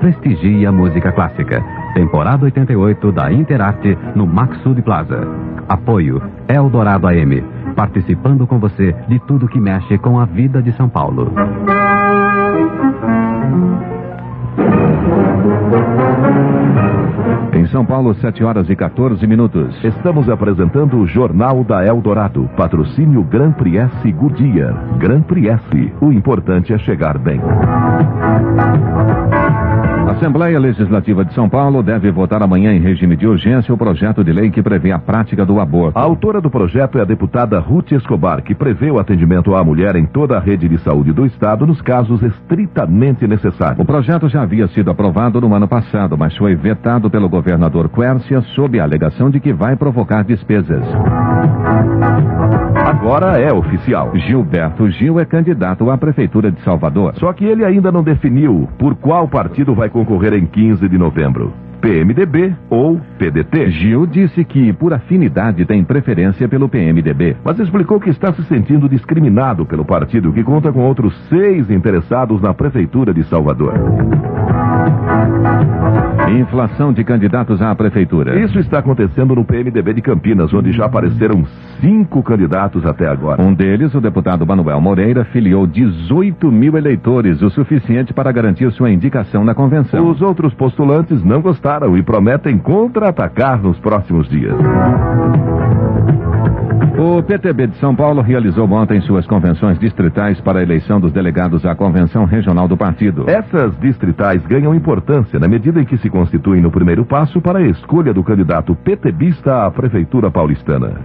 Prestigie 0.00 0.66
a 0.66 0.72
música 0.72 1.12
clássica. 1.12 1.62
Temporada 1.94 2.44
88 2.46 3.12
da 3.12 3.32
Interarte 3.32 3.96
no 4.16 4.26
Maxud 4.26 4.82
Plaza. 4.82 5.28
Apoio 5.68 6.20
Eldorado 6.48 7.06
AM. 7.06 7.44
Participando 7.76 8.46
com 8.48 8.58
você 8.58 8.92
de 9.06 9.20
tudo 9.20 9.46
que 9.46 9.60
mexe 9.60 9.96
com 9.98 10.18
a 10.18 10.24
vida 10.24 10.60
de 10.60 10.72
São 10.72 10.88
Paulo. 10.88 11.32
Em 17.52 17.66
São 17.66 17.84
Paulo, 17.84 18.14
7 18.14 18.42
horas 18.42 18.70
e 18.70 18.76
14 18.76 19.26
minutos. 19.26 19.76
Estamos 19.84 20.28
apresentando 20.28 20.98
o 20.98 21.06
Jornal 21.06 21.62
da 21.64 21.84
Eldorado. 21.84 22.48
Patrocínio 22.56 23.22
Gran 23.22 23.52
Priesse 23.52 24.12
Goodyear. 24.12 24.98
Gran 24.98 25.20
Priesse. 25.22 25.92
O 26.00 26.12
importante 26.12 26.72
é 26.72 26.78
chegar 26.78 27.18
bem. 27.18 27.40
A 30.10 30.12
Assembleia 30.12 30.58
Legislativa 30.58 31.24
de 31.24 31.32
São 31.34 31.48
Paulo 31.48 31.84
deve 31.84 32.10
votar 32.10 32.42
amanhã 32.42 32.72
em 32.72 32.80
regime 32.80 33.16
de 33.16 33.28
urgência 33.28 33.72
o 33.72 33.78
projeto 33.78 34.24
de 34.24 34.32
lei 34.32 34.50
que 34.50 34.60
prevê 34.60 34.90
a 34.90 34.98
prática 34.98 35.46
do 35.46 35.60
aborto. 35.60 35.96
A 35.96 36.02
autora 36.02 36.40
do 36.40 36.50
projeto 36.50 36.98
é 36.98 37.02
a 37.02 37.04
deputada 37.04 37.60
Ruth 37.60 37.92
Escobar, 37.92 38.42
que 38.42 38.52
prevê 38.52 38.90
o 38.90 38.98
atendimento 38.98 39.54
à 39.54 39.62
mulher 39.62 39.94
em 39.94 40.04
toda 40.04 40.36
a 40.36 40.40
rede 40.40 40.68
de 40.68 40.78
saúde 40.78 41.12
do 41.12 41.24
Estado 41.24 41.64
nos 41.64 41.80
casos 41.80 42.20
estritamente 42.24 43.24
necessários. 43.24 43.78
O 43.78 43.84
projeto 43.84 44.28
já 44.28 44.42
havia 44.42 44.66
sido 44.66 44.90
aprovado 44.90 45.40
no 45.40 45.54
ano 45.54 45.68
passado, 45.68 46.18
mas 46.18 46.36
foi 46.36 46.56
vetado 46.56 47.08
pelo 47.08 47.28
governador 47.28 47.88
Quércia 47.88 48.40
sob 48.56 48.80
a 48.80 48.82
alegação 48.82 49.30
de 49.30 49.38
que 49.38 49.52
vai 49.52 49.76
provocar 49.76 50.24
despesas. 50.24 50.82
Agora 52.84 53.38
é 53.38 53.52
oficial. 53.52 54.10
Gilberto 54.16 54.90
Gil 54.90 55.20
é 55.20 55.24
candidato 55.24 55.88
à 55.90 55.96
Prefeitura 55.96 56.50
de 56.50 56.60
Salvador. 56.62 57.14
Só 57.16 57.32
que 57.32 57.44
ele 57.44 57.64
ainda 57.64 57.92
não 57.92 58.02
definiu 58.02 58.68
por 58.78 58.94
qual 58.96 59.28
partido 59.28 59.74
vai 59.74 59.88
concorrer 60.04 60.32
em 60.32 60.46
15 60.46 60.88
de 60.88 60.96
novembro. 60.96 61.52
PMDB 61.80 62.54
ou 62.68 63.00
PDT. 63.18 63.70
Gil 63.70 64.06
disse 64.06 64.44
que, 64.44 64.72
por 64.72 64.92
afinidade, 64.92 65.64
tem 65.64 65.82
preferência 65.82 66.46
pelo 66.46 66.68
PMDB. 66.68 67.36
Mas 67.42 67.58
explicou 67.58 67.98
que 67.98 68.10
está 68.10 68.32
se 68.32 68.42
sentindo 68.44 68.88
discriminado 68.88 69.64
pelo 69.64 69.84
partido, 69.84 70.32
que 70.32 70.44
conta 70.44 70.70
com 70.70 70.80
outros 70.80 71.16
seis 71.28 71.70
interessados 71.70 72.40
na 72.42 72.52
Prefeitura 72.52 73.14
de 73.14 73.24
Salvador. 73.24 73.74
Inflação 76.28 76.92
de 76.92 77.02
candidatos 77.02 77.60
à 77.62 77.74
prefeitura. 77.74 78.38
Isso 78.38 78.58
está 78.58 78.78
acontecendo 78.78 79.34
no 79.34 79.44
PMDB 79.44 79.94
de 79.94 80.02
Campinas, 80.02 80.52
onde 80.52 80.70
já 80.72 80.84
apareceram 80.84 81.44
cinco 81.80 82.22
candidatos 82.22 82.84
até 82.84 83.08
agora. 83.08 83.42
Um 83.42 83.52
deles, 83.52 83.94
o 83.94 84.00
deputado 84.00 84.46
Manuel 84.46 84.80
Moreira, 84.80 85.24
filiou 85.24 85.66
18 85.66 86.52
mil 86.52 86.76
eleitores, 86.76 87.42
o 87.42 87.50
suficiente 87.50 88.12
para 88.12 88.30
garantir 88.30 88.70
sua 88.72 88.90
indicação 88.90 89.44
na 89.44 89.54
convenção. 89.54 90.08
Os 90.08 90.20
outros 90.20 90.54
postulantes 90.54 91.24
não 91.24 91.40
gostaram 91.40 91.69
e 91.96 92.02
prometem 92.02 92.58
contra-atacar 92.58 93.62
nos 93.62 93.78
próximos 93.78 94.28
dias. 94.28 94.56
O 96.98 97.22
PTB 97.22 97.68
de 97.68 97.76
São 97.78 97.94
Paulo 97.94 98.20
realizou 98.20 98.70
ontem 98.70 99.00
suas 99.02 99.26
convenções 99.26 99.78
distritais 99.78 100.40
para 100.40 100.58
a 100.58 100.62
eleição 100.62 101.00
dos 101.00 101.12
delegados 101.12 101.64
à 101.64 101.74
convenção 101.74 102.24
regional 102.24 102.66
do 102.66 102.76
partido. 102.76 103.24
Essas 103.28 103.78
distritais 103.78 104.44
ganham 104.46 104.74
importância 104.74 105.38
na 105.38 105.48
medida 105.48 105.80
em 105.80 105.84
que 105.84 105.96
se 105.98 106.10
constituem 106.10 106.60
no 106.60 106.70
primeiro 106.70 107.04
passo 107.04 107.40
para 107.40 107.60
a 107.60 107.62
escolha 107.62 108.12
do 108.12 108.24
candidato 108.24 108.74
PTBista 108.74 109.64
à 109.64 109.70
Prefeitura 109.70 110.30
paulistana. 110.30 111.00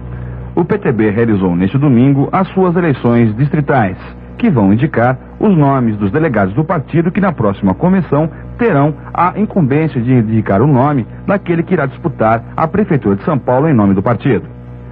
O 0.54 0.64
PTB 0.64 1.10
realizou 1.10 1.54
neste 1.54 1.78
domingo 1.78 2.28
as 2.32 2.48
suas 2.48 2.74
eleições 2.74 3.34
distritais, 3.36 3.96
que 4.38 4.50
vão 4.50 4.72
indicar 4.72 5.18
os 5.38 5.56
nomes 5.56 5.96
dos 5.96 6.10
delegados 6.10 6.54
do 6.54 6.64
partido 6.64 7.10
que 7.10 7.20
na 7.20 7.32
próxima 7.32 7.74
convenção 7.74 8.30
terão 8.58 8.94
a 9.12 9.34
incumbência 9.36 10.00
de 10.00 10.12
indicar 10.12 10.62
o 10.62 10.66
nome 10.66 11.06
daquele 11.26 11.62
que 11.62 11.74
irá 11.74 11.86
disputar 11.86 12.42
a 12.56 12.66
Prefeitura 12.66 13.16
de 13.16 13.24
São 13.24 13.38
Paulo 13.38 13.68
em 13.68 13.74
nome 13.74 13.94
do 13.94 14.02
partido. 14.02 14.46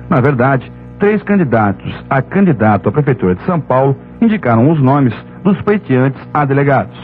Na 0.08 0.20
verdade, 0.20 0.70
três 0.98 1.22
candidatos 1.22 1.92
a 2.08 2.20
candidato 2.22 2.88
à 2.88 2.92
Prefeitura 2.92 3.34
de 3.34 3.42
São 3.44 3.60
Paulo 3.60 3.96
indicaram 4.20 4.70
os 4.70 4.80
nomes 4.80 5.14
dos 5.42 5.60
pleiteantes 5.62 6.20
a 6.32 6.44
delegados. 6.44 6.96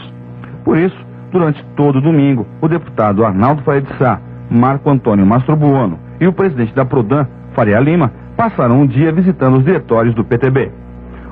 Por 0.63 0.77
isso, 0.77 0.97
durante 1.31 1.63
todo 1.75 2.01
domingo, 2.01 2.45
o 2.61 2.67
deputado 2.67 3.25
Arnaldo 3.25 3.63
Faria 3.63 3.81
de 3.81 3.97
Sá, 3.97 4.19
Marco 4.49 4.89
Antônio 4.89 5.25
Mastro 5.25 5.55
Buono 5.55 5.99
e 6.19 6.27
o 6.27 6.33
presidente 6.33 6.73
da 6.75 6.85
Prodan, 6.85 7.25
Faria 7.53 7.79
Lima, 7.79 8.11
passaram 8.35 8.81
um 8.81 8.87
dia 8.87 9.11
visitando 9.11 9.57
os 9.57 9.65
diretórios 9.65 10.13
do 10.15 10.23
PTB. 10.23 10.71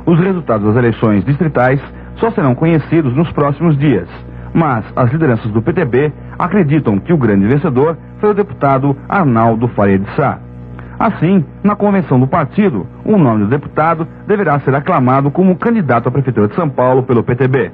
Os 0.10 0.20
resultados 0.20 0.66
das 0.66 0.76
eleições 0.76 1.24
distritais 1.24 1.80
só 2.16 2.32
serão 2.32 2.56
conhecidos 2.56 3.16
nos 3.16 3.32
próximos 3.32 3.78
dias, 3.78 4.10
mas 4.52 4.84
as 4.96 5.12
lideranças 5.12 5.52
do 5.52 5.62
PTB 5.62 6.12
acreditam 6.40 6.98
que 6.98 7.14
o 7.14 7.18
grande 7.18 7.46
vencedor 7.46 7.96
foi 8.20 8.32
o 8.32 8.34
deputado 8.34 8.98
Arnaldo 9.08 9.68
Faria 9.68 10.00
de 10.00 10.10
Sá. 10.16 10.40
Assim, 10.98 11.46
na 11.64 11.76
convenção 11.76 12.20
do 12.20 12.26
partido, 12.26 12.88
o 13.06 13.20
nome 13.20 13.44
do 13.44 13.52
deputado 13.52 14.08
deverá 14.26 14.60
ser 14.62 14.74
aclamado 14.74 15.30
como 15.30 15.56
candidato 15.56 16.10
à 16.10 16.12
Prefeitura 16.12 16.48
de 16.48 16.56
São 16.56 16.68
Paulo 16.68 17.04
pelo 17.04 17.24
PTB. 17.24 17.72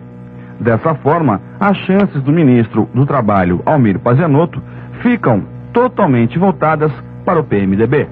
Dessa 0.59 0.93
forma, 0.95 1.39
as 1.57 1.77
chances 1.85 2.21
do 2.21 2.33
ministro 2.33 2.89
do 2.93 3.05
Trabalho, 3.05 3.61
Almir 3.65 3.97
Pazianotto, 3.97 4.61
ficam 5.01 5.41
totalmente 5.71 6.37
voltadas 6.37 6.91
para 7.23 7.39
o 7.39 7.45
PMDB. 7.45 8.09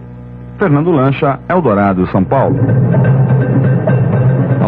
Fernando 0.57 0.91
Lancha, 0.91 1.41
Eldorado, 1.49 2.07
São 2.07 2.23
Paulo. 2.23 2.55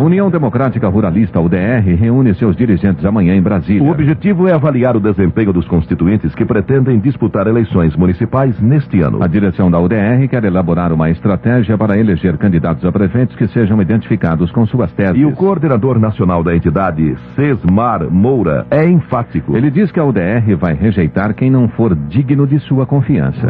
União 0.05 0.29
Democrática 0.29 0.87
Ruralista, 0.87 1.39
UDR, 1.39 1.95
reúne 1.97 2.35
seus 2.35 2.55
dirigentes 2.55 3.03
amanhã 3.03 3.35
em 3.35 3.41
Brasília. 3.41 3.81
O 3.81 3.89
objetivo 3.89 4.47
é 4.47 4.53
avaliar 4.53 4.95
o 4.95 4.99
desempenho 4.99 5.51
dos 5.51 5.67
constituintes 5.67 6.35
que 6.35 6.45
pretendem 6.45 6.99
disputar 6.99 7.47
eleições 7.47 7.95
municipais 7.95 8.59
neste 8.61 9.01
ano. 9.01 9.23
A 9.23 9.27
direção 9.27 9.71
da 9.71 9.79
UDR 9.79 10.27
quer 10.29 10.43
elaborar 10.43 10.93
uma 10.93 11.09
estratégia 11.09 11.75
para 11.75 11.97
eleger 11.97 12.37
candidatos 12.37 12.85
a 12.85 12.91
prefeitos 12.91 13.35
que 13.35 13.47
sejam 13.47 13.81
identificados 13.81 14.51
com 14.51 14.67
suas 14.67 14.91
teses. 14.91 15.19
E 15.19 15.25
o 15.25 15.31
coordenador 15.31 15.97
nacional 15.97 16.43
da 16.43 16.55
entidade, 16.55 17.15
Sesmar 17.35 18.07
Moura, 18.07 18.67
é 18.69 18.87
enfático. 18.87 19.57
Ele 19.57 19.71
diz 19.71 19.91
que 19.91 19.99
a 19.99 20.05
UDR 20.05 20.55
vai 20.55 20.75
rejeitar 20.75 21.33
quem 21.33 21.49
não 21.49 21.67
for 21.67 21.95
digno 21.95 22.45
de 22.45 22.59
sua 22.59 22.85
confiança. 22.85 23.47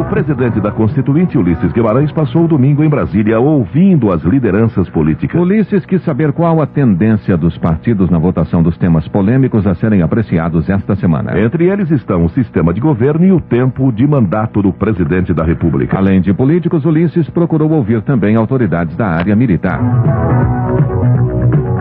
O 0.00 0.04
presidente 0.06 0.58
da 0.62 0.70
Constituinte, 0.72 1.36
Ulisses 1.36 1.72
Guimarães, 1.72 2.10
passou 2.10 2.46
o 2.46 2.48
domingo 2.48 2.82
em 2.82 2.88
Brasília 2.88 3.38
ouvindo 3.38 4.10
as 4.10 4.22
lideranças 4.22 4.88
políticas. 4.88 5.38
Ulisses 5.38 5.84
quis 5.84 6.02
saber 6.02 6.32
qual 6.32 6.62
a 6.62 6.66
tendência 6.66 7.36
dos 7.36 7.58
partidos 7.58 8.08
na 8.08 8.18
votação 8.18 8.62
dos 8.62 8.78
temas 8.78 9.06
polêmicos 9.08 9.66
a 9.66 9.74
serem 9.74 10.00
apreciados 10.00 10.70
esta 10.70 10.96
semana. 10.96 11.38
Entre 11.38 11.68
eles 11.68 11.90
estão 11.90 12.24
o 12.24 12.30
sistema 12.30 12.72
de 12.72 12.80
governo 12.80 13.26
e 13.26 13.32
o 13.32 13.42
tempo 13.42 13.92
de 13.92 14.06
mandato 14.06 14.62
do 14.62 14.72
presidente 14.72 15.34
da 15.34 15.44
República. 15.44 15.98
Além 15.98 16.22
de 16.22 16.32
políticos, 16.32 16.86
Ulisses 16.86 17.28
procurou 17.28 17.70
ouvir 17.70 18.00
também 18.00 18.36
autoridades 18.36 18.96
da 18.96 19.06
área 19.06 19.36
militar. 19.36 19.80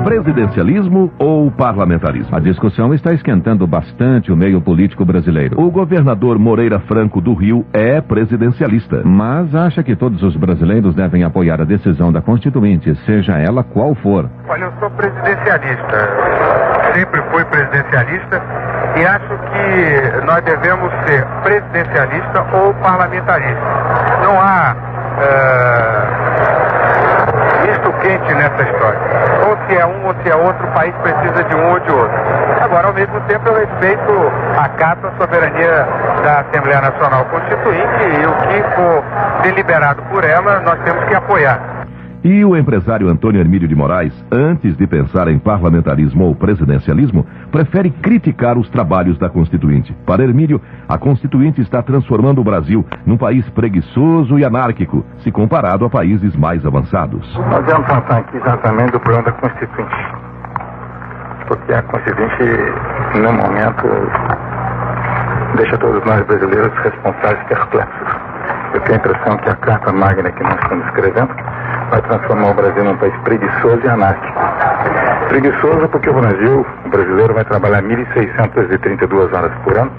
Presidencialismo 0.03 1.11
ou 1.19 1.51
parlamentarismo? 1.51 2.35
A 2.35 2.39
discussão 2.39 2.93
está 2.93 3.13
esquentando 3.13 3.67
bastante 3.67 4.31
o 4.31 4.35
meio 4.35 4.61
político 4.61 5.03
brasileiro. 5.03 5.59
O 5.59 5.69
governador 5.69 6.39
Moreira 6.39 6.79
Franco 6.79 7.19
do 7.19 7.33
Rio 7.33 7.65
é 7.73 7.99
presidencialista. 7.99 9.01
Mas 9.03 9.53
acha 9.53 9.83
que 9.83 9.95
todos 9.95 10.23
os 10.23 10.35
brasileiros 10.35 10.95
devem 10.95 11.23
apoiar 11.23 11.61
a 11.61 11.65
decisão 11.65 12.11
da 12.11 12.21
Constituinte, 12.21 12.95
seja 13.05 13.37
ela 13.37 13.63
qual 13.63 13.93
for. 13.95 14.29
Olha, 14.47 14.65
eu 14.65 14.73
sou 14.79 14.89
presidencialista. 14.91 16.09
Sempre 16.93 17.21
fui 17.31 17.43
presidencialista 17.45 18.41
e 18.95 19.05
acho 19.05 19.27
que 19.27 20.25
nós 20.25 20.41
devemos 20.43 20.91
ser 21.05 21.25
presidencialista 21.43 22.45
ou 22.53 22.73
parlamentarista. 22.75 23.61
Não 24.23 24.39
há 24.39 24.75
uh, 25.19 27.67
misto 27.67 27.91
quente 28.01 28.33
nessa 28.33 28.63
história. 28.63 28.99
Se 29.69 29.75
é 29.75 29.85
um 29.85 30.07
ou 30.07 30.15
se 30.23 30.29
é 30.29 30.35
outro, 30.35 30.65
o 30.65 30.71
país 30.71 30.95
precisa 30.95 31.43
de 31.43 31.55
um 31.55 31.69
ou 31.69 31.79
de 31.79 31.91
outro. 31.91 32.17
Agora, 32.59 32.87
ao 32.87 32.93
mesmo 32.93 33.21
tempo, 33.21 33.47
eu 33.49 33.59
respeito, 33.59 34.31
acato 34.57 35.05
a 35.05 35.11
soberania 35.21 35.87
da 36.23 36.39
Assembleia 36.39 36.81
Nacional 36.81 37.25
Constituinte 37.25 38.03
e 38.03 38.25
o 38.25 38.33
que 38.47 38.75
for 38.75 39.03
deliberado 39.43 40.01
por 40.09 40.23
ela, 40.23 40.59
nós 40.61 40.79
temos 40.83 41.03
que 41.05 41.13
apoiar. 41.13 41.59
E 42.21 42.43
o 42.43 42.57
empresário 42.57 43.07
Antônio 43.07 43.39
Hermílio 43.39 43.67
de 43.67 43.73
Moraes, 43.73 44.13
antes 44.29 44.75
de 44.75 44.85
pensar 44.85 45.29
em 45.29 45.39
parlamentarismo 45.39 46.25
ou 46.25 46.35
presidencialismo, 46.35 47.25
prefere 47.49 47.89
criticar 47.89 48.57
os 48.57 48.69
trabalhos 48.69 49.17
da 49.17 49.29
Constituinte. 49.29 49.95
Para 50.05 50.23
Hermílio, 50.23 50.61
a 50.87 50.97
Constituinte 50.97 51.61
está 51.61 51.81
transformando 51.81 52.41
o 52.41 52.43
Brasil 52.43 52.85
num 53.05 53.15
país 53.15 53.47
preguiçoso 53.51 54.37
e 54.37 54.43
anárquico, 54.43 55.05
se 55.19 55.31
comparado 55.31 55.85
a 55.85 55.89
países 55.89 56.35
mais 56.35 56.65
avançados. 56.65 57.25
Nós 57.35 57.65
vamos 57.65 57.87
tratar 57.87 58.17
aqui 58.17 58.35
exatamente 58.35 58.91
do 58.91 58.99
problema 58.99 59.23
da 59.23 59.31
Constituinte. 59.31 59.95
Porque 61.47 61.73
a 61.73 61.81
Constituinte, 61.83 62.43
no 63.15 63.31
momento, 63.31 63.87
deixa 65.55 65.77
todos 65.77 66.03
nós 66.03 66.25
brasileiros 66.25 66.73
responsáveis 66.83 67.43
perplexos. 67.47 68.28
Eu 68.73 68.81
tenho 68.81 68.93
a 68.93 68.97
impressão 68.97 69.37
que 69.37 69.49
a 69.49 69.55
Carta 69.55 69.91
Magna 69.91 70.31
que 70.31 70.43
nós 70.43 70.59
estamos 70.61 70.85
escrevendo 70.87 71.33
vai 71.89 72.01
transformar 72.03 72.51
o 72.51 72.53
Brasil 72.53 72.83
num 72.83 72.97
país 72.97 73.13
preguiçoso 73.23 73.81
e 73.83 73.89
anárquico. 73.89 74.39
Preguiçoso 75.29 75.89
porque 75.89 76.09
o 76.09 76.13
Brasil, 76.13 76.65
o 76.85 76.89
brasileiro, 76.89 77.33
vai 77.33 77.45
trabalhar 77.45 77.81
1.632 77.81 79.33
horas 79.33 79.51
por 79.63 79.77
ano, 79.77 79.91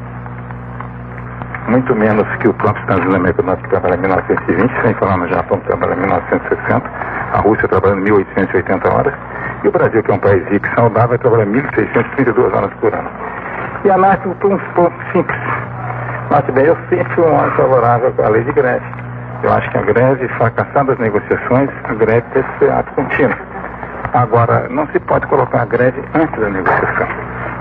muito 1.68 1.94
menos 1.94 2.26
que 2.36 2.48
o 2.48 2.54
próprio 2.54 2.82
Estados 2.82 3.04
Unidos 3.14 3.44
Norte, 3.44 3.62
que 3.62 3.68
trabalha 3.70 3.96
1920, 3.96 4.82
sem 4.82 4.94
falar 4.94 5.16
no 5.16 5.28
Japão, 5.28 5.58
que 5.58 5.66
trabalha 5.66 5.94
1960, 5.96 6.90
a 7.32 7.38
Rússia 7.38 7.68
trabalhando 7.68 8.02
1.880 8.02 8.92
horas, 8.92 9.14
e 9.62 9.68
o 9.68 9.72
Brasil, 9.72 10.02
que 10.02 10.10
é 10.10 10.14
um 10.14 10.18
país 10.18 10.44
rico 10.48 10.66
e 10.66 10.74
saudável, 10.74 11.08
vai 11.10 11.18
trabalhar 11.18 11.46
1.632 11.46 12.56
horas 12.56 12.70
por 12.80 12.92
ano. 12.92 13.08
E 13.84 13.90
anárquico 13.90 14.34
por 14.36 14.52
um 14.52 14.58
ponto 14.74 14.94
simples. 15.12 15.38
Note 16.30 16.52
bem, 16.52 16.64
eu 16.64 16.76
sempre 16.88 17.20
um 17.22 17.34
homem 17.34 17.50
favorável 17.56 18.14
à 18.24 18.28
lei 18.28 18.44
de 18.44 18.52
greve. 18.52 18.86
Eu 19.42 19.52
acho 19.52 19.68
que 19.68 19.78
a 19.78 19.82
greve, 19.82 20.28
fracassando 20.28 20.92
as 20.92 20.98
negociações, 21.00 21.68
a 21.82 21.94
greve 21.94 22.24
deve 22.32 22.46
ser 22.60 22.70
ato 22.70 22.94
contínuo. 22.94 23.36
Agora, 24.12 24.68
não 24.70 24.86
se 24.92 25.00
pode 25.00 25.26
colocar 25.26 25.62
a 25.62 25.64
greve 25.64 26.00
antes 26.14 26.40
da 26.40 26.48
negociação. 26.48 27.08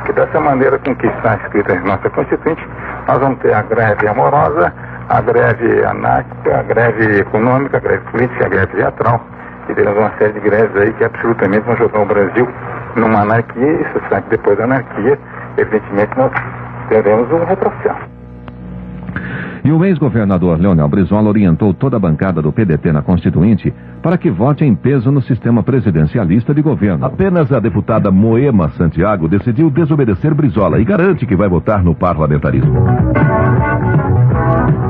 Que 0.06 0.14
dessa 0.14 0.40
maneira 0.40 0.78
com 0.78 0.96
que 0.96 1.08
está 1.08 1.38
escrita 1.38 1.74
em 1.74 1.80
nossa 1.80 2.12
Constituinte, 2.12 2.64
nós 3.08 3.18
vamos 3.18 3.40
ter 3.40 3.56
a 3.56 3.64
greve 3.64 4.08
amorosa, 4.08 4.72
a 5.10 5.20
greve 5.20 5.84
anárquica, 5.86 6.60
a 6.60 6.62
greve 6.62 7.22
econômica, 7.22 7.78
a 7.78 7.80
greve 7.80 8.04
política, 8.12 8.46
a 8.46 8.50
greve 8.50 8.68
teatral. 8.76 9.20
E 9.68 9.74
teremos 9.74 9.98
uma 9.98 10.12
série 10.20 10.34
de 10.34 10.42
greves 10.42 10.78
aí 10.78 10.94
que 10.94 11.06
absolutamente 11.06 11.66
vão 11.66 11.76
jogar 11.76 12.02
o 12.02 12.06
Brasil 12.06 12.48
numa 12.96 13.22
anarquia. 13.22 13.72
E 13.72 13.84
você 13.86 14.00
sabe 14.10 14.22
que 14.26 14.30
depois 14.30 14.60
da 14.60 14.66
anarquia, 14.66 15.18
evidentemente, 15.58 16.16
nós 16.16 16.32
teremos 16.88 17.32
um 17.32 17.44
retrocesso. 17.46 18.19
E 19.64 19.72
o 19.72 19.84
ex-governador 19.84 20.60
Leonel 20.60 20.88
Brizola 20.88 21.30
orientou 21.30 21.74
toda 21.74 21.98
a 21.98 22.00
bancada 22.00 22.42
do 22.42 22.52
PDT 22.52 22.92
na 22.92 23.02
Constituinte 23.02 23.74
para 24.02 24.18
que 24.18 24.30
vote 24.30 24.64
em 24.64 24.74
peso 24.74 25.12
no 25.12 25.22
sistema 25.22 25.62
presidencialista 25.64 26.54
de 26.54 26.62
governo. 26.62 27.06
Apenas 27.06 27.52
a 27.52 27.60
deputada 27.60 28.10
Moema 28.12 28.70
Santiago 28.70 29.28
decidiu 29.28 29.70
desobedecer 29.70 30.34
Brizola 30.34 30.80
e 30.80 30.86
garante 30.86 31.26
que 31.26 31.36
vai 31.36 31.50
votar 31.50 31.84
no 31.84 31.94
parlamentarismo. 31.94 32.74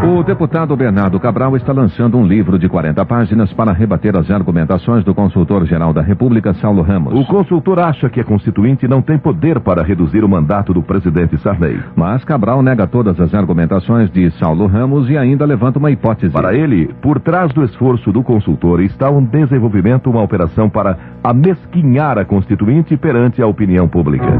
O 0.02 0.24
deputado 0.24 0.76
Bernardo 0.78 1.20
Cabral 1.20 1.58
está 1.58 1.74
lançando 1.74 2.18
um 2.18 2.26
livro 2.26 2.58
de 2.58 2.70
40 2.70 3.06
páginas 3.06 3.52
para 3.52 3.74
rebater 3.74 4.16
as 4.16 4.32
argumentações 4.32 5.04
do 5.04 5.14
consultor-geral 5.14 5.92
da 5.92 6.02
República, 6.02 6.54
Saulo 6.54 6.82
Ramos. 6.82 7.14
O 7.14 7.26
consultor 7.26 7.80
acha 7.80 8.10
que 8.10 8.22
a 8.22 8.24
Constituinte 8.24 8.88
não 8.88 9.02
tem 9.02 9.18
poder 9.18 9.60
para 9.60 9.84
reduzir 9.84 10.24
o 10.24 10.30
mandato 10.30 10.74
do 10.74 10.82
presidente 10.82 11.38
Sarney. 11.40 11.82
Mas 11.98 12.24
Cabral 12.24 12.64
nega 12.64 12.88
todas 12.88 13.20
as 13.20 13.34
argumentações 13.34 14.10
de 14.10 14.32
Saulo 14.40 14.68
Ramos 14.68 15.10
e 15.10 15.18
ainda 15.18 15.46
levanta 15.46 15.80
uma 15.80 15.92
hipótese. 15.92 16.32
Para 16.32 16.56
ele, 16.56 16.94
por 17.02 17.20
trás 17.20 17.52
do 17.52 17.64
esforço 17.66 18.10
do 18.14 18.24
consultor 18.24 18.80
está 18.80 19.10
um 19.10 19.24
desenvolvimento, 19.24 20.10
uma 20.10 20.24
operação 20.24 20.70
para 20.70 20.98
amesquinhar 21.22 22.18
a 22.18 22.24
Constituinte 22.24 22.96
perante 22.96 23.42
a 23.42 23.48
opinião 23.48 23.86
pública. 23.88 24.32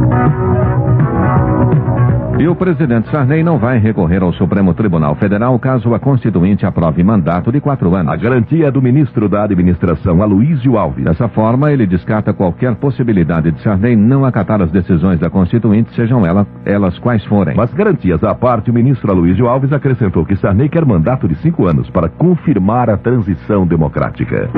E 2.40 2.48
o 2.48 2.56
presidente 2.56 3.12
Sarney 3.12 3.44
não 3.44 3.60
vai 3.60 3.80
recorrer 3.80 4.24
ao 4.24 4.32
Supremo 4.32 4.74
Tribunal 4.74 5.14
Federal 5.16 5.60
caso 5.60 5.94
a 5.94 6.00
Constituinte 6.00 6.66
aprove 6.66 7.04
mandato 7.04 7.52
de 7.52 7.60
quatro 7.60 7.94
anos. 7.94 8.14
A 8.14 8.16
garantia 8.16 8.68
é 8.68 8.72
do 8.72 8.82
ministro 8.82 9.28
da 9.28 9.44
Administração, 9.44 10.24
Aloysio 10.24 10.78
Alves. 10.78 11.04
Dessa 11.04 11.28
forma, 11.28 11.70
ele 11.70 11.86
descarta 11.86 12.32
qualquer 12.32 12.76
possibilidade 12.76 13.52
de 13.52 13.62
Sarney 13.62 13.94
não 13.94 14.24
acatar 14.24 14.62
as 14.62 14.72
decisões 14.72 15.20
da 15.20 15.30
Constituinte, 15.30 15.94
sejam 15.94 16.26
elas, 16.26 16.48
elas 16.64 16.98
quais 17.00 17.26
forem. 17.26 17.58
Mas 17.58 17.74
garantias 17.74 18.24
à 18.24 18.34
parte, 18.34 18.72
o 18.72 18.74
ministro 18.74 19.12
Aloysio 19.12 19.50
Alves 19.50 19.74
acrescentou 19.74 20.26
que 20.26 20.38
Sarney 20.38 20.70
quer 20.70 20.86
mandato 20.86 21.28
de 21.28 21.36
cinco 21.40 21.68
anos 21.68 21.90
para 21.90 22.08
confirmar 22.08 22.90
a 22.90 22.96
transição 22.96 23.68
democrática. 23.68 24.50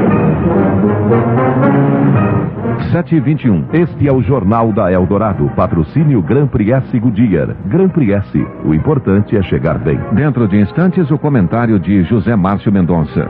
7 2.91 3.15
e 3.15 3.19
21. 3.21 3.67
Este 3.71 4.07
é 4.07 4.11
o 4.11 4.21
Jornal 4.21 4.73
da 4.73 4.91
Eldorado. 4.91 5.49
Patrocínio 5.55 6.21
Grand 6.21 6.47
Prix 6.47 6.71
S 6.71 6.99
Goodyear. 6.99 7.55
Grand 7.71 7.87
Prix 7.89 8.11
S. 8.11 8.47
O 8.65 8.73
importante 8.73 9.37
é 9.37 9.41
chegar 9.43 9.79
bem. 9.79 9.97
Dentro 10.11 10.45
de 10.45 10.59
instantes, 10.59 11.09
o 11.09 11.17
comentário 11.17 11.79
de 11.79 12.03
José 12.03 12.35
Márcio 12.35 12.71
Mendonça. 12.71 13.25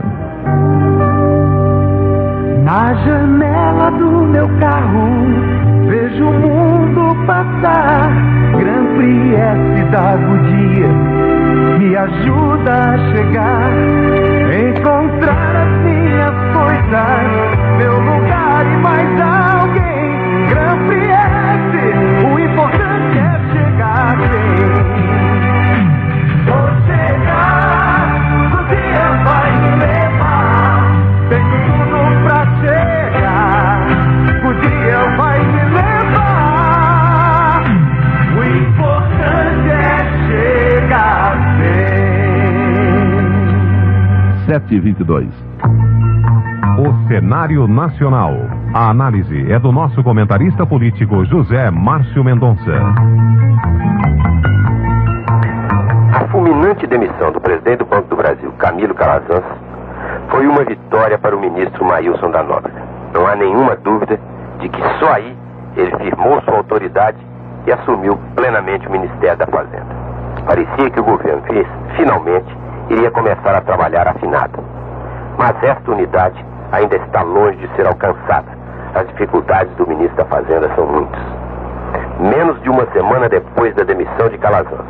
Na 2.64 2.92
janela 2.94 3.90
do 3.92 4.26
meu 4.26 4.48
carro, 4.58 5.08
vejo 5.88 6.24
o 6.24 6.32
mundo 6.32 7.26
passar. 7.26 8.10
Grand 8.58 8.96
Prix 8.96 9.32
S 9.32 9.84
da 9.92 10.16
Goodyear 10.16 11.22
me 11.78 11.96
ajuda 11.96 12.72
a 12.72 12.98
chegar, 13.12 13.72
encontrar 14.70 15.56
as 15.56 15.84
minhas 15.84 16.34
coisas, 16.52 17.78
meu 17.78 18.00
lugar 18.00 18.21
722. 44.52 45.28
O 46.78 47.08
cenário 47.08 47.66
nacional. 47.66 48.34
A 48.74 48.90
análise 48.90 49.50
é 49.50 49.58
do 49.58 49.72
nosso 49.72 50.02
comentarista 50.02 50.66
político 50.66 51.24
José 51.24 51.70
Márcio 51.70 52.22
Mendonça. 52.22 52.70
A 56.14 56.28
fulminante 56.28 56.86
demissão 56.86 57.32
do 57.32 57.40
presidente 57.40 57.78
do 57.78 57.86
Banco 57.86 58.08
do 58.08 58.16
Brasil, 58.16 58.52
Camilo 58.58 58.94
Calazans, 58.94 59.44
foi 60.30 60.46
uma 60.46 60.64
vitória 60.64 61.18
para 61.18 61.34
o 61.34 61.40
ministro 61.40 61.82
Maílson 61.86 62.30
da 62.30 62.42
Nóbrega. 62.42 62.82
Não 63.14 63.26
há 63.26 63.34
nenhuma 63.34 63.74
dúvida 63.76 64.20
de 64.60 64.68
que 64.68 64.82
só 64.98 65.14
aí 65.14 65.34
ele 65.76 65.96
firmou 65.96 66.42
sua 66.42 66.58
autoridade 66.58 67.16
e 67.66 67.72
assumiu 67.72 68.18
plenamente 68.36 68.86
o 68.86 68.92
Ministério 68.92 69.38
da 69.38 69.46
Fazenda. 69.46 70.02
Parecia 70.46 70.90
que 70.90 71.00
o 71.00 71.04
governo 71.04 71.40
fez, 71.44 71.66
finalmente, 71.96 72.54
iria 72.90 73.10
começar 73.10 73.54
a 73.54 73.60
trabalhar 73.60 74.08
afinado. 74.08 74.62
Mas 75.38 75.60
esta 75.62 75.90
unidade 75.90 76.44
ainda 76.72 76.96
está 76.96 77.22
longe 77.22 77.56
de 77.56 77.76
ser 77.76 77.86
alcançada. 77.86 78.48
As 78.94 79.06
dificuldades 79.08 79.74
do 79.76 79.86
ministro 79.86 80.16
da 80.16 80.24
Fazenda 80.26 80.70
são 80.74 80.86
muitas. 80.86 81.22
Menos 82.18 82.60
de 82.62 82.68
uma 82.68 82.86
semana 82.92 83.28
depois 83.28 83.74
da 83.74 83.84
demissão 83.84 84.28
de 84.28 84.38
Calazans, 84.38 84.84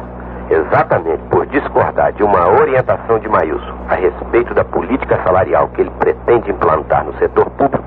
exatamente 0.51 1.23
por 1.31 1.47
discordar 1.47 2.13
de 2.13 2.23
uma 2.23 2.49
orientação 2.49 3.19
de 3.19 3.29
Maílson 3.29 3.75
a 3.89 3.95
respeito 3.95 4.53
da 4.55 4.65
política 4.65 5.19
salarial 5.25 5.69
que 5.69 5.81
ele 5.83 5.91
pretende 5.99 6.51
implantar 6.51 7.05
no 7.05 7.17
setor 7.19 7.49
público, 7.51 7.85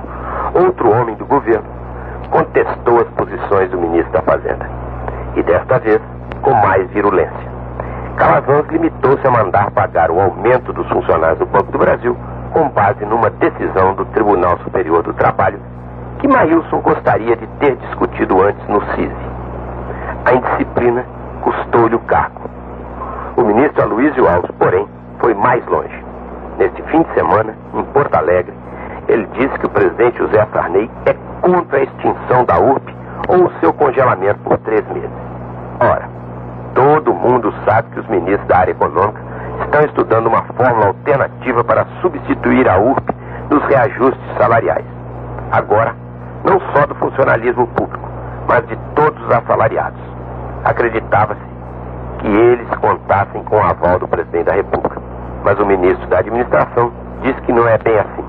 outro 0.53 0.89
homem 0.91 1.15
do 1.15 1.25
governo 1.25 1.75
contestou 2.29 2.99
as 2.99 3.07
posições 3.09 3.69
do 3.69 3.77
ministro 3.77 4.11
da 4.11 4.21
Fazenda. 4.21 4.69
E 5.35 5.43
desta 5.43 5.79
vez, 5.79 6.01
com 6.41 6.53
mais 6.53 6.89
virulência. 6.91 7.54
Calazans 8.17 8.65
limitou-se 8.69 9.27
a 9.27 9.31
mandar 9.31 9.71
pagar 9.71 10.09
o 10.09 10.19
aumento 10.19 10.71
dos 10.71 10.87
funcionários 10.87 11.39
do 11.39 11.45
Banco 11.45 11.71
do 11.71 11.77
Brasil 11.77 12.17
com 12.53 12.69
base 12.69 13.05
numa 13.05 13.29
decisão 13.29 13.93
do 13.93 14.05
Tribunal 14.05 14.57
Superior 14.59 15.03
do 15.03 15.13
Trabalho 15.13 15.59
que 16.19 16.27
Maílson 16.27 16.79
gostaria 16.79 17.35
de 17.35 17.45
ter 17.59 17.75
discutido 17.75 18.41
antes 18.41 18.65
no 18.69 18.81
CISI. 18.93 19.15
A 20.25 20.33
indisciplina 20.33 21.05
custou-lhe 21.41 21.95
o 21.95 21.99
cargo. 21.99 22.41
O 23.35 23.43
ministro 23.43 23.83
Aloysio 23.83 24.27
Alves, 24.27 24.49
porém, 24.57 24.87
foi 25.19 25.33
mais 25.33 25.65
longe. 25.67 26.03
Neste 26.57 26.81
fim 26.83 27.01
de 27.03 27.13
semana, 27.13 27.53
em 27.73 27.83
Porto 27.83 28.15
Alegre, 28.15 28.53
ele 29.09 29.27
disse 29.33 29.59
que 29.59 29.65
o 29.65 29.69
presidente 29.69 30.17
José 30.17 30.47
Sarney 30.53 30.89
é 31.05 31.13
contra 31.41 31.79
a 31.79 31.83
extinção 31.83 32.45
da 32.45 32.57
URP 32.57 32.95
ou 33.27 33.45
o 33.45 33.51
seu 33.59 33.73
congelamento 33.73 34.39
por 34.39 34.57
três 34.59 34.87
meses. 34.87 35.11
Ora, 35.81 36.14
todo 36.75 37.13
mundo 37.13 37.51
sabe 37.65 37.89
que 37.91 37.99
os 38.01 38.07
ministros 38.07 38.47
da 38.47 38.59
área 38.59 38.71
econômica 38.71 39.19
estão 39.63 39.81
estudando 39.81 40.27
uma 40.27 40.43
fórmula 40.43 40.87
alternativa 40.87 41.63
para 41.63 41.85
substituir 42.01 42.69
a 42.69 42.77
URP 42.77 43.15
nos 43.49 43.63
reajustes 43.65 44.37
salariais. 44.37 44.85
Agora, 45.51 45.95
não 46.43 46.59
só 46.73 46.85
do 46.85 46.93
funcionalismo 46.95 47.65
público, 47.67 48.07
mas 48.47 48.67
de 48.67 48.75
todos 48.93 49.19
os 49.23 49.31
assalariados. 49.31 49.99
Acreditava-se 50.63 51.41
que 52.19 52.27
eles 52.27 52.67
contassem 52.79 53.43
com 53.43 53.55
o 53.55 53.63
aval 53.63 53.99
do 53.99 54.07
presidente 54.07 54.45
da 54.45 54.53
República. 54.53 55.01
Mas 55.43 55.59
o 55.59 55.65
ministro 55.65 56.05
da 56.07 56.19
Administração 56.19 56.91
disse 57.21 57.39
que 57.41 57.53
não 57.53 57.67
é 57.67 57.77
bem 57.77 57.97
assim. 57.97 58.25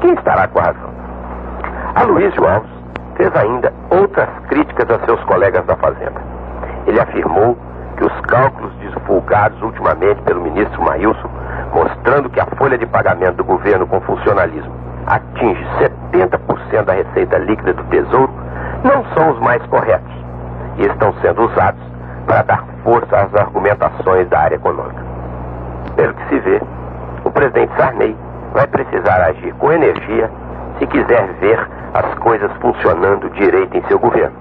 Quem 0.00 0.14
estará 0.14 0.46
com 0.48 0.58
a 0.58 0.62
razão? 0.62 0.90
Aloysio 1.94 2.46
Alves 2.46 2.70
fez 3.16 3.34
ainda 3.36 3.72
outras 3.90 4.28
críticas 4.48 4.90
a 4.90 5.04
seus 5.04 5.22
colegas 5.24 5.64
da 5.66 5.76
Fazenda. 5.76 6.20
Ele 6.86 7.00
afirmou 7.00 7.56
que 8.02 8.06
os 8.06 8.20
cálculos 8.22 8.72
divulgados 8.80 9.62
ultimamente 9.62 10.20
pelo 10.22 10.40
ministro 10.42 10.82
Maílson, 10.82 11.30
mostrando 11.72 12.28
que 12.30 12.40
a 12.40 12.46
folha 12.56 12.76
de 12.76 12.86
pagamento 12.86 13.36
do 13.36 13.44
governo 13.44 13.86
com 13.86 14.00
funcionalismo 14.00 14.72
atinge 15.06 15.64
70% 16.10 16.84
da 16.84 16.94
receita 16.94 17.38
líquida 17.38 17.72
do 17.74 17.84
Tesouro, 17.84 18.32
não 18.82 19.04
são 19.14 19.30
os 19.30 19.38
mais 19.40 19.64
corretos 19.66 20.12
e 20.78 20.86
estão 20.86 21.14
sendo 21.20 21.46
usados 21.46 21.80
para 22.26 22.42
dar 22.42 22.64
força 22.82 23.16
às 23.16 23.34
argumentações 23.34 24.28
da 24.28 24.40
área 24.40 24.56
econômica. 24.56 25.02
Pelo 25.94 26.14
que 26.14 26.28
se 26.28 26.38
vê, 26.40 26.60
o 27.24 27.30
presidente 27.30 27.72
Sarney 27.76 28.16
vai 28.52 28.66
precisar 28.66 29.22
agir 29.22 29.52
com 29.54 29.70
energia 29.70 30.28
se 30.78 30.86
quiser 30.86 31.26
ver 31.40 31.68
as 31.94 32.14
coisas 32.14 32.50
funcionando 32.60 33.30
direito 33.30 33.76
em 33.76 33.82
seu 33.86 33.98
governo, 33.98 34.34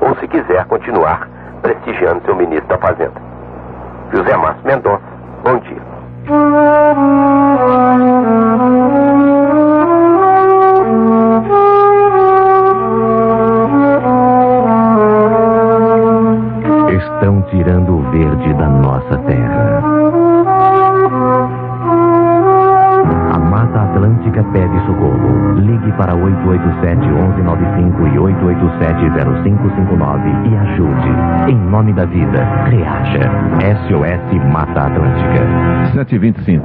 ou 0.00 0.14
se 0.16 0.28
quiser 0.28 0.66
continuar 0.66 1.37
prestigiando 1.62 2.22
seu 2.24 2.34
ministro 2.34 2.68
da 2.68 2.78
Fazenda. 2.78 3.20
José 4.12 4.36
Márcio 4.36 4.66
Mendonça, 4.66 5.02
bom 5.44 5.58
dia. 5.58 5.88
Estão 16.96 17.42
tirando 17.50 17.98
o 17.98 18.02
verde 18.10 18.54
da 18.54 18.68
nossa 18.68 19.18
terra. 19.18 19.57
Ligue 25.58 25.90
para 25.92 26.14
887-1195 26.14 28.14
e 28.14 28.18
887-0559 28.18 30.46
e 30.46 30.56
ajude. 30.56 31.08
Em 31.50 31.56
nome 31.56 31.92
da 31.92 32.04
vida, 32.04 32.44
reaja. 32.66 33.28
SOS 33.88 34.32
Mata 34.52 34.86
Atlântica. 34.86 35.40
725. 35.94 36.64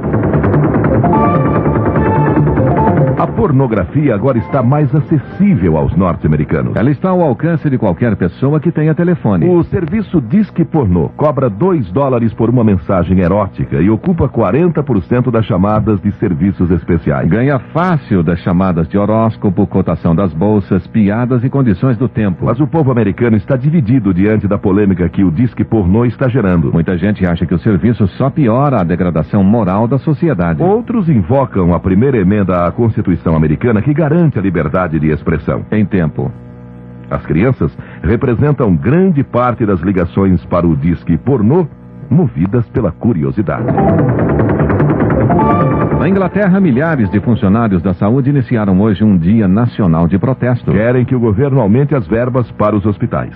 A 3.24 3.26
pornografia 3.26 4.14
agora 4.14 4.36
está 4.36 4.62
mais 4.62 4.94
acessível 4.94 5.78
aos 5.78 5.96
norte-americanos. 5.96 6.76
Ela 6.76 6.90
está 6.90 7.08
ao 7.08 7.22
alcance 7.22 7.70
de 7.70 7.78
qualquer 7.78 8.14
pessoa 8.16 8.60
que 8.60 8.70
tenha 8.70 8.94
telefone. 8.94 9.48
O 9.48 9.62
serviço 9.62 10.20
Disque 10.20 10.62
Pornô 10.62 11.08
cobra 11.16 11.48
2 11.48 11.90
dólares 11.90 12.34
por 12.34 12.50
uma 12.50 12.62
mensagem 12.62 13.20
erótica 13.20 13.80
e 13.80 13.88
ocupa 13.88 14.28
40% 14.28 15.30
das 15.30 15.46
chamadas 15.46 16.02
de 16.02 16.12
serviços 16.16 16.70
especiais. 16.70 17.26
Ganha 17.26 17.58
fácil 17.72 18.22
das 18.22 18.40
chamadas 18.40 18.86
de 18.88 18.98
horóscopo, 18.98 19.66
cotação 19.66 20.14
das 20.14 20.34
bolsas, 20.34 20.86
piadas 20.88 21.42
e 21.42 21.48
condições 21.48 21.96
do 21.96 22.10
tempo. 22.10 22.44
Mas 22.44 22.60
o 22.60 22.66
povo 22.66 22.92
americano 22.92 23.38
está 23.38 23.56
dividido 23.56 24.12
diante 24.12 24.46
da 24.46 24.58
polêmica 24.58 25.08
que 25.08 25.24
o 25.24 25.30
Disque 25.30 25.64
Pornô 25.64 26.04
está 26.04 26.28
gerando. 26.28 26.70
Muita 26.74 26.98
gente 26.98 27.26
acha 27.26 27.46
que 27.46 27.54
o 27.54 27.58
serviço 27.58 28.06
só 28.18 28.28
piora 28.28 28.82
a 28.82 28.84
degradação 28.84 29.42
moral 29.42 29.88
da 29.88 29.96
sociedade. 29.96 30.62
Outros 30.62 31.08
invocam 31.08 31.72
a 31.72 31.80
primeira 31.80 32.18
emenda 32.18 32.66
à 32.66 32.70
Constituição 32.70 33.13
americana 33.34 33.82
que 33.82 33.92
garante 33.92 34.38
a 34.38 34.42
liberdade 34.42 34.98
de 34.98 35.10
expressão. 35.10 35.64
Em 35.70 35.84
tempo. 35.84 36.30
As 37.10 37.24
crianças 37.26 37.76
representam 38.02 38.74
grande 38.74 39.22
parte 39.22 39.66
das 39.66 39.80
ligações 39.80 40.44
para 40.46 40.66
o 40.66 40.76
disque 40.76 41.16
pornô, 41.18 41.66
movidas 42.10 42.66
pela 42.70 42.90
curiosidade. 42.90 43.66
Na 45.98 46.08
Inglaterra, 46.08 46.60
milhares 46.60 47.10
de 47.10 47.20
funcionários 47.20 47.82
da 47.82 47.94
saúde 47.94 48.30
iniciaram 48.30 48.80
hoje 48.80 49.04
um 49.04 49.16
dia 49.16 49.48
nacional 49.48 50.06
de 50.06 50.18
protesto. 50.18 50.72
Querem 50.72 51.04
que 51.04 51.14
o 51.14 51.20
governo 51.20 51.60
aumente 51.60 51.94
as 51.94 52.06
verbas 52.06 52.50
para 52.52 52.76
os 52.76 52.84
hospitais. 52.84 53.34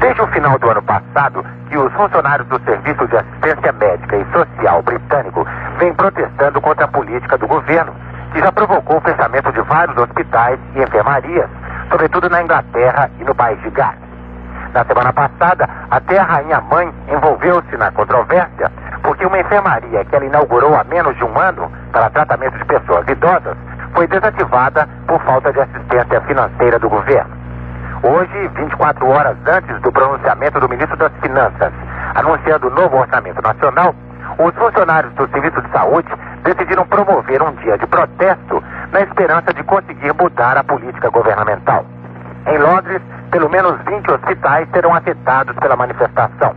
Desde 0.00 0.20
o 0.20 0.26
final 0.28 0.58
do 0.58 0.70
ano 0.70 0.82
passado, 0.82 1.44
que 1.70 1.76
os 1.76 1.92
funcionários 1.92 2.46
do 2.48 2.60
Serviço 2.60 3.06
de 3.08 3.16
Assistência 3.16 3.72
Médica 3.72 4.16
e 4.16 4.24
Social 4.32 4.82
britânico 4.82 5.46
vêm 5.78 5.92
protestando 5.94 6.60
contra 6.60 6.84
a 6.84 6.88
política 6.88 7.36
do 7.38 7.46
governo, 7.46 7.92
que 8.32 8.40
já 8.40 8.52
provocou 8.52 8.98
o 8.98 9.00
fechamento 9.00 9.52
de 9.52 9.60
vários 9.62 9.96
hospitais 9.96 10.58
e 10.74 10.82
enfermarias, 10.82 11.48
sobretudo 11.90 12.28
na 12.28 12.42
Inglaterra 12.42 13.10
e 13.18 13.24
no 13.24 13.34
país 13.34 13.60
de 13.62 13.70
Gales. 13.70 14.08
Na 14.74 14.84
semana 14.84 15.12
passada, 15.12 15.68
até 15.90 16.18
a 16.18 16.24
rainha 16.24 16.60
mãe 16.60 16.92
envolveu-se 17.08 17.76
na 17.76 17.90
controvérsia, 17.90 18.70
porque 19.02 19.24
uma 19.24 19.38
enfermaria 19.38 20.04
que 20.04 20.14
ela 20.14 20.24
inaugurou 20.24 20.74
há 20.74 20.84
menos 20.84 21.16
de 21.16 21.24
um 21.24 21.38
ano 21.38 21.70
para 21.92 22.10
tratamento 22.10 22.58
de 22.58 22.64
pessoas 22.66 23.06
idosas 23.08 23.56
foi 23.94 24.06
desativada 24.06 24.86
por 25.06 25.20
falta 25.22 25.52
de 25.52 25.60
assistência 25.60 26.20
financeira 26.22 26.78
do 26.78 26.88
governo. 26.88 27.36
Hoje, 28.02 28.48
24 28.54 29.08
horas 29.08 29.36
antes 29.46 29.80
do 29.80 29.90
pronunciamento 29.90 30.60
do 30.60 30.68
ministro 30.68 30.96
das 30.96 31.12
Finanças, 31.20 31.72
anunciando 32.14 32.68
o 32.68 32.70
novo 32.70 32.98
orçamento 32.98 33.42
nacional, 33.42 33.94
os 34.38 34.54
funcionários 34.54 35.12
do 35.14 35.28
Serviço 35.28 35.60
de 35.60 35.70
Saúde 35.70 36.08
decidiram 36.44 36.86
promover 36.86 37.42
um 37.42 37.52
dia 37.56 37.76
de 37.76 37.86
protesto 37.86 38.62
na 38.92 39.00
esperança 39.00 39.52
de 39.52 39.62
conseguir 39.64 40.14
mudar 40.14 40.56
a 40.56 40.64
política 40.64 41.10
governamental. 41.10 41.84
Em 42.46 42.56
Londres, 42.56 43.02
pelo 43.30 43.50
menos 43.50 43.76
20 43.84 44.10
hospitais 44.12 44.68
serão 44.70 44.94
afetados 44.94 45.54
pela 45.56 45.76
manifestação. 45.76 46.54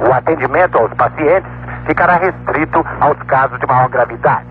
O 0.00 0.12
atendimento 0.12 0.76
aos 0.76 0.92
pacientes 0.94 1.50
ficará 1.86 2.14
restrito 2.14 2.84
aos 3.00 3.18
casos 3.22 3.58
de 3.60 3.66
maior 3.66 3.88
gravidade. 3.88 4.48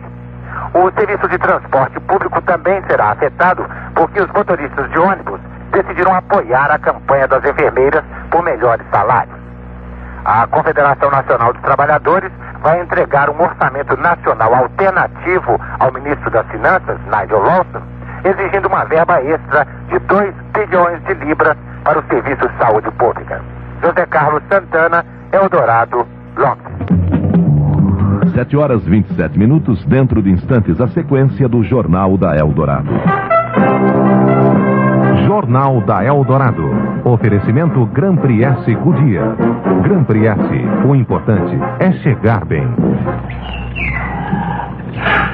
O 0.74 0.92
serviço 0.92 1.28
de 1.28 1.38
transporte 1.38 2.00
público 2.02 2.42
também 2.44 2.82
será 2.88 3.12
afetado 3.12 3.66
porque 3.94 4.22
os 4.22 4.32
motoristas 4.32 4.90
de 4.90 5.00
ônibus 5.00 5.40
decidiram 5.72 6.16
apoiar 6.16 6.72
a 6.72 6.80
campanha 6.80 7.28
das 7.28 7.44
enfermeiras 7.44 8.04
por 8.32 8.44
melhores 8.44 8.86
salários. 8.92 9.39
A 10.26 10.48
Confederação 10.48 11.10
Nacional 11.10 11.54
dos 11.54 11.62
Trabalhadores 11.62 12.32
vai 12.62 12.82
entregar 12.82 13.30
um 13.30 13.42
orçamento 13.42 13.96
nacional 13.98 14.54
alternativo 14.54 15.60
ao 15.80 15.92
ministro 15.94 16.30
das 16.30 16.46
Finanças, 16.48 16.98
Nigel 17.06 17.42
Lawson, 17.42 17.82
exigindo 18.24 18.68
uma 18.68 18.84
verba 18.86 19.22
extra 19.22 19.66
de 19.88 20.00
2 20.00 20.36
bilhões 20.54 21.04
de 21.06 21.14
libras 21.26 21.58
para 21.84 22.00
os 22.00 22.06
serviços 22.08 22.52
de 22.52 22.58
saúde 22.58 22.92
pública. 22.92 23.42
José 23.82 24.06
Carlos 24.08 24.44
Santana, 24.50 25.06
Eldorado, 25.32 26.06
Londres. 26.36 27.00
7 28.34 28.58
horas 28.58 28.84
27 28.84 29.40
minutos, 29.40 29.84
dentro 29.86 30.22
de 30.22 30.32
instantes, 30.32 30.80
a 30.80 30.88
sequência 30.90 31.48
do 31.48 31.64
Jornal 31.64 32.18
da 32.18 32.36
Eldorado. 32.36 32.90
Jornal 35.26 35.82
da 35.82 36.04
Eldorado. 36.04 36.89
Oferecimento 37.10 37.88
Grand 37.88 38.18
Prix 38.18 38.44
S 38.44 38.76
Goodyear. 38.76 39.36
Grand 39.82 40.04
Prix 40.04 40.28
S. 40.28 40.88
O 40.88 40.96
importante 40.96 41.58
é 41.80 41.92
chegar 42.04 42.46
bem. 42.46 42.68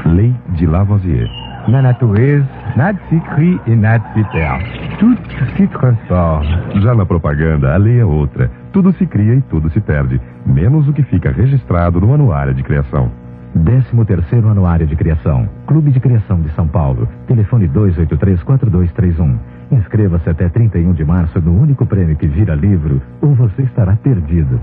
Lei 0.05 0.33
de 0.51 0.65
Lavoisier. 0.65 1.27
Na 1.67 1.81
natureza, 1.81 2.47
nada 2.77 2.97
se 3.09 3.19
cria 3.35 3.59
e 3.67 3.75
nada 3.75 4.05
se 4.13 4.23
perde. 4.31 4.97
Tudo 4.99 5.19
se 5.57 5.67
transforma. 5.67 6.61
Já 6.81 6.95
na 6.95 7.05
propaganda, 7.05 7.73
a 7.73 7.77
lei 7.77 7.99
é 7.99 8.05
outra. 8.05 8.49
Tudo 8.71 8.93
se 8.93 9.05
cria 9.05 9.33
e 9.33 9.41
tudo 9.41 9.69
se 9.71 9.81
perde, 9.81 10.21
menos 10.45 10.87
o 10.87 10.93
que 10.93 11.03
fica 11.03 11.29
registrado 11.29 11.99
no 11.99 12.13
Anuário 12.13 12.53
de 12.53 12.63
Criação. 12.63 13.24
13 13.63 14.05
terceiro 14.05 14.49
Anuário 14.49 14.85
de 14.85 14.95
Criação. 14.95 15.47
Clube 15.65 15.91
de 15.91 15.99
Criação 15.99 16.41
de 16.41 16.49
São 16.55 16.67
Paulo. 16.67 17.07
Telefone 17.25 17.69
283-4231. 17.69 19.37
Inscreva-se 19.71 20.29
até 20.29 20.49
31 20.49 20.93
de 20.93 21.05
março 21.05 21.39
no 21.39 21.59
único 21.59 21.85
prêmio 21.85 22.15
que 22.15 22.27
vira 22.27 22.53
livro 22.53 23.01
ou 23.21 23.33
você 23.33 23.63
estará 23.63 23.95
perdido. 23.95 24.59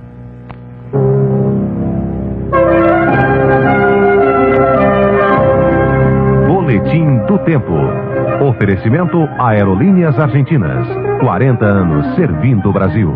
Boletim 6.46 7.18
do 7.26 7.38
Tempo. 7.38 7.72
Oferecimento 8.46 9.16
Aerolíneas 9.38 10.18
Argentinas. 10.18 11.11
40 11.22 11.64
anos 11.64 12.16
servindo 12.16 12.68
o 12.68 12.72
Brasil. 12.72 13.14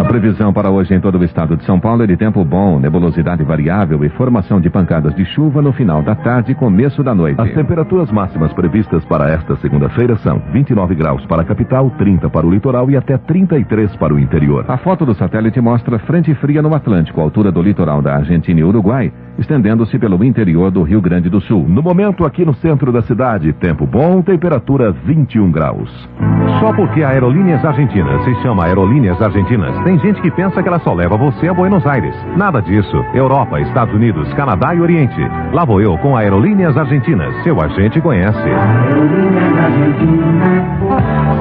A 0.00 0.04
previsão 0.06 0.52
para 0.52 0.70
hoje 0.70 0.92
em 0.92 0.98
todo 0.98 1.18
o 1.18 1.24
estado 1.24 1.56
de 1.56 1.64
São 1.64 1.78
Paulo 1.78 2.02
é 2.02 2.06
de 2.06 2.16
tempo 2.16 2.44
bom, 2.44 2.80
nebulosidade 2.80 3.44
variável 3.44 4.04
e 4.04 4.08
formação 4.08 4.60
de 4.60 4.68
pancadas 4.68 5.14
de 5.14 5.24
chuva 5.24 5.62
no 5.62 5.72
final 5.72 6.02
da 6.02 6.16
tarde 6.16 6.50
e 6.50 6.54
começo 6.56 7.00
da 7.04 7.14
noite. 7.14 7.40
As 7.40 7.52
temperaturas 7.52 8.10
máximas 8.10 8.52
previstas 8.52 9.04
para 9.04 9.30
esta 9.30 9.54
segunda-feira 9.58 10.16
são 10.16 10.42
29 10.52 10.96
graus 10.96 11.24
para 11.26 11.42
a 11.42 11.44
capital, 11.44 11.90
30 11.90 12.28
para 12.28 12.44
o 12.44 12.50
litoral 12.50 12.90
e 12.90 12.96
até 12.96 13.16
33 13.16 13.94
para 13.96 14.12
o 14.12 14.18
interior. 14.18 14.64
A 14.66 14.76
foto 14.76 15.06
do 15.06 15.14
satélite 15.14 15.60
mostra 15.60 16.00
frente 16.00 16.34
fria 16.34 16.60
no 16.60 16.74
Atlântico, 16.74 17.20
altura 17.20 17.52
do 17.52 17.62
litoral 17.62 18.02
da 18.02 18.16
Argentina 18.16 18.58
e 18.58 18.64
Uruguai, 18.64 19.12
estendendo-se 19.38 19.96
pelo 19.96 20.22
interior 20.24 20.72
do 20.72 20.82
Rio 20.82 21.00
Grande 21.00 21.30
do 21.30 21.40
Sul. 21.40 21.66
No 21.68 21.82
momento, 21.82 22.24
aqui 22.24 22.44
no 22.44 22.54
centro 22.54 22.90
da 22.90 23.02
cidade, 23.02 23.52
tempo 23.52 23.86
bom, 23.86 24.22
temperatura 24.22 24.90
21 24.90 25.52
graus. 25.52 25.90
Só 26.60 26.72
porque 26.72 27.02
a 27.02 27.12
Aerolíneas 27.44 27.64
Argentinas 27.66 28.24
se 28.24 28.34
chama 28.36 28.64
Aerolíneas 28.64 29.20
Argentinas, 29.20 29.78
tem 29.84 29.98
gente 29.98 30.18
que 30.22 30.30
pensa 30.30 30.62
que 30.62 30.68
ela 30.68 30.78
só 30.78 30.94
leva 30.94 31.14
você 31.14 31.46
a 31.46 31.52
Buenos 31.52 31.86
Aires. 31.86 32.14
Nada 32.38 32.62
disso. 32.62 33.04
Europa, 33.12 33.60
Estados 33.60 33.94
Unidos, 33.94 34.32
Canadá 34.32 34.74
e 34.74 34.80
Oriente. 34.80 35.20
Lá 35.52 35.62
vou 35.62 35.78
eu 35.78 35.98
com 35.98 36.16
a 36.16 36.20
Aerolíneas 36.20 36.74
Argentinas. 36.74 37.34
Seu 37.42 37.60
agente 37.60 38.00
conhece. 38.00 38.48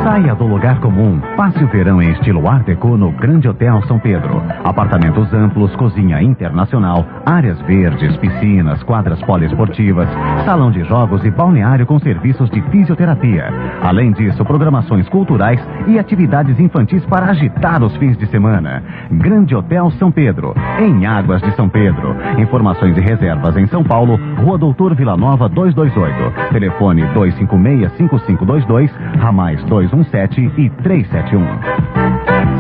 Saia 0.03 0.35
do 0.35 0.45
lugar 0.45 0.81
comum. 0.81 1.21
Passe 1.37 1.63
o 1.63 1.67
verão 1.67 2.01
em 2.01 2.11
estilo 2.11 2.49
Art 2.49 2.65
Deco 2.65 2.97
no 2.97 3.11
Grande 3.11 3.47
Hotel 3.47 3.81
São 3.83 3.97
Pedro. 3.97 4.43
Apartamentos 4.63 5.33
amplos, 5.33 5.73
cozinha 5.77 6.21
internacional, 6.21 7.05
áreas 7.25 7.59
verdes, 7.61 8.17
piscinas, 8.17 8.83
quadras 8.83 9.21
poliesportivas, 9.21 10.09
salão 10.43 10.69
de 10.71 10.83
jogos 10.83 11.23
e 11.23 11.31
balneário 11.31 11.85
com 11.85 11.97
serviços 11.99 12.49
de 12.49 12.61
fisioterapia. 12.63 13.47
Além 13.81 14.11
disso, 14.11 14.43
programações 14.43 15.07
culturais 15.07 15.59
e 15.87 15.92
atividades 15.99 16.59
infantis 16.59 17.05
para 17.05 17.27
agitar 17.27 17.83
os 17.83 17.95
fins 17.97 18.17
de 18.17 18.25
semana. 18.27 18.83
Grande 19.11 19.55
Hotel 19.55 19.91
São 19.91 20.11
Pedro, 20.11 20.53
em 20.79 21.05
Águas 21.05 21.41
de 21.41 21.55
São 21.55 21.69
Pedro. 21.69 22.15
Informações 22.37 22.97
e 22.97 23.01
reservas 23.01 23.55
em 23.57 23.67
São 23.67 23.83
Paulo, 23.83 24.19
Rua 24.37 24.57
Doutor 24.57 24.95
Vila 24.95 25.15
Nova 25.17 25.47
228. 25.49 26.51
Telefone 26.51 27.03
256-5522, 27.13 28.89
ramais 29.19 29.63
217 29.63 30.51
e 30.57 30.69
371. 30.69 31.43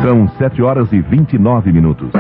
São 0.01 0.27
7 0.27 0.61
horas 0.61 0.91
e 0.91 1.01
29 1.01 1.71
minutos. 1.71 2.11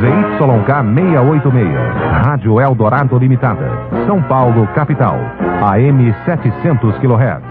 ZYK 0.00 0.82
686, 0.94 1.76
Rádio 2.24 2.58
Eldorado 2.58 3.18
Limitada, 3.18 3.68
São 4.06 4.22
Paulo, 4.22 4.66
capital, 4.74 5.18
AM 5.62 6.14
700 6.24 6.98
kHz. 6.98 7.42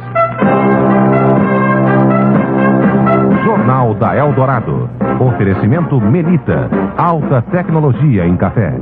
Jornal 3.45 3.93
da 3.93 4.15
Eldorado, 4.15 4.89
oferecimento 5.19 6.01
Melita, 6.01 6.67
alta 6.97 7.43
tecnologia 7.51 8.25
em 8.25 8.35
café. 8.35 8.73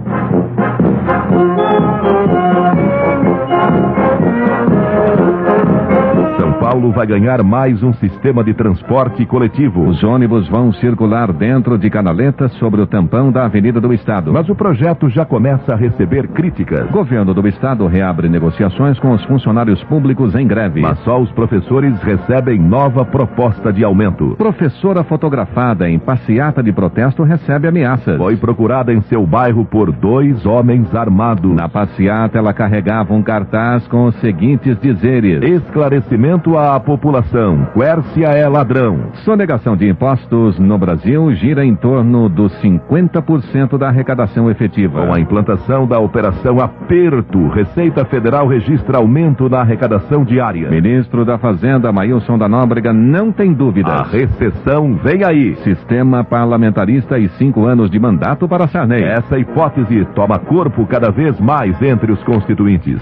Paulo 6.78 6.92
vai 6.92 7.08
ganhar 7.08 7.42
mais 7.42 7.82
um 7.82 7.92
sistema 7.94 8.44
de 8.44 8.54
transporte 8.54 9.26
coletivo. 9.26 9.88
Os 9.88 10.04
ônibus 10.04 10.48
vão 10.48 10.72
circular 10.72 11.34
dentro 11.34 11.76
de 11.76 11.90
canaletas 11.90 12.52
sobre 12.60 12.80
o 12.80 12.86
tampão 12.86 13.32
da 13.32 13.46
Avenida 13.46 13.82
do 13.82 13.92
Estado. 13.92 14.32
Mas 14.32 14.48
o 14.48 14.54
projeto 14.54 15.10
já 15.10 15.26
começa 15.26 15.74
a 15.74 15.76
receber 15.76 16.28
críticas. 16.28 16.88
Governo 16.92 17.34
do 17.34 17.48
Estado 17.48 17.88
reabre 17.88 18.30
negociações 18.30 19.00
com 19.00 19.12
os 19.12 19.24
funcionários 19.26 19.84
públicos 19.86 20.36
em 20.36 20.46
greve. 20.46 20.82
Mas 20.82 21.00
só 21.00 21.20
os 21.20 21.32
professores 21.32 22.00
recebem 22.04 22.60
nova 22.60 23.04
proposta 23.04 23.74
de 23.74 23.84
aumento. 23.84 24.36
Professora 24.38 25.04
fotografada 25.04 25.90
em 25.90 25.98
passeata 25.98 26.62
de 26.62 26.72
protesto 26.72 27.24
recebe 27.24 27.68
ameaças. 27.68 28.18
Foi 28.18 28.38
procurada 28.38 28.94
em 28.94 29.02
seu 29.02 29.26
bairro 29.26 29.66
por 29.66 29.92
dois 29.92 30.46
homens 30.46 30.94
armados. 30.94 31.56
Na 31.56 31.68
passeata, 31.68 32.38
ela 32.38 32.54
carregava 32.54 33.16
um 33.16 33.24
cartaz 33.24 33.88
com 33.88 34.06
os 34.06 34.16
seguintes 34.18 34.78
dizeres: 34.80 35.42
Esclarecimento 35.42 36.56
à 36.76 36.80
população. 36.80 37.68
Quércia 37.74 38.28
é 38.28 38.48
ladrão. 38.48 39.12
Sonegação 39.26 39.76
de 39.76 39.88
impostos 39.88 40.60
no 40.60 40.78
Brasil 40.78 41.34
gira 41.36 41.64
em 41.66 41.76
torno 41.76 42.28
dos 42.28 42.52
50% 42.62 43.78
da 43.78 43.88
arrecadação 43.88 44.50
efetiva. 44.50 45.06
Com 45.06 45.14
a 45.14 45.20
implantação 45.20 45.88
da 45.88 46.00
operação 46.00 46.60
Aperto, 46.60 47.48
Receita 47.50 48.06
Federal 48.06 48.48
registra 48.48 48.98
aumento 48.98 49.50
na 49.50 49.62
arrecadação 49.62 50.24
diária. 50.24 50.70
Ministro 50.70 51.24
da 51.24 51.38
Fazenda, 51.38 51.92
Maílson 51.92 52.38
da 52.38 52.48
Nóbrega, 52.48 52.92
não 52.92 53.32
tem 53.32 53.54
dúvidas. 53.54 53.94
A 53.94 54.04
recessão 54.04 54.96
vem 55.04 55.24
aí. 55.24 55.56
Sistema 55.64 56.24
parlamentarista 56.24 57.18
e 57.18 57.30
cinco 57.30 57.66
anos 57.66 57.90
de 57.90 58.00
mandato 58.00 58.48
para 58.48 58.68
Sarney. 58.68 59.04
Essa 59.04 59.38
hipótese 59.38 60.06
toma 60.16 60.40
corpo 60.40 60.86
cada 60.86 61.12
vez 61.12 61.40
mais 61.40 61.82
entre 61.82 62.12
os 62.12 62.24
constituintes. 62.24 63.02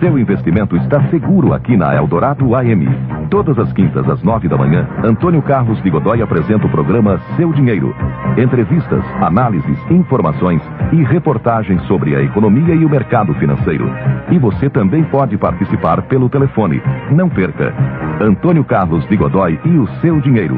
Seu 0.00 0.16
investimento 0.16 0.76
está 0.76 1.02
seguro 1.08 1.52
aqui 1.52 1.76
na 1.76 1.92
Eldorado 1.94 2.54
AM. 2.54 2.86
Todas 3.30 3.58
as 3.58 3.72
quintas 3.72 4.08
às 4.08 4.22
nove 4.22 4.46
da 4.46 4.56
manhã, 4.56 4.86
Antônio 5.02 5.42
Carlos 5.42 5.82
de 5.82 5.90
Godoy 5.90 6.22
apresenta 6.22 6.66
o 6.66 6.70
programa 6.70 7.20
Seu 7.36 7.52
Dinheiro. 7.52 7.92
Entrevistas, 8.36 9.04
análises, 9.20 9.76
informações 9.90 10.62
e 10.92 11.02
reportagens 11.02 11.82
sobre 11.82 12.14
a 12.14 12.22
economia 12.22 12.74
e 12.74 12.84
o 12.84 12.88
mercado 12.88 13.34
financeiro. 13.34 13.90
E 14.30 14.38
você 14.38 14.70
também 14.70 15.02
pode 15.02 15.36
participar 15.36 16.02
pelo 16.02 16.28
telefone. 16.28 16.80
Não 17.10 17.28
perca. 17.28 17.74
Antônio 18.20 18.62
Carlos 18.62 19.04
de 19.08 19.16
Godoy 19.16 19.58
e 19.64 19.78
o 19.78 19.88
Seu 20.00 20.20
Dinheiro. 20.20 20.56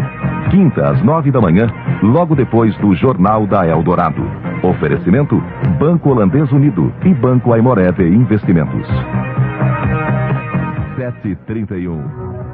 Quinta 0.51 0.91
às 0.91 1.03
nove 1.03 1.31
da 1.31 1.41
manhã, 1.41 1.67
logo 2.03 2.35
depois 2.35 2.77
do 2.77 2.95
Jornal 2.95 3.47
da 3.47 3.67
Eldorado. 3.67 4.23
Oferecimento: 4.63 5.43
Banco 5.79 6.11
Holandês 6.11 6.53
Unido 6.53 6.93
e 7.05 7.15
Banco 7.15 7.55
Aimoré 7.55 7.91
de 7.93 8.07
Investimentos. 8.07 8.87
731 11.23 12.50